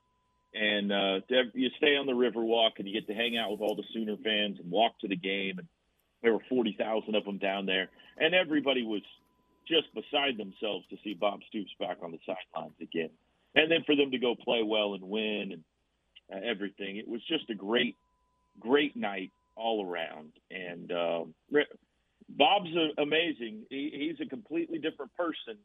And 0.53 0.91
uh, 0.91 1.19
you 1.53 1.69
stay 1.77 1.95
on 1.95 2.05
the 2.05 2.13
Riverwalk 2.13 2.71
and 2.79 2.87
you 2.87 2.93
get 2.93 3.07
to 3.07 3.13
hang 3.13 3.37
out 3.37 3.51
with 3.51 3.61
all 3.61 3.75
the 3.75 3.83
Sooner 3.93 4.17
fans 4.17 4.59
and 4.59 4.71
walk 4.71 4.99
to 4.99 5.07
the 5.07 5.15
game. 5.15 5.59
And 5.59 5.67
there 6.21 6.33
were 6.33 6.43
forty 6.49 6.75
thousand 6.77 7.15
of 7.15 7.23
them 7.23 7.37
down 7.37 7.65
there, 7.65 7.87
and 8.17 8.33
everybody 8.33 8.83
was 8.83 9.03
just 9.67 9.93
beside 9.93 10.37
themselves 10.37 10.85
to 10.89 10.97
see 11.03 11.13
Bob 11.13 11.41
Stoops 11.47 11.71
back 11.79 11.97
on 12.01 12.11
the 12.11 12.19
sidelines 12.25 12.73
again. 12.81 13.11
And 13.55 13.71
then 13.71 13.83
for 13.85 13.95
them 13.95 14.11
to 14.11 14.17
go 14.17 14.35
play 14.35 14.63
well 14.63 14.95
and 14.95 15.03
win 15.03 15.53
and 15.53 15.63
uh, 16.33 16.45
everything, 16.45 16.97
it 16.97 17.07
was 17.07 17.21
just 17.27 17.49
a 17.49 17.55
great, 17.55 17.95
great 18.59 18.95
night 18.95 19.31
all 19.55 19.85
around. 19.85 20.31
And 20.51 20.91
uh, 20.91 21.23
Bob's 22.37 22.69
a, 22.75 23.01
amazing. 23.01 23.63
He, 23.69 23.91
he's 24.17 24.25
a 24.25 24.29
completely 24.29 24.79
different 24.79 25.15
person 25.15 25.57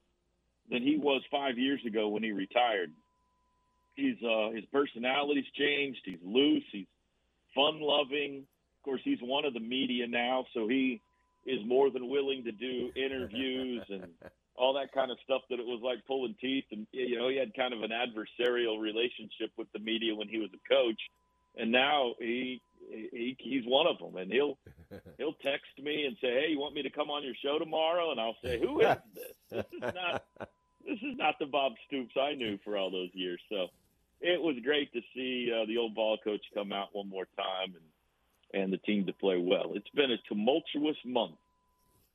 than 0.70 0.82
he 0.82 0.96
was 0.96 1.22
five 1.30 1.58
years 1.58 1.80
ago 1.86 2.08
when 2.08 2.22
he 2.22 2.32
retired. 2.32 2.90
He's 3.94 4.16
uh, 4.22 4.50
his 4.50 4.64
personality's 4.72 5.44
changed. 5.56 6.00
He's 6.04 6.18
loose. 6.24 6.64
He's 6.72 6.86
fun 7.54 7.80
loving. 7.80 8.46
Of 8.78 8.84
course, 8.84 9.00
he's 9.04 9.20
one 9.22 9.44
of 9.44 9.54
the 9.54 9.60
media 9.60 10.06
now, 10.06 10.46
so 10.52 10.66
he 10.68 11.00
is 11.46 11.60
more 11.66 11.90
than 11.90 12.08
willing 12.08 12.44
to 12.44 12.52
do 12.52 12.90
interviews 12.96 13.82
and 13.88 14.06
all 14.56 14.74
that 14.74 14.92
kind 14.92 15.10
of 15.10 15.18
stuff. 15.22 15.42
That 15.48 15.60
it 15.60 15.66
was 15.66 15.80
like 15.82 16.04
pulling 16.06 16.34
teeth, 16.40 16.64
and 16.72 16.86
you 16.92 17.18
know, 17.18 17.28
he 17.28 17.36
had 17.36 17.54
kind 17.54 17.72
of 17.72 17.82
an 17.82 17.90
adversarial 17.90 18.80
relationship 18.80 19.52
with 19.56 19.68
the 19.72 19.78
media 19.78 20.14
when 20.14 20.28
he 20.28 20.38
was 20.38 20.50
a 20.52 20.74
coach, 20.74 21.00
and 21.56 21.70
now 21.70 22.14
he 22.18 22.60
he, 22.90 23.36
he's 23.38 23.64
one 23.66 23.86
of 23.86 23.98
them, 23.98 24.16
and 24.16 24.32
he'll 24.32 24.58
he'll 25.18 25.34
text 25.34 25.70
me 25.82 26.04
and 26.06 26.16
say, 26.20 26.28
"Hey, 26.28 26.46
you 26.50 26.58
want 26.58 26.74
me 26.74 26.82
to 26.82 26.90
come 26.90 27.10
on 27.10 27.24
your 27.24 27.34
show 27.42 27.58
tomorrow?" 27.58 28.10
And 28.10 28.20
I'll 28.20 28.36
say, 28.42 28.58
"Who 28.60 28.80
is 28.80 28.96
this? 29.14 29.24
This 29.50 29.64
is 29.72 29.94
not 29.94 30.24
this 30.86 30.98
is 31.02 31.16
not 31.16 31.38
the 31.38 31.46
Bob 31.46 31.72
Stoops 31.86 32.14
I 32.20 32.34
knew 32.34 32.58
for 32.64 32.76
all 32.76 32.90
those 32.90 33.10
years." 33.12 33.40
So 33.48 33.68
it 34.20 34.40
was 34.40 34.56
great 34.64 34.92
to 34.92 35.00
see 35.14 35.52
uh, 35.52 35.66
the 35.66 35.78
old 35.78 35.94
ball 35.94 36.18
coach 36.22 36.42
come 36.54 36.72
out 36.72 36.88
one 36.92 37.08
more 37.08 37.26
time 37.36 37.74
and 37.74 38.62
and 38.62 38.72
the 38.72 38.78
team 38.78 39.06
to 39.06 39.12
play 39.12 39.36
well. 39.36 39.72
It's 39.74 39.88
been 39.90 40.12
a 40.12 40.18
tumultuous 40.28 40.96
month, 41.04 41.34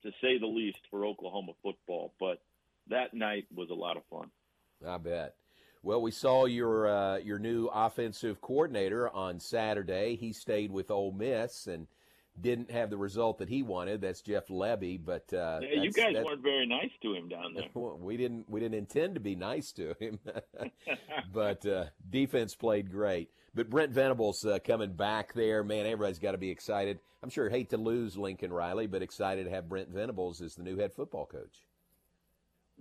to 0.04 0.12
say 0.22 0.38
the 0.38 0.48
least, 0.48 0.80
for 0.90 1.06
Oklahoma 1.06 1.52
football, 1.62 2.14
but 2.20 2.42
that 2.90 3.14
night 3.14 3.46
was 3.54 3.70
a 3.70 3.74
lot 3.74 3.98
of 3.98 4.04
fun. 4.10 4.32
I 4.88 4.98
bet. 4.98 5.36
Well, 5.82 6.02
we 6.02 6.12
saw 6.12 6.46
your 6.46 6.88
uh, 6.88 7.18
your 7.18 7.40
new 7.40 7.68
offensive 7.68 8.42
coordinator 8.42 9.10
on 9.10 9.40
Saturday. 9.40 10.18
He 10.18 10.34
stayed 10.34 10.72
with 10.72 10.92
Ole 10.92 11.14
Miss 11.14 11.68
and 11.68 11.88
didn't 12.40 12.72
have 12.72 12.90
the 12.90 12.98
result 12.98 13.40
that 13.40 13.50
he 13.50 13.64
wanted. 13.64 14.02
That's 14.02 14.22
Jeff 14.22 14.48
Lebby, 14.48 15.00
but 15.04 15.32
uh, 15.34 15.60
yeah, 15.62 15.82
you 15.82 15.92
guys 15.92 16.16
weren't 16.16 16.44
very 16.44 16.66
nice 16.66 16.92
to 17.02 17.14
him 17.14 17.30
down 17.30 17.54
there. 17.54 17.66
We 18.00 18.18
didn't 18.18 18.50
we 18.50 18.60
didn't 18.60 18.78
intend 18.78 19.16
to 19.16 19.22
be 19.22 19.36
nice 19.36 19.72
to 19.74 19.96
him, 20.00 20.20
but 21.34 21.66
uh, 21.66 21.86
defense 22.10 22.56
played 22.56 22.92
great. 22.92 23.30
But 23.56 23.70
Brent 23.70 23.92
Venables 23.92 24.46
uh, 24.46 24.60
coming 24.60 24.94
back 24.94 25.34
there, 25.34 25.64
man, 25.64 25.86
everybody's 25.86 26.20
got 26.20 26.34
to 26.34 26.38
be 26.38 26.50
excited. 26.50 27.00
I'm 27.24 27.30
sure 27.30 27.50
hate 27.50 27.72
to 27.72 27.78
lose 27.78 28.18
Lincoln 28.18 28.54
Riley, 28.54 28.88
but 28.88 29.02
excited 29.02 29.46
to 29.46 29.50
have 29.50 29.68
Brent 29.68 29.90
Venables 29.90 30.42
as 30.42 30.56
the 30.56 30.64
new 30.64 30.78
head 30.78 30.94
football 30.94 31.26
coach 31.26 31.64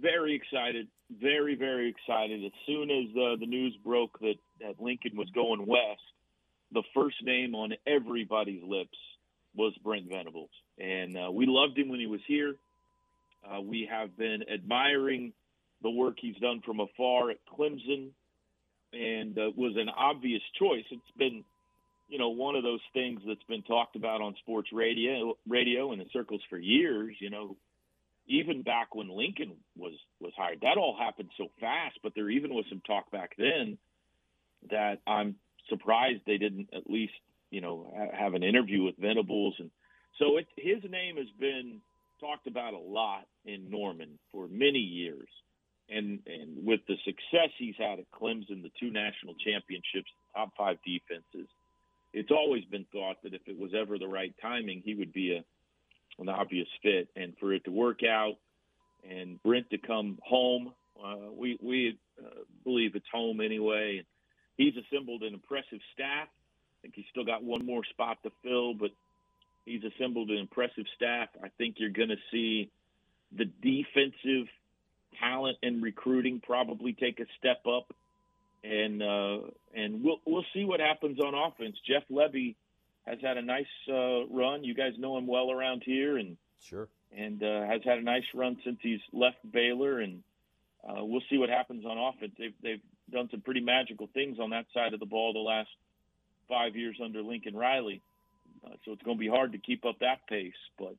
very 0.01 0.35
excited, 0.35 0.89
very 1.21 1.55
very 1.55 1.89
excited. 1.91 2.45
As 2.45 2.53
soon 2.67 2.91
as 2.91 3.07
uh, 3.17 3.37
the 3.41 3.47
news 3.47 3.77
broke 3.85 4.19
that 4.21 4.37
that 4.61 4.81
Lincoln 4.81 5.17
was 5.17 5.29
going 5.35 5.67
west, 5.67 6.03
the 6.73 6.83
first 6.95 7.17
name 7.23 7.55
on 7.55 7.73
everybody's 7.87 8.63
lips 8.63 8.99
was 9.55 9.73
Brent 9.83 10.09
Venables, 10.09 10.51
and 10.79 11.17
uh, 11.17 11.31
we 11.31 11.47
loved 11.47 11.79
him 11.79 11.89
when 11.89 12.01
he 12.01 12.07
was 12.07 12.21
here. 12.27 12.55
Uh, 13.49 13.61
we 13.61 13.89
have 13.91 14.17
been 14.17 14.43
admiring 14.53 15.33
the 15.83 15.91
work 15.91 16.17
he's 16.21 16.37
done 16.37 16.61
from 16.65 16.81
afar 16.81 17.31
at 17.31 17.39
Clemson, 17.47 18.09
and 18.93 19.39
uh, 19.39 19.51
was 19.57 19.75
an 19.77 19.89
obvious 19.89 20.43
choice. 20.59 20.85
It's 20.91 21.17
been, 21.17 21.45
you 22.09 22.19
know, 22.19 22.31
one 22.31 22.57
of 22.57 22.63
those 22.63 22.81
things 22.93 23.21
that's 23.27 23.43
been 23.49 23.63
talked 23.63 23.97
about 23.97 24.21
on 24.21 24.35
sports 24.43 24.71
radio, 24.73 25.37
radio 25.49 25.93
in 25.93 25.99
the 25.99 26.07
circles 26.13 26.43
for 26.51 26.59
years. 26.59 27.17
You 27.21 27.31
know, 27.31 27.57
even 28.29 28.63
back 28.63 28.95
when 28.95 29.09
Lincoln 29.09 29.53
was 29.77 29.95
was 30.21 30.33
hired. 30.37 30.61
That 30.61 30.77
all 30.77 30.97
happened 30.97 31.31
so 31.37 31.49
fast, 31.61 31.99
but 32.03 32.13
there 32.15 32.31
even 32.31 32.55
was 32.55 32.67
some 32.69 32.83
talk 32.87 33.11
back 33.11 33.33
then 33.39 33.79
that 34.71 35.01
I'm 35.07 35.37
surprised 35.69 36.21
they 36.27 36.39
didn't 36.39 36.69
at 36.75 36.89
least 36.89 37.15
you 37.51 37.61
know 37.61 37.93
have 38.13 38.35
an 38.35 38.43
interview 38.43 38.85
with 38.85 38.97
Venables, 38.99 39.55
and 39.59 39.71
so 40.19 40.37
it, 40.37 40.47
his 40.57 40.83
name 40.89 41.17
has 41.17 41.29
been 41.41 41.81
talked 42.21 42.47
about 42.47 42.75
a 42.75 42.79
lot 42.79 43.27
in 43.45 43.71
Norman 43.71 44.19
for 44.31 44.47
many 44.49 44.79
years, 44.79 45.29
and 45.89 46.21
and 46.27 46.65
with 46.65 46.81
the 46.87 46.97
success 47.05 47.51
he's 47.59 47.77
had 47.79 47.99
at 47.99 48.11
Clemson, 48.11 48.63
the 48.63 48.73
two 48.79 48.91
national 48.91 49.35
championships, 49.35 50.11
top 50.35 50.53
five 50.57 50.77
defenses. 50.85 51.49
it's 52.13 52.31
always 52.31 52.65
been 52.67 52.87
thought 52.93 53.17
that 53.23 53.35
if 53.35 53.43
it 53.47 53.59
was 53.59 53.73
ever 53.75 53.99
the 53.99 54.09
right 54.09 54.35
timing, 54.41 54.83
he 54.85 54.95
would 54.95 55.13
be 55.13 55.35
a 55.35 55.45
an 56.19 56.29
obvious 56.29 56.69
fit. 56.83 57.09
And 57.17 57.35
for 57.39 57.53
it 57.53 57.65
to 57.65 57.71
work 57.71 58.01
out, 58.03 58.35
and 59.09 59.43
Brent 59.43 59.71
to 59.71 59.79
come 59.79 60.19
home, 60.23 60.73
uh, 61.03 61.31
we 61.37 61.59
we 61.63 61.99
uh, 62.21 62.43
believe 62.65 62.95
it's 62.97 63.07
home 63.13 63.41
anyway. 63.41 64.05
He's 64.57 64.75
assembled 64.77 65.23
an 65.23 65.35
impressive 65.35 65.79
staff. 65.95 66.29
I 66.29 66.77
think 66.83 66.95
he's 66.95 67.07
still 67.11 67.25
got 67.25 67.43
one 67.43 67.65
more 67.65 67.85
spot 67.85 68.19
to 68.25 68.33
fill, 68.43 68.75
but 68.75 68.91
he's 69.65 69.83
assembled 69.85 70.31
an 70.31 70.39
impressive 70.39 70.85
staff. 70.97 71.29
I 71.43 71.49
think 71.59 71.77
you're 71.79 71.91
going 71.91 72.09
to 72.09 72.17
see 72.33 72.71
the 73.37 73.45
defensive 73.45 74.49
talent 75.21 75.59
and 75.63 75.83
recruiting 75.83 76.41
probably 76.45 76.93
take 76.93 77.21
a 77.21 77.27
step 77.39 77.63
up, 77.67 77.95
and 78.65 79.03
uh, 79.03 79.39
and 79.75 80.03
we'll 80.03 80.21
we'll 80.27 80.47
see 80.53 80.65
what 80.65 80.81
happens 80.81 81.21
on 81.21 81.35
offense. 81.35 81.77
Jeff 81.87 82.03
Lebby 82.11 82.57
has 83.09 83.19
had 83.23 83.37
a 83.37 83.43
nice 83.43 83.67
uh, 83.89 84.27
run. 84.27 84.65
You 84.65 84.75
guys 84.75 84.93
know 84.99 85.17
him 85.17 85.27
well 85.27 85.51
around 85.51 85.83
here, 85.85 86.19
and 86.19 86.37
sure, 86.61 86.89
and 87.17 87.43
uh, 87.43 87.67
has 87.67 87.81
had 87.85 87.99
a 87.99 88.03
nice 88.03 88.25
run 88.35 88.59
since 88.65 88.79
he's 88.83 89.01
left 89.13 89.39
Baylor, 89.51 90.01
and 90.01 90.23
uh, 90.89 91.05
we'll 91.05 91.23
see 91.31 91.39
what 91.39 91.49
happens 91.49 91.85
on 91.85 91.99
offense. 91.99 92.33
They've 92.39 92.55
they've 92.63 92.83
done 93.11 93.29
some 93.31 93.41
pretty 93.41 93.61
magical 93.61 94.09
things 94.13 94.39
on 94.39 94.51
that 94.51 94.67
side 94.75 94.95
of 94.95 95.01
the 95.01 95.07
ball 95.07 95.33
the 95.33 95.39
last 95.39 95.71
five 96.49 96.77
years 96.77 96.97
under 97.03 97.23
Lincoln 97.23 97.57
Riley. 97.57 98.03
Uh, 98.65 98.71
so 98.85 98.93
it's 98.93 99.03
going 99.03 99.17
to 99.17 99.21
be 99.21 99.29
hard 99.29 99.53
to 99.53 99.59
keep 99.59 99.85
up 99.85 99.99
that 100.01 100.27
pace, 100.29 100.53
but 100.79 100.95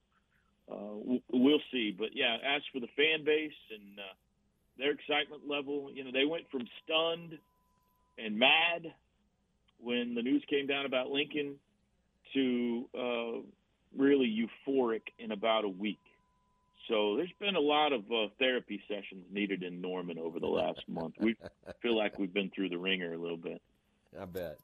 uh, 0.71 1.19
we'll 1.31 1.61
see. 1.71 1.95
But 1.97 2.09
yeah, 2.13 2.37
as 2.55 2.61
for 2.71 2.79
the 2.79 2.87
fan 2.95 3.25
base 3.25 3.51
and 3.71 3.99
uh, 3.99 4.13
their 4.77 4.91
excitement 4.91 5.47
level, 5.47 5.91
you 5.93 6.03
know, 6.03 6.11
they 6.11 6.25
went 6.25 6.49
from 6.51 6.67
stunned 6.83 7.37
and 8.17 8.37
mad 8.37 8.93
when 9.81 10.15
the 10.15 10.21
news 10.21 10.43
came 10.49 10.67
down 10.67 10.85
about 10.85 11.09
Lincoln 11.09 11.55
to 12.33 12.85
uh, 12.97 13.41
really 13.95 14.27
euphoric 14.67 15.01
in 15.17 15.31
about 15.31 15.65
a 15.65 15.69
week. 15.69 15.99
So 16.87 17.15
there's 17.17 17.31
been 17.39 17.55
a 17.55 17.59
lot 17.59 17.93
of 17.93 18.01
uh, 18.11 18.27
therapy 18.39 18.81
sessions 18.87 19.25
needed 19.31 19.61
in 19.63 19.79
Norman 19.79 20.17
over 20.17 20.39
the 20.39 20.47
last 20.47 20.81
month. 20.87 21.15
We 21.19 21.35
feel 21.81 21.97
like 21.97 22.17
we've 22.17 22.33
been 22.33 22.49
through 22.49 22.69
the 22.69 22.77
ringer 22.77 23.13
a 23.13 23.17
little 23.17 23.37
bit. 23.37 23.61
I 24.19 24.25
bet. 24.25 24.57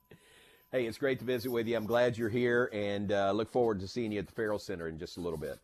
Hey, 0.71 0.87
it's 0.87 0.97
great 0.97 1.19
to 1.19 1.25
visit 1.25 1.51
with 1.51 1.67
you. 1.67 1.77
I'm 1.77 1.85
glad 1.85 2.17
you're 2.17 2.29
here, 2.29 2.69
and 2.73 3.11
uh, 3.11 3.31
look 3.31 3.51
forward 3.51 3.79
to 3.79 3.87
seeing 3.87 4.11
you 4.11 4.19
at 4.19 4.25
the 4.25 4.33
Ferrell 4.33 4.59
Center 4.59 4.87
in 4.87 4.97
just 4.97 5.17
a 5.17 5.21
little 5.21 5.37
bit. 5.37 5.59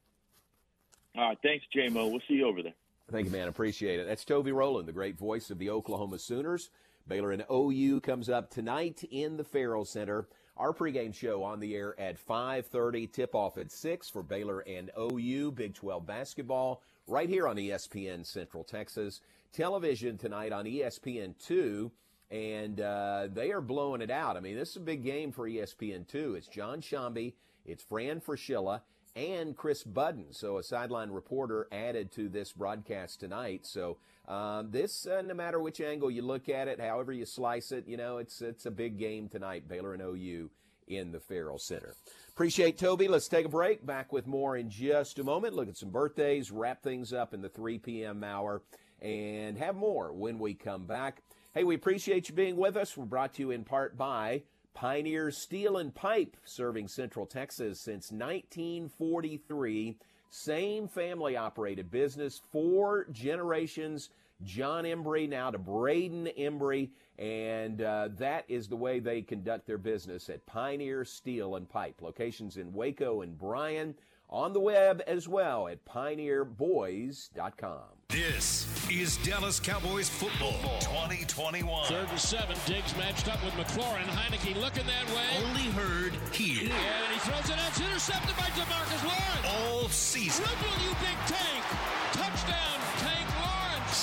All 1.17 1.29
right, 1.29 1.37
thanks, 1.43 1.65
JMO. 1.75 2.11
We'll 2.11 2.21
see 2.27 2.35
you 2.35 2.47
over 2.47 2.61
there. 2.61 2.73
Thank 3.11 3.25
you, 3.25 3.31
man. 3.31 3.49
Appreciate 3.49 3.99
it. 3.99 4.07
That's 4.07 4.23
Toby 4.23 4.53
Rowland, 4.53 4.87
the 4.87 4.93
great 4.93 5.17
voice 5.17 5.49
of 5.49 5.57
the 5.57 5.69
Oklahoma 5.69 6.19
Sooners. 6.19 6.69
Baylor 7.07 7.31
and 7.31 7.43
OU 7.51 7.99
comes 8.01 8.29
up 8.29 8.49
tonight 8.51 9.03
in 9.11 9.35
the 9.35 9.43
Ferrell 9.43 9.83
Center. 9.83 10.27
Our 10.57 10.73
pregame 10.73 11.13
show 11.13 11.43
on 11.43 11.59
the 11.59 11.75
air 11.75 11.99
at 11.99 12.17
5:30. 12.17 13.11
Tip-off 13.11 13.57
at 13.57 13.71
six 13.71 14.09
for 14.09 14.23
Baylor 14.23 14.59
and 14.61 14.91
OU 14.99 15.51
Big 15.51 15.73
12 15.73 16.05
basketball 16.05 16.81
right 17.07 17.29
here 17.29 17.47
on 17.47 17.57
ESPN 17.57 18.25
Central 18.25 18.63
Texas. 18.63 19.21
Television 19.51 20.17
tonight 20.17 20.51
on 20.51 20.65
ESPN 20.65 21.37
two 21.37 21.91
and 22.31 22.79
uh, 22.79 23.27
they 23.31 23.51
are 23.51 23.61
blowing 23.61 24.01
it 24.01 24.09
out. 24.09 24.37
I 24.37 24.39
mean, 24.39 24.55
this 24.55 24.69
is 24.69 24.77
a 24.77 24.81
big 24.81 25.03
game 25.03 25.31
for 25.31 25.47
ESPN2. 25.47 26.37
It's 26.37 26.47
John 26.47 26.81
Sciambi, 26.81 27.33
it's 27.65 27.83
Fran 27.83 28.21
Fraschilla, 28.21 28.81
and 29.15 29.57
Kris 29.57 29.83
Budden. 29.83 30.27
So 30.31 30.57
a 30.57 30.63
sideline 30.63 31.11
reporter 31.11 31.67
added 31.73 32.11
to 32.13 32.29
this 32.29 32.53
broadcast 32.53 33.19
tonight. 33.19 33.65
So 33.65 33.97
um, 34.31 34.71
this, 34.71 35.05
uh, 35.05 35.21
no 35.21 35.33
matter 35.33 35.59
which 35.59 35.81
angle 35.81 36.09
you 36.09 36.21
look 36.21 36.47
at 36.47 36.69
it, 36.69 36.79
however 36.79 37.11
you 37.11 37.25
slice 37.25 37.73
it, 37.73 37.85
you 37.85 37.97
know, 37.97 38.17
it's 38.17 38.41
it's 38.41 38.65
a 38.65 38.71
big 38.71 38.97
game 38.97 39.27
tonight. 39.27 39.67
Baylor 39.67 39.93
and 39.93 40.01
OU 40.01 40.49
in 40.87 41.11
the 41.11 41.19
Ferrell 41.19 41.57
Center. 41.57 41.95
Appreciate 42.29 42.77
Toby. 42.77 43.09
Let's 43.09 43.27
take 43.27 43.45
a 43.45 43.49
break. 43.49 43.85
Back 43.85 44.13
with 44.13 44.27
more 44.27 44.55
in 44.55 44.69
just 44.69 45.19
a 45.19 45.23
moment. 45.25 45.53
Look 45.53 45.67
at 45.67 45.75
some 45.75 45.89
birthdays, 45.89 46.49
wrap 46.49 46.81
things 46.81 47.11
up 47.11 47.33
in 47.33 47.41
the 47.41 47.49
3 47.49 47.79
p.m. 47.79 48.23
hour, 48.23 48.61
and 49.01 49.57
have 49.57 49.75
more 49.75 50.13
when 50.13 50.39
we 50.39 50.53
come 50.53 50.85
back. 50.85 51.23
Hey, 51.53 51.65
we 51.65 51.75
appreciate 51.75 52.29
you 52.29 52.35
being 52.35 52.55
with 52.55 52.77
us. 52.77 52.95
We're 52.95 53.03
brought 53.03 53.33
to 53.33 53.41
you 53.41 53.51
in 53.51 53.65
part 53.65 53.97
by 53.97 54.43
Pioneer 54.73 55.31
Steel 55.31 55.75
and 55.75 55.93
Pipe, 55.93 56.37
serving 56.45 56.87
Central 56.87 57.25
Texas 57.25 57.81
since 57.81 58.13
1943. 58.13 59.97
Same 60.29 60.87
family 60.87 61.35
operated 61.35 61.91
business, 61.91 62.41
four 62.53 63.07
generations. 63.11 64.09
John 64.43 64.83
Embry 64.85 65.27
now 65.29 65.51
to 65.51 65.57
Braden 65.57 66.29
Embry, 66.37 66.89
and 67.17 67.81
uh, 67.81 68.09
that 68.17 68.45
is 68.47 68.67
the 68.67 68.75
way 68.75 68.99
they 68.99 69.21
conduct 69.21 69.67
their 69.67 69.77
business 69.77 70.29
at 70.29 70.45
Pioneer 70.45 71.05
Steel 71.05 71.55
and 71.55 71.69
Pipe. 71.69 72.01
Locations 72.01 72.57
in 72.57 72.73
Waco 72.73 73.21
and 73.21 73.37
Bryan 73.37 73.95
on 74.29 74.53
the 74.53 74.59
web 74.59 75.01
as 75.07 75.27
well 75.27 75.67
at 75.67 75.83
pioneerboys.com. 75.85 77.81
This 78.09 78.67
is 78.89 79.17
Dallas 79.17 79.59
Cowboys 79.59 80.09
football 80.09 80.59
2021. 80.81 81.87
Third 81.87 82.09
and 82.09 82.19
seven. 82.19 82.57
Diggs 82.65 82.95
matched 82.97 83.27
up 83.31 83.43
with 83.43 83.53
McLaurin. 83.53 84.03
Heineke 84.03 84.59
looking 84.59 84.85
that 84.85 85.07
way. 85.15 85.45
Only 85.45 85.69
heard 85.71 86.13
here. 86.33 86.69
And 86.71 87.13
he 87.13 87.19
throws 87.19 87.49
it 87.49 87.57
out. 87.57 87.69
It's 87.69 87.79
intercepted 87.79 88.35
by 88.35 88.49
Demarcus 88.51 89.03
Lawrence. 89.05 89.47
All 89.47 89.87
season. 89.89 90.43
Dribble, 90.43 90.83
you 90.83 90.89
big 90.99 91.17
tank. 91.27 91.60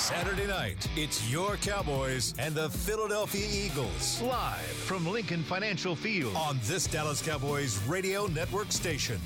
Saturday 0.09 0.47
night, 0.47 0.89
it's 0.95 1.29
your 1.29 1.55
Cowboys 1.57 2.33
and 2.39 2.55
the 2.55 2.67
Philadelphia 2.71 3.45
Eagles. 3.47 4.19
Live 4.23 4.57
from 4.57 5.05
Lincoln 5.05 5.43
Financial 5.43 5.95
Field 5.95 6.35
on 6.35 6.59
this 6.63 6.87
Dallas 6.87 7.21
Cowboys 7.21 7.77
radio 7.83 8.25
network 8.25 8.71
station. 8.71 9.21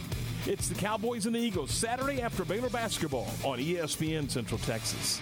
It's 0.45 0.67
the 0.67 0.75
Cowboys 0.75 1.25
and 1.25 1.33
the 1.33 1.39
Eagles 1.39 1.71
Saturday 1.71 2.21
after 2.21 2.43
Baylor 2.43 2.67
basketball 2.67 3.29
on 3.45 3.59
ESPN 3.59 4.29
Central 4.29 4.59
Texas. 4.59 5.21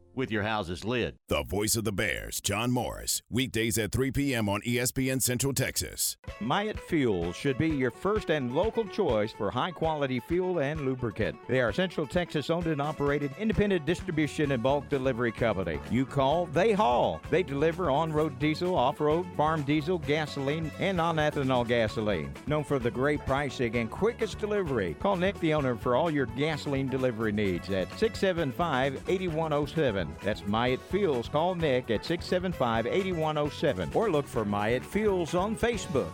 with 0.15 0.31
your 0.31 0.43
house's 0.43 0.83
lid. 0.83 1.15
The 1.27 1.43
voice 1.43 1.75
of 1.75 1.83
the 1.83 1.91
Bears, 1.91 2.41
John 2.41 2.71
Morris, 2.71 3.21
weekdays 3.29 3.77
at 3.77 3.91
3 3.91 4.11
p.m. 4.11 4.49
on 4.49 4.61
ESPN 4.61 5.21
Central 5.21 5.53
Texas. 5.53 6.17
Myatt 6.39 6.79
Fuel 6.79 7.31
should 7.31 7.57
be 7.57 7.69
your 7.69 7.91
first 7.91 8.29
and 8.29 8.53
local 8.53 8.85
choice 8.85 9.31
for 9.31 9.51
high 9.51 9.71
quality 9.71 10.19
fuel 10.19 10.59
and 10.59 10.81
lubricant. 10.81 11.35
They 11.47 11.61
are 11.61 11.71
Central 11.71 12.05
Texas 12.07 12.49
owned 12.49 12.67
and 12.67 12.81
operated 12.81 13.31
independent 13.39 13.85
distribution 13.85 14.51
and 14.51 14.61
bulk 14.61 14.89
delivery 14.89 15.31
company. 15.31 15.79
You 15.89 16.05
call, 16.05 16.47
they 16.47 16.73
haul. 16.73 17.21
They 17.29 17.43
deliver 17.43 17.89
on 17.89 18.11
road 18.11 18.39
diesel, 18.39 18.75
off 18.75 18.99
road, 18.99 19.25
farm 19.37 19.63
diesel, 19.63 19.99
gasoline, 19.99 20.71
and 20.79 20.97
non 20.97 21.17
ethanol 21.17 21.67
gasoline. 21.67 22.33
Known 22.47 22.63
for 22.63 22.79
the 22.79 22.91
great 22.91 23.25
pricing 23.25 23.75
and 23.77 23.89
quickest 23.89 24.39
delivery. 24.39 24.95
Call 24.99 25.15
Nick, 25.15 25.39
the 25.39 25.53
owner, 25.53 25.75
for 25.75 25.95
all 25.95 26.11
your 26.11 26.25
gasoline 26.25 26.87
delivery 26.87 27.31
needs 27.31 27.69
at 27.69 27.87
675 27.99 29.01
8107. 29.07 30.00
That's 30.21 30.45
Myatt 30.45 30.81
Fuels. 30.89 31.29
Call 31.29 31.55
Nick 31.55 31.91
at 31.91 32.05
675 32.05 32.87
8107 32.87 33.91
or 33.93 34.09
look 34.09 34.27
for 34.27 34.45
Myatt 34.45 34.83
Fuels 34.85 35.35
on 35.35 35.55
Facebook. 35.55 36.13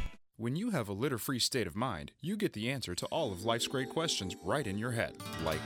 When 0.41 0.55
you 0.55 0.71
have 0.71 0.89
a 0.89 0.93
litter 0.93 1.19
free 1.19 1.37
state 1.37 1.67
of 1.67 1.75
mind, 1.75 2.13
you 2.19 2.35
get 2.35 2.53
the 2.53 2.71
answer 2.71 2.95
to 2.95 3.05
all 3.11 3.31
of 3.31 3.45
life's 3.45 3.67
great 3.67 3.89
questions 3.89 4.35
right 4.43 4.65
in 4.65 4.75
your 4.79 4.89
head. 4.89 5.13
Like, 5.45 5.59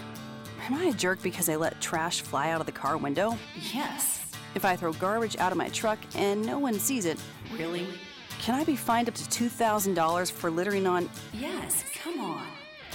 Am 0.68 0.74
I 0.74 0.88
a 0.88 0.92
jerk 0.92 1.24
because 1.24 1.48
I 1.48 1.56
let 1.56 1.80
trash 1.80 2.20
fly 2.20 2.50
out 2.50 2.60
of 2.60 2.66
the 2.66 2.74
car 2.74 2.98
window? 2.98 3.38
Yes. 3.74 4.34
If 4.54 4.66
I 4.66 4.76
throw 4.76 4.92
garbage 4.92 5.38
out 5.38 5.54
of 5.54 5.58
my 5.58 5.70
truck 5.70 6.00
and 6.14 6.46
no 6.46 6.60
one 6.60 6.74
sees 6.74 7.06
it, 7.06 7.18
really? 7.54 7.88
Can 8.40 8.54
I 8.54 8.66
be 8.66 8.76
fined 8.76 9.08
up 9.08 9.16
to 9.16 9.24
$2,000 9.24 10.30
for 10.30 10.52
littering 10.52 10.88
on? 10.88 11.10
Yes, 11.32 11.86
come 12.04 12.20
on. 12.20 12.46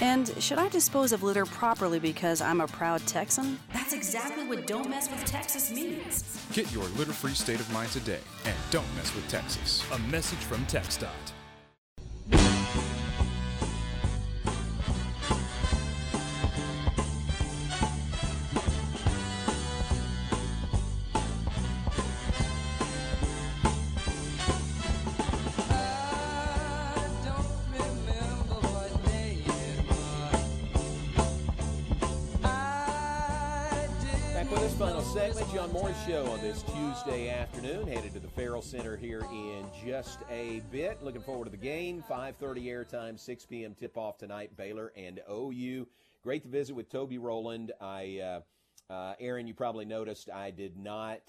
And 0.01 0.31
should 0.37 0.59
I 0.59 0.69
dispose 0.69 1.11
of 1.11 1.23
litter 1.23 1.47
properly 1.47 1.97
because 1.97 2.41
I'm 2.41 2.61
a 2.61 2.67
proud 2.67 3.01
Texan? 3.07 3.57
That's 3.73 3.93
exactly 3.93 4.47
what 4.47 4.67
Don't 4.67 4.87
Mess 4.87 5.09
with 5.09 5.25
Texas 5.25 5.71
means. 5.71 6.45
get 6.53 6.71
your 6.71 6.83
litter 6.99 7.11
free 7.13 7.33
state 7.33 7.59
of 7.59 7.73
mind 7.73 7.89
today 7.89 8.19
and 8.45 8.55
don't 8.69 8.95
mess 8.95 9.15
with 9.15 9.27
Texas. 9.29 9.83
A 9.93 9.97
message 10.11 10.37
from 10.37 10.63
TxDOT. 10.67 11.09
Show 36.11 36.25
on 36.29 36.41
this 36.41 36.61
Tuesday 36.63 37.29
afternoon. 37.29 37.87
Headed 37.87 38.11
to 38.15 38.19
the 38.19 38.27
Ferrell 38.27 38.61
Center 38.61 38.97
here 38.97 39.25
in 39.31 39.65
just 39.85 40.19
a 40.29 40.61
bit. 40.69 41.01
Looking 41.01 41.21
forward 41.21 41.45
to 41.45 41.51
the 41.51 41.55
game. 41.55 42.03
5:30 42.09 42.65
airtime, 42.65 43.17
6 43.17 43.45
p.m. 43.45 43.73
tip-off 43.73 44.17
tonight. 44.17 44.57
Baylor 44.57 44.91
and 44.97 45.21
OU. 45.31 45.87
Great 46.21 46.43
to 46.43 46.49
visit 46.49 46.75
with 46.75 46.89
Toby 46.89 47.17
Rowland. 47.17 47.71
I, 47.79 48.19
uh, 48.89 48.93
uh, 48.93 49.13
Aaron, 49.21 49.47
you 49.47 49.53
probably 49.53 49.85
noticed 49.85 50.29
I 50.29 50.51
did 50.51 50.75
not 50.75 51.21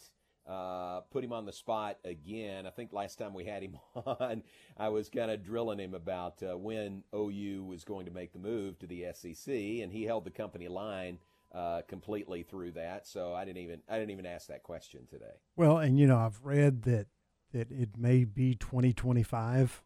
uh, 0.48 1.02
put 1.12 1.22
him 1.22 1.32
on 1.32 1.46
the 1.46 1.52
spot 1.52 1.98
again. 2.04 2.66
I 2.66 2.70
think 2.70 2.92
last 2.92 3.20
time 3.20 3.34
we 3.34 3.44
had 3.44 3.62
him 3.62 3.78
on, 4.04 4.42
I 4.76 4.88
was 4.88 5.08
kind 5.08 5.30
of 5.30 5.44
drilling 5.44 5.78
him 5.78 5.94
about 5.94 6.42
uh, 6.42 6.58
when 6.58 7.04
OU 7.14 7.66
was 7.68 7.84
going 7.84 8.06
to 8.06 8.12
make 8.12 8.32
the 8.32 8.40
move 8.40 8.80
to 8.80 8.88
the 8.88 9.06
SEC, 9.14 9.54
and 9.54 9.92
he 9.92 10.02
held 10.02 10.24
the 10.24 10.32
company 10.32 10.66
line 10.66 11.18
uh, 11.54 11.82
completely 11.88 12.42
through 12.42 12.72
that. 12.72 13.06
So 13.06 13.34
I 13.34 13.44
didn't 13.44 13.62
even 13.62 13.80
I 13.88 13.98
didn't 13.98 14.10
even 14.10 14.26
ask 14.26 14.48
that 14.48 14.62
question 14.62 15.06
today. 15.08 15.34
Well, 15.56 15.78
and 15.78 15.98
you 15.98 16.06
know, 16.06 16.18
I've 16.18 16.40
read 16.42 16.82
that 16.82 17.06
that 17.52 17.70
it 17.70 17.90
may 17.96 18.24
be 18.24 18.54
2025 18.54 19.82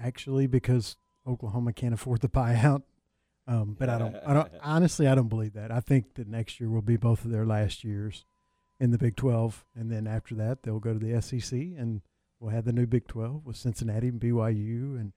actually 0.00 0.46
because 0.46 0.96
Oklahoma 1.26 1.72
can't 1.72 1.94
afford 1.94 2.20
the 2.20 2.28
buyout. 2.28 2.82
Um, 3.46 3.76
but 3.78 3.88
I 3.88 3.98
don't, 3.98 4.16
I 4.26 4.34
don't, 4.34 4.52
honestly, 4.62 5.08
I 5.08 5.14
don't 5.14 5.28
believe 5.28 5.54
that. 5.54 5.70
I 5.70 5.80
think 5.80 6.14
that 6.14 6.28
next 6.28 6.60
year 6.60 6.68
will 6.68 6.82
be 6.82 6.96
both 6.96 7.24
of 7.24 7.30
their 7.30 7.46
last 7.46 7.82
years 7.82 8.26
in 8.78 8.90
the 8.90 8.98
Big 8.98 9.16
12. 9.16 9.64
And 9.74 9.90
then 9.90 10.06
after 10.06 10.34
that, 10.34 10.62
they'll 10.62 10.80
go 10.80 10.92
to 10.92 10.98
the 10.98 11.20
SEC 11.20 11.52
and 11.52 12.02
we'll 12.38 12.52
have 12.52 12.66
the 12.66 12.72
new 12.72 12.86
Big 12.86 13.06
12 13.06 13.46
with 13.46 13.56
Cincinnati 13.56 14.08
and 14.08 14.20
BYU 14.20 15.00
and 15.00 15.12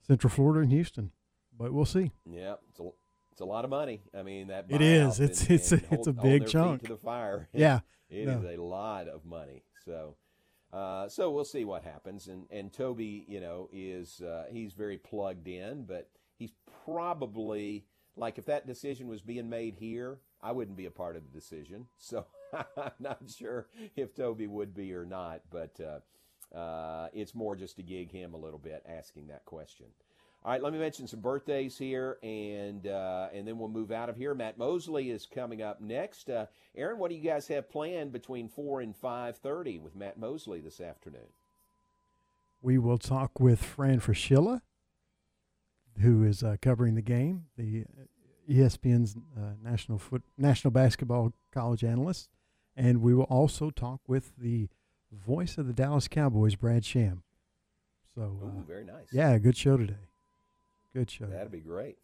Central 0.00 0.30
Florida 0.30 0.60
and 0.60 0.72
Houston. 0.72 1.12
But 1.56 1.72
we'll 1.72 1.84
see. 1.84 2.10
Yeah, 2.28 2.54
it's 2.70 2.80
a, 2.80 2.88
it's 3.34 3.40
a 3.40 3.44
lot 3.44 3.64
of 3.64 3.70
money. 3.70 4.00
I 4.16 4.22
mean 4.22 4.46
that 4.46 4.66
It 4.68 4.80
is. 4.80 5.18
It's- 5.18 5.42
and- 5.42 5.50
it's 5.50 5.72
a- 5.72 5.74
and 5.74 5.82
it's 5.92 6.06
hold- 6.06 6.08
a 6.08 6.12
big 6.22 6.46
chunk. 6.46 6.82
to 6.82 6.88
the 6.90 6.96
fire. 6.96 7.48
Yeah. 7.52 7.80
it 8.08 8.28
is 8.28 8.42
No. 8.44 8.48
a 8.48 8.56
lot 8.62 9.08
of 9.08 9.24
money. 9.24 9.64
So. 9.84 10.14
Uh, 10.72 11.08
so 11.08 11.30
we'll 11.30 11.44
see 11.44 11.64
what 11.64 11.84
happens, 11.84 12.26
and 12.26 12.46
and 12.50 12.72
Toby, 12.72 13.24
you 13.28 13.40
know, 13.40 13.68
is 13.72 14.20
uh, 14.20 14.46
he's 14.50 14.72
very 14.72 14.98
plugged 14.98 15.46
in, 15.46 15.84
but 15.84 16.10
he's 16.36 16.50
probably 16.84 17.86
like 18.16 18.38
if 18.38 18.46
that 18.46 18.66
decision 18.66 19.06
was 19.08 19.20
being 19.22 19.48
made 19.48 19.74
here, 19.76 20.18
I 20.42 20.50
wouldn't 20.52 20.76
be 20.76 20.86
a 20.86 20.90
part 20.90 21.16
of 21.16 21.22
the 21.24 21.30
decision. 21.38 21.86
So 21.98 22.26
I'm 22.76 22.92
not 23.00 23.18
sure 23.28 23.68
if 23.96 24.14
Toby 24.14 24.46
would 24.48 24.74
be 24.74 24.92
or 24.94 25.04
not, 25.04 25.42
but 25.50 25.78
uh, 25.80 26.56
uh, 26.56 27.08
it's 27.12 27.34
more 27.34 27.56
just 27.56 27.76
to 27.76 27.82
gig 27.82 28.10
him 28.12 28.34
a 28.34 28.36
little 28.36 28.58
bit 28.60 28.84
asking 28.88 29.28
that 29.28 29.44
question. 29.44 29.86
All 30.44 30.52
right, 30.52 30.62
let 30.62 30.74
me 30.74 30.78
mention 30.78 31.06
some 31.06 31.20
birthdays 31.20 31.78
here, 31.78 32.18
and 32.22 32.86
uh, 32.86 33.28
and 33.32 33.48
then 33.48 33.58
we'll 33.58 33.70
move 33.70 33.90
out 33.90 34.10
of 34.10 34.16
here. 34.16 34.34
Matt 34.34 34.58
Mosley 34.58 35.10
is 35.10 35.26
coming 35.26 35.62
up 35.62 35.80
next. 35.80 36.28
Uh, 36.28 36.46
Aaron, 36.76 36.98
what 36.98 37.08
do 37.08 37.16
you 37.16 37.22
guys 37.22 37.48
have 37.48 37.70
planned 37.70 38.12
between 38.12 38.48
four 38.50 38.82
and 38.82 38.94
five 38.94 39.38
thirty 39.38 39.78
with 39.78 39.96
Matt 39.96 40.18
Mosley 40.18 40.60
this 40.60 40.82
afternoon? 40.82 41.28
We 42.60 42.76
will 42.76 42.98
talk 42.98 43.40
with 43.40 43.62
Fran 43.62 44.00
Fraschilla, 44.00 44.60
who 46.00 46.22
is 46.24 46.42
uh, 46.42 46.56
covering 46.60 46.94
the 46.94 47.02
game, 47.02 47.46
the 47.56 47.84
uh, 47.98 48.52
ESPN's 48.52 49.16
uh, 49.34 49.52
national 49.62 49.96
foot 49.96 50.24
national 50.36 50.72
basketball 50.72 51.32
college 51.52 51.82
analyst, 51.82 52.28
and 52.76 53.00
we 53.00 53.14
will 53.14 53.24
also 53.24 53.70
talk 53.70 54.00
with 54.06 54.32
the 54.36 54.68
voice 55.10 55.56
of 55.56 55.66
the 55.66 55.72
Dallas 55.72 56.06
Cowboys, 56.06 56.54
Brad 56.54 56.84
Sham. 56.84 57.22
So, 58.14 58.40
uh, 58.42 58.46
Ooh, 58.46 58.64
very 58.68 58.84
nice. 58.84 59.06
Yeah, 59.10 59.38
good 59.38 59.56
show 59.56 59.78
today. 59.78 59.96
Good 60.94 61.10
show. 61.10 61.26
That'd 61.26 61.50
be 61.50 61.60
great. 61.60 61.98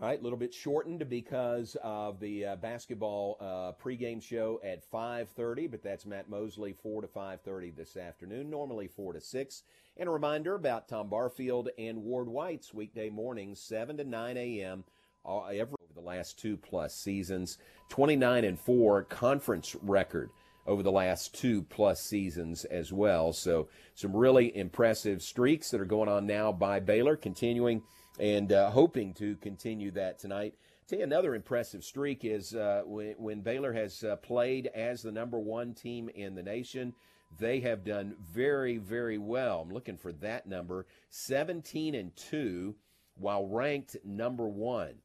All 0.00 0.08
right, 0.08 0.20
a 0.20 0.22
little 0.22 0.38
bit 0.38 0.52
shortened 0.52 1.08
because 1.08 1.76
of 1.82 2.20
the 2.20 2.44
uh, 2.44 2.56
basketball 2.56 3.38
uh, 3.40 3.72
pregame 3.82 4.20
show 4.20 4.60
at 4.62 4.82
5:30, 4.90 5.70
but 5.70 5.82
that's 5.82 6.04
Matt 6.04 6.28
Mosley 6.28 6.74
4 6.74 7.02
to 7.02 7.08
5:30 7.08 7.74
this 7.74 7.96
afternoon. 7.96 8.50
Normally 8.50 8.88
4 8.88 9.14
to 9.14 9.20
6. 9.20 9.62
And 9.96 10.08
a 10.08 10.12
reminder 10.12 10.54
about 10.56 10.88
Tom 10.88 11.08
Barfield 11.08 11.70
and 11.78 12.02
Ward 12.02 12.28
White's 12.28 12.74
weekday 12.74 13.08
mornings 13.08 13.60
7 13.60 13.96
to 13.98 14.04
9 14.04 14.36
a.m. 14.36 14.84
all- 15.24 15.46
every 15.46 15.76
over 15.80 15.94
the 15.94 16.00
last 16.00 16.38
two 16.38 16.56
plus 16.56 16.94
seasons. 16.94 17.56
29 17.88 18.44
and 18.44 18.58
4 18.58 19.04
conference 19.04 19.76
record 19.76 20.30
over 20.66 20.82
the 20.82 20.92
last 20.92 21.34
two 21.34 21.62
plus 21.62 22.00
seasons 22.00 22.64
as 22.64 22.92
well. 22.92 23.32
So 23.32 23.68
some 23.94 24.14
really 24.14 24.56
impressive 24.56 25.22
streaks 25.22 25.70
that 25.70 25.80
are 25.80 25.86
going 25.86 26.08
on 26.08 26.26
now 26.26 26.52
by 26.52 26.80
Baylor, 26.80 27.16
continuing 27.16 27.82
and 28.18 28.52
uh, 28.52 28.70
hoping 28.70 29.12
to 29.14 29.36
continue 29.36 29.90
that 29.92 30.18
tonight. 30.18 30.54
Tell 30.86 30.98
you 30.98 31.04
another 31.04 31.34
impressive 31.34 31.82
streak 31.82 32.24
is 32.24 32.54
uh, 32.54 32.82
when, 32.84 33.14
when 33.16 33.40
Baylor 33.40 33.72
has 33.72 34.04
uh, 34.04 34.16
played 34.16 34.66
as 34.74 35.02
the 35.02 35.12
number 35.12 35.38
one 35.38 35.74
team 35.74 36.08
in 36.14 36.34
the 36.34 36.42
nation. 36.42 36.94
They 37.38 37.60
have 37.60 37.84
done 37.84 38.16
very, 38.20 38.76
very 38.76 39.18
well. 39.18 39.62
I'm 39.62 39.72
looking 39.72 39.96
for 39.96 40.12
that 40.12 40.46
number 40.46 40.86
17 41.10 41.94
and 41.94 42.14
2 42.14 42.74
while 43.16 43.46
ranked 43.46 43.96
number 44.04 44.46
one. 44.46 44.96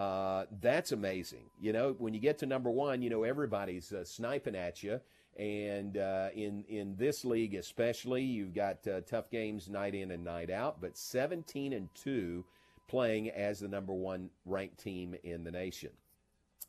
Uh, 0.00 0.46
that's 0.62 0.92
amazing. 0.92 1.44
You 1.60 1.74
know, 1.74 1.94
when 1.98 2.14
you 2.14 2.20
get 2.20 2.38
to 2.38 2.46
number 2.46 2.70
one, 2.70 3.02
you 3.02 3.10
know 3.10 3.22
everybody's 3.22 3.92
uh, 3.92 4.02
sniping 4.02 4.56
at 4.56 4.82
you, 4.82 4.98
and 5.36 5.98
uh, 5.98 6.28
in 6.34 6.64
in 6.70 6.96
this 6.96 7.22
league 7.22 7.54
especially, 7.54 8.22
you've 8.22 8.54
got 8.54 8.88
uh, 8.88 9.02
tough 9.02 9.28
games 9.28 9.68
night 9.68 9.94
in 9.94 10.10
and 10.10 10.24
night 10.24 10.48
out. 10.50 10.80
But 10.80 10.96
17 10.96 11.74
and 11.74 11.94
two, 11.94 12.46
playing 12.88 13.28
as 13.28 13.60
the 13.60 13.68
number 13.68 13.92
one 13.92 14.30
ranked 14.46 14.78
team 14.78 15.16
in 15.22 15.44
the 15.44 15.50
nation. 15.50 15.90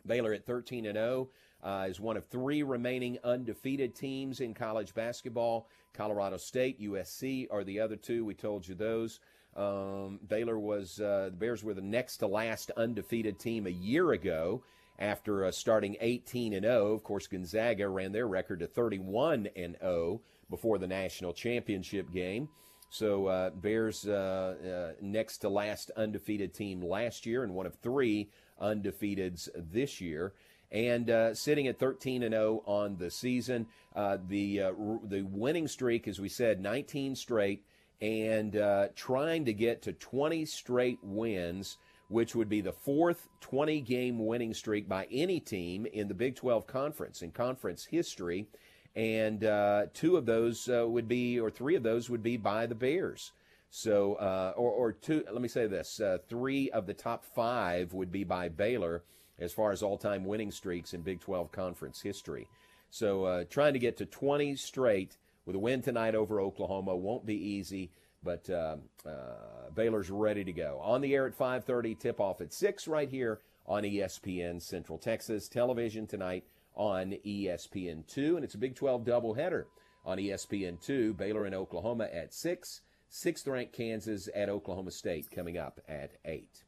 Baylor 0.05 0.33
at 0.33 0.45
13 0.45 0.85
and 0.85 0.97
0 0.97 1.29
uh, 1.63 1.87
is 1.89 2.01
one 2.01 2.17
of 2.17 2.25
three 2.25 2.63
remaining 2.63 3.17
undefeated 3.23 3.95
teams 3.95 4.41
in 4.41 4.53
college 4.53 4.93
basketball. 4.93 5.69
Colorado 5.93 6.35
State, 6.35 6.81
USC 6.81 7.47
are 7.49 7.63
the 7.63 7.79
other 7.79 7.95
two. 7.95 8.25
We 8.25 8.33
told 8.33 8.67
you 8.67 8.75
those. 8.75 9.21
Um, 9.55 10.19
Baylor 10.27 10.57
was 10.57 10.99
uh, 10.99 11.29
the 11.31 11.37
Bears 11.37 11.63
were 11.63 11.73
the 11.73 11.81
next 11.81 12.17
to 12.17 12.27
last 12.27 12.71
undefeated 12.77 13.39
team 13.39 13.67
a 13.67 13.71
year 13.71 14.11
ago 14.11 14.63
after 14.97 15.45
uh, 15.45 15.51
starting 15.51 15.97
18 15.99 16.53
and 16.53 16.63
0. 16.63 16.93
Of 16.93 17.03
course, 17.03 17.27
Gonzaga 17.27 17.87
ran 17.89 18.11
their 18.11 18.27
record 18.27 18.59
to 18.59 18.67
31 18.67 19.49
and 19.55 19.75
0 19.81 20.21
before 20.49 20.77
the 20.77 20.87
national 20.87 21.33
championship 21.33 22.11
game. 22.11 22.49
So 22.91 23.27
uh, 23.27 23.49
Bears 23.51 24.05
uh, 24.05 24.91
uh, 24.91 25.01
next 25.01 25.39
to 25.39 25.49
last 25.49 25.91
undefeated 25.95 26.53
team 26.53 26.81
last 26.81 27.25
year 27.25 27.43
and 27.43 27.55
one 27.55 27.65
of 27.65 27.75
three 27.75 28.29
undefeateds 28.61 29.47
this 29.55 30.01
year. 30.01 30.33
And 30.71 31.09
uh, 31.09 31.33
sitting 31.33 31.67
at 31.67 31.79
13 31.79 32.23
and 32.23 32.33
0 32.33 32.63
on 32.65 32.97
the 32.97 33.09
season, 33.09 33.67
uh, 33.95 34.17
the 34.27 34.61
uh, 34.61 34.71
the 35.03 35.23
winning 35.23 35.67
streak, 35.67 36.07
as 36.07 36.19
we 36.19 36.29
said, 36.29 36.61
19 36.61 37.15
straight, 37.15 37.65
and 38.01 38.53
trying 38.95 39.45
to 39.45 39.53
get 39.53 39.81
to 39.83 39.93
20 39.93 40.45
straight 40.45 40.99
wins 41.01 41.77
which 42.11 42.35
would 42.35 42.49
be 42.49 42.59
the 42.59 42.73
fourth 42.73 43.29
20 43.39 43.79
game 43.81 44.25
winning 44.25 44.53
streak 44.53 44.87
by 44.87 45.07
any 45.09 45.39
team 45.39 45.85
in 45.85 46.09
the 46.09 46.13
Big 46.13 46.35
12 46.35 46.67
Conference 46.67 47.21
in 47.21 47.31
conference 47.31 47.85
history. 47.85 48.47
And 48.95 49.45
uh, 49.45 49.85
two 49.93 50.17
of 50.17 50.25
those 50.25 50.67
uh, 50.67 50.85
would 50.87 51.07
be, 51.07 51.39
or 51.39 51.49
three 51.49 51.75
of 51.75 51.83
those 51.83 52.09
would 52.09 52.21
be 52.21 52.35
by 52.35 52.65
the 52.65 52.75
Bears. 52.75 53.31
So, 53.69 54.15
uh, 54.15 54.51
or, 54.57 54.71
or 54.71 54.91
two, 54.91 55.23
let 55.31 55.41
me 55.41 55.47
say 55.47 55.67
this 55.67 56.01
uh, 56.01 56.17
three 56.27 56.69
of 56.71 56.85
the 56.85 56.93
top 56.93 57.23
five 57.23 57.93
would 57.93 58.11
be 58.11 58.25
by 58.25 58.49
Baylor 58.49 59.03
as 59.39 59.53
far 59.53 59.71
as 59.71 59.81
all 59.81 59.97
time 59.97 60.25
winning 60.25 60.51
streaks 60.51 60.93
in 60.93 61.01
Big 61.01 61.21
12 61.21 61.53
Conference 61.53 62.01
history. 62.01 62.49
So, 62.89 63.23
uh, 63.23 63.43
trying 63.49 63.71
to 63.71 63.79
get 63.79 63.95
to 63.97 64.05
20 64.05 64.57
straight 64.57 65.15
with 65.45 65.55
a 65.55 65.59
win 65.59 65.81
tonight 65.81 66.15
over 66.15 66.39
Oklahoma 66.39 66.95
won't 66.95 67.25
be 67.25 67.35
easy. 67.35 67.91
But 68.23 68.49
uh, 68.49 68.77
uh, 69.05 69.71
Baylor's 69.73 70.11
ready 70.11 70.43
to 70.43 70.53
go. 70.53 70.79
On 70.83 71.01
the 71.01 71.15
air 71.15 71.25
at 71.25 71.37
5:30, 71.37 71.99
tip 71.99 72.19
off 72.19 72.41
at 72.41 72.53
six 72.53 72.87
right 72.87 73.09
here 73.09 73.41
on 73.65 73.83
ESPN 73.83 74.61
Central 74.61 74.97
Texas 74.97 75.47
Television 75.47 76.05
tonight 76.05 76.43
on 76.75 77.15
ESPN2, 77.25 78.35
and 78.35 78.43
it's 78.43 78.55
a 78.55 78.59
Big 78.59 78.75
12 78.75 79.03
doubleheader 79.03 79.65
on 80.05 80.17
ESPN2. 80.17 81.17
Baylor 81.17 81.45
and 81.45 81.55
Oklahoma 81.55 82.07
at 82.11 82.33
six. 82.33 82.81
Sixth 83.09 83.45
ranked 83.47 83.73
Kansas 83.73 84.29
at 84.33 84.49
Oklahoma 84.49 84.91
State 84.91 85.29
coming 85.31 85.57
up 85.57 85.81
at 85.87 86.11
eight. 86.23 86.63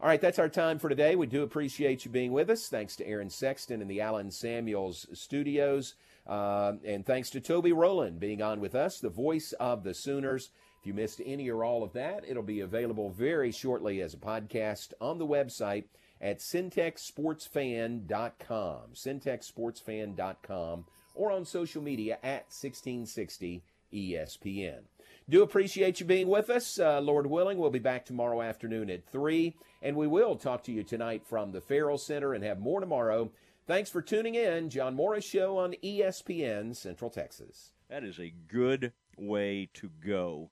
All 0.00 0.08
right, 0.08 0.20
that's 0.20 0.40
our 0.40 0.48
time 0.48 0.80
for 0.80 0.88
today. 0.88 1.14
We 1.14 1.26
do 1.26 1.42
appreciate 1.42 2.04
you 2.04 2.10
being 2.10 2.32
with 2.32 2.50
us. 2.50 2.68
Thanks 2.68 2.96
to 2.96 3.06
Aaron 3.06 3.30
Sexton 3.30 3.80
in 3.80 3.86
the 3.86 4.00
Alan 4.00 4.30
Samuels 4.30 5.06
studios. 5.12 5.94
Uh, 6.26 6.72
and 6.84 7.04
thanks 7.04 7.30
to 7.30 7.40
Toby 7.40 7.72
Rowland 7.72 8.18
being 8.18 8.42
on 8.42 8.60
with 8.60 8.74
us, 8.74 8.98
the 8.98 9.10
voice 9.10 9.52
of 9.60 9.84
the 9.84 9.94
Sooners. 9.94 10.50
If 10.80 10.86
you 10.86 10.94
missed 10.94 11.20
any 11.24 11.48
or 11.48 11.64
all 11.64 11.82
of 11.82 11.92
that, 11.94 12.24
it'll 12.26 12.42
be 12.42 12.60
available 12.60 13.10
very 13.10 13.52
shortly 13.52 14.00
as 14.00 14.14
a 14.14 14.18
podcast 14.18 14.92
on 15.00 15.18
the 15.18 15.26
website 15.26 15.84
at 16.20 16.38
centexsportsfan.com, 16.38 18.80
centexsportsfan.com, 18.94 20.84
or 21.14 21.30
on 21.30 21.44
social 21.44 21.82
media 21.82 22.14
at 22.22 22.46
1660 22.50 23.62
ESPN. 23.92 24.80
Do 25.28 25.42
appreciate 25.42 26.00
you 26.00 26.06
being 26.06 26.28
with 26.28 26.50
us. 26.50 26.78
Uh, 26.78 27.00
Lord 27.00 27.26
willing, 27.26 27.56
we'll 27.56 27.70
be 27.70 27.78
back 27.78 28.04
tomorrow 28.04 28.42
afternoon 28.42 28.90
at 28.90 29.06
3, 29.06 29.54
and 29.80 29.96
we 29.96 30.06
will 30.06 30.36
talk 30.36 30.64
to 30.64 30.72
you 30.72 30.82
tonight 30.82 31.22
from 31.26 31.52
the 31.52 31.62
Ferrell 31.62 31.96
Center 31.96 32.34
and 32.34 32.44
have 32.44 32.58
more 32.58 32.80
tomorrow. 32.80 33.30
Thanks 33.66 33.88
for 33.88 34.02
tuning 34.02 34.34
in. 34.34 34.68
John 34.68 34.94
Morris 34.94 35.24
Show 35.24 35.56
on 35.56 35.74
ESPN 35.82 36.76
Central 36.76 37.10
Texas. 37.10 37.72
That 37.88 38.04
is 38.04 38.18
a 38.18 38.34
good 38.46 38.92
way 39.16 39.70
to 39.74 39.90
go. 40.06 40.50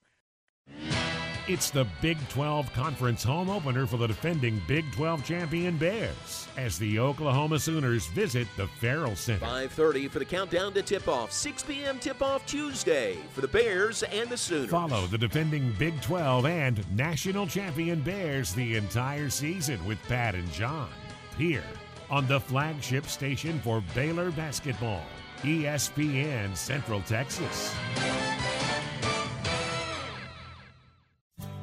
It's 1.47 1.69
the 1.69 1.87
Big 2.01 2.17
12 2.31 2.73
Conference 2.73 3.23
home 3.23 3.51
opener 3.51 3.85
for 3.85 3.99
the 3.99 4.07
defending 4.07 4.63
Big 4.67 4.91
12 4.93 5.25
champion 5.25 5.77
Bears 5.77 6.49
as 6.57 6.79
the 6.79 6.99
Oklahoma 7.01 7.59
Sooners 7.59 8.07
visit 8.07 8.49
the 8.57 8.67
Ferrell 8.67 9.17
Center. 9.17 9.45
5:30 9.45 10.09
for 10.09 10.19
the 10.19 10.25
countdown 10.25 10.73
to 10.73 10.81
tip-off. 10.81 11.33
6 11.33 11.65
p.m. 11.65 11.99
tip-off 11.99 12.47
Tuesday 12.47 13.19
for 13.33 13.43
the 13.43 13.49
Bears 13.49 14.05
and 14.05 14.31
the 14.31 14.37
Sooners. 14.39 14.71
Follow 14.71 15.07
the 15.09 15.19
defending 15.19 15.75
Big 15.79 16.01
12 16.01 16.47
and 16.47 16.97
national 16.97 17.47
champion 17.47 18.01
Bears 18.01 18.55
the 18.55 18.77
entire 18.77 19.29
season 19.29 19.85
with 19.85 19.99
Pat 20.09 20.35
and 20.35 20.51
John 20.53 20.89
here 21.37 21.65
on 22.13 22.27
the 22.29 22.39
flagship 22.39 23.07
station 23.07 23.59
for 23.61 23.83
Baylor 23.95 24.31
basketball, 24.31 25.03
ESPN 25.41 26.55
Central 26.55 27.01
Texas. 27.01 27.75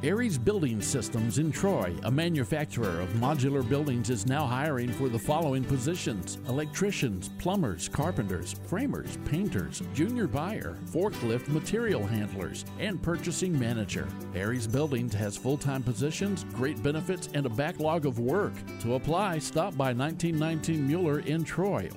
Aries 0.02 0.38
Building 0.38 0.82
Systems 0.82 1.40
in 1.40 1.52
Troy, 1.52 1.94
a 2.04 2.12
manufacturer 2.12 3.02
of 3.02 3.10
modular 3.16 3.68
buildings, 3.68 4.10
is 4.10 4.26
now 4.26 4.48
hiring 4.48 4.94
for 4.94 5.10
the 5.10 5.20
following 5.20 5.62
positions 5.62 6.38
electricians, 6.48 7.32
plumbers, 7.38 7.90
carpenters, 7.90 8.56
framers, 8.66 9.18
painters, 9.26 9.84
junior 9.94 10.26
buyer, 10.26 10.78
forklift 10.86 11.50
material 11.50 12.08
handlers, 12.08 12.64
and 12.80 13.04
purchasing 13.04 13.60
manager. 13.60 14.08
Aries 14.36 14.68
Buildings 14.68 15.14
has 15.16 15.36
full 15.36 15.58
time 15.58 15.84
positions, 15.84 16.46
great 16.54 16.82
benefits, 16.82 17.28
and 17.34 17.46
a 17.46 17.50
backlog 17.50 18.06
of 18.06 18.20
work. 18.20 18.54
To 18.80 18.96
apply, 18.96 19.40
stop 19.40 19.76
by 19.76 19.92
1919 19.92 20.88
Mueller 20.88 21.20
in 21.20 21.44
Troy 21.44 21.90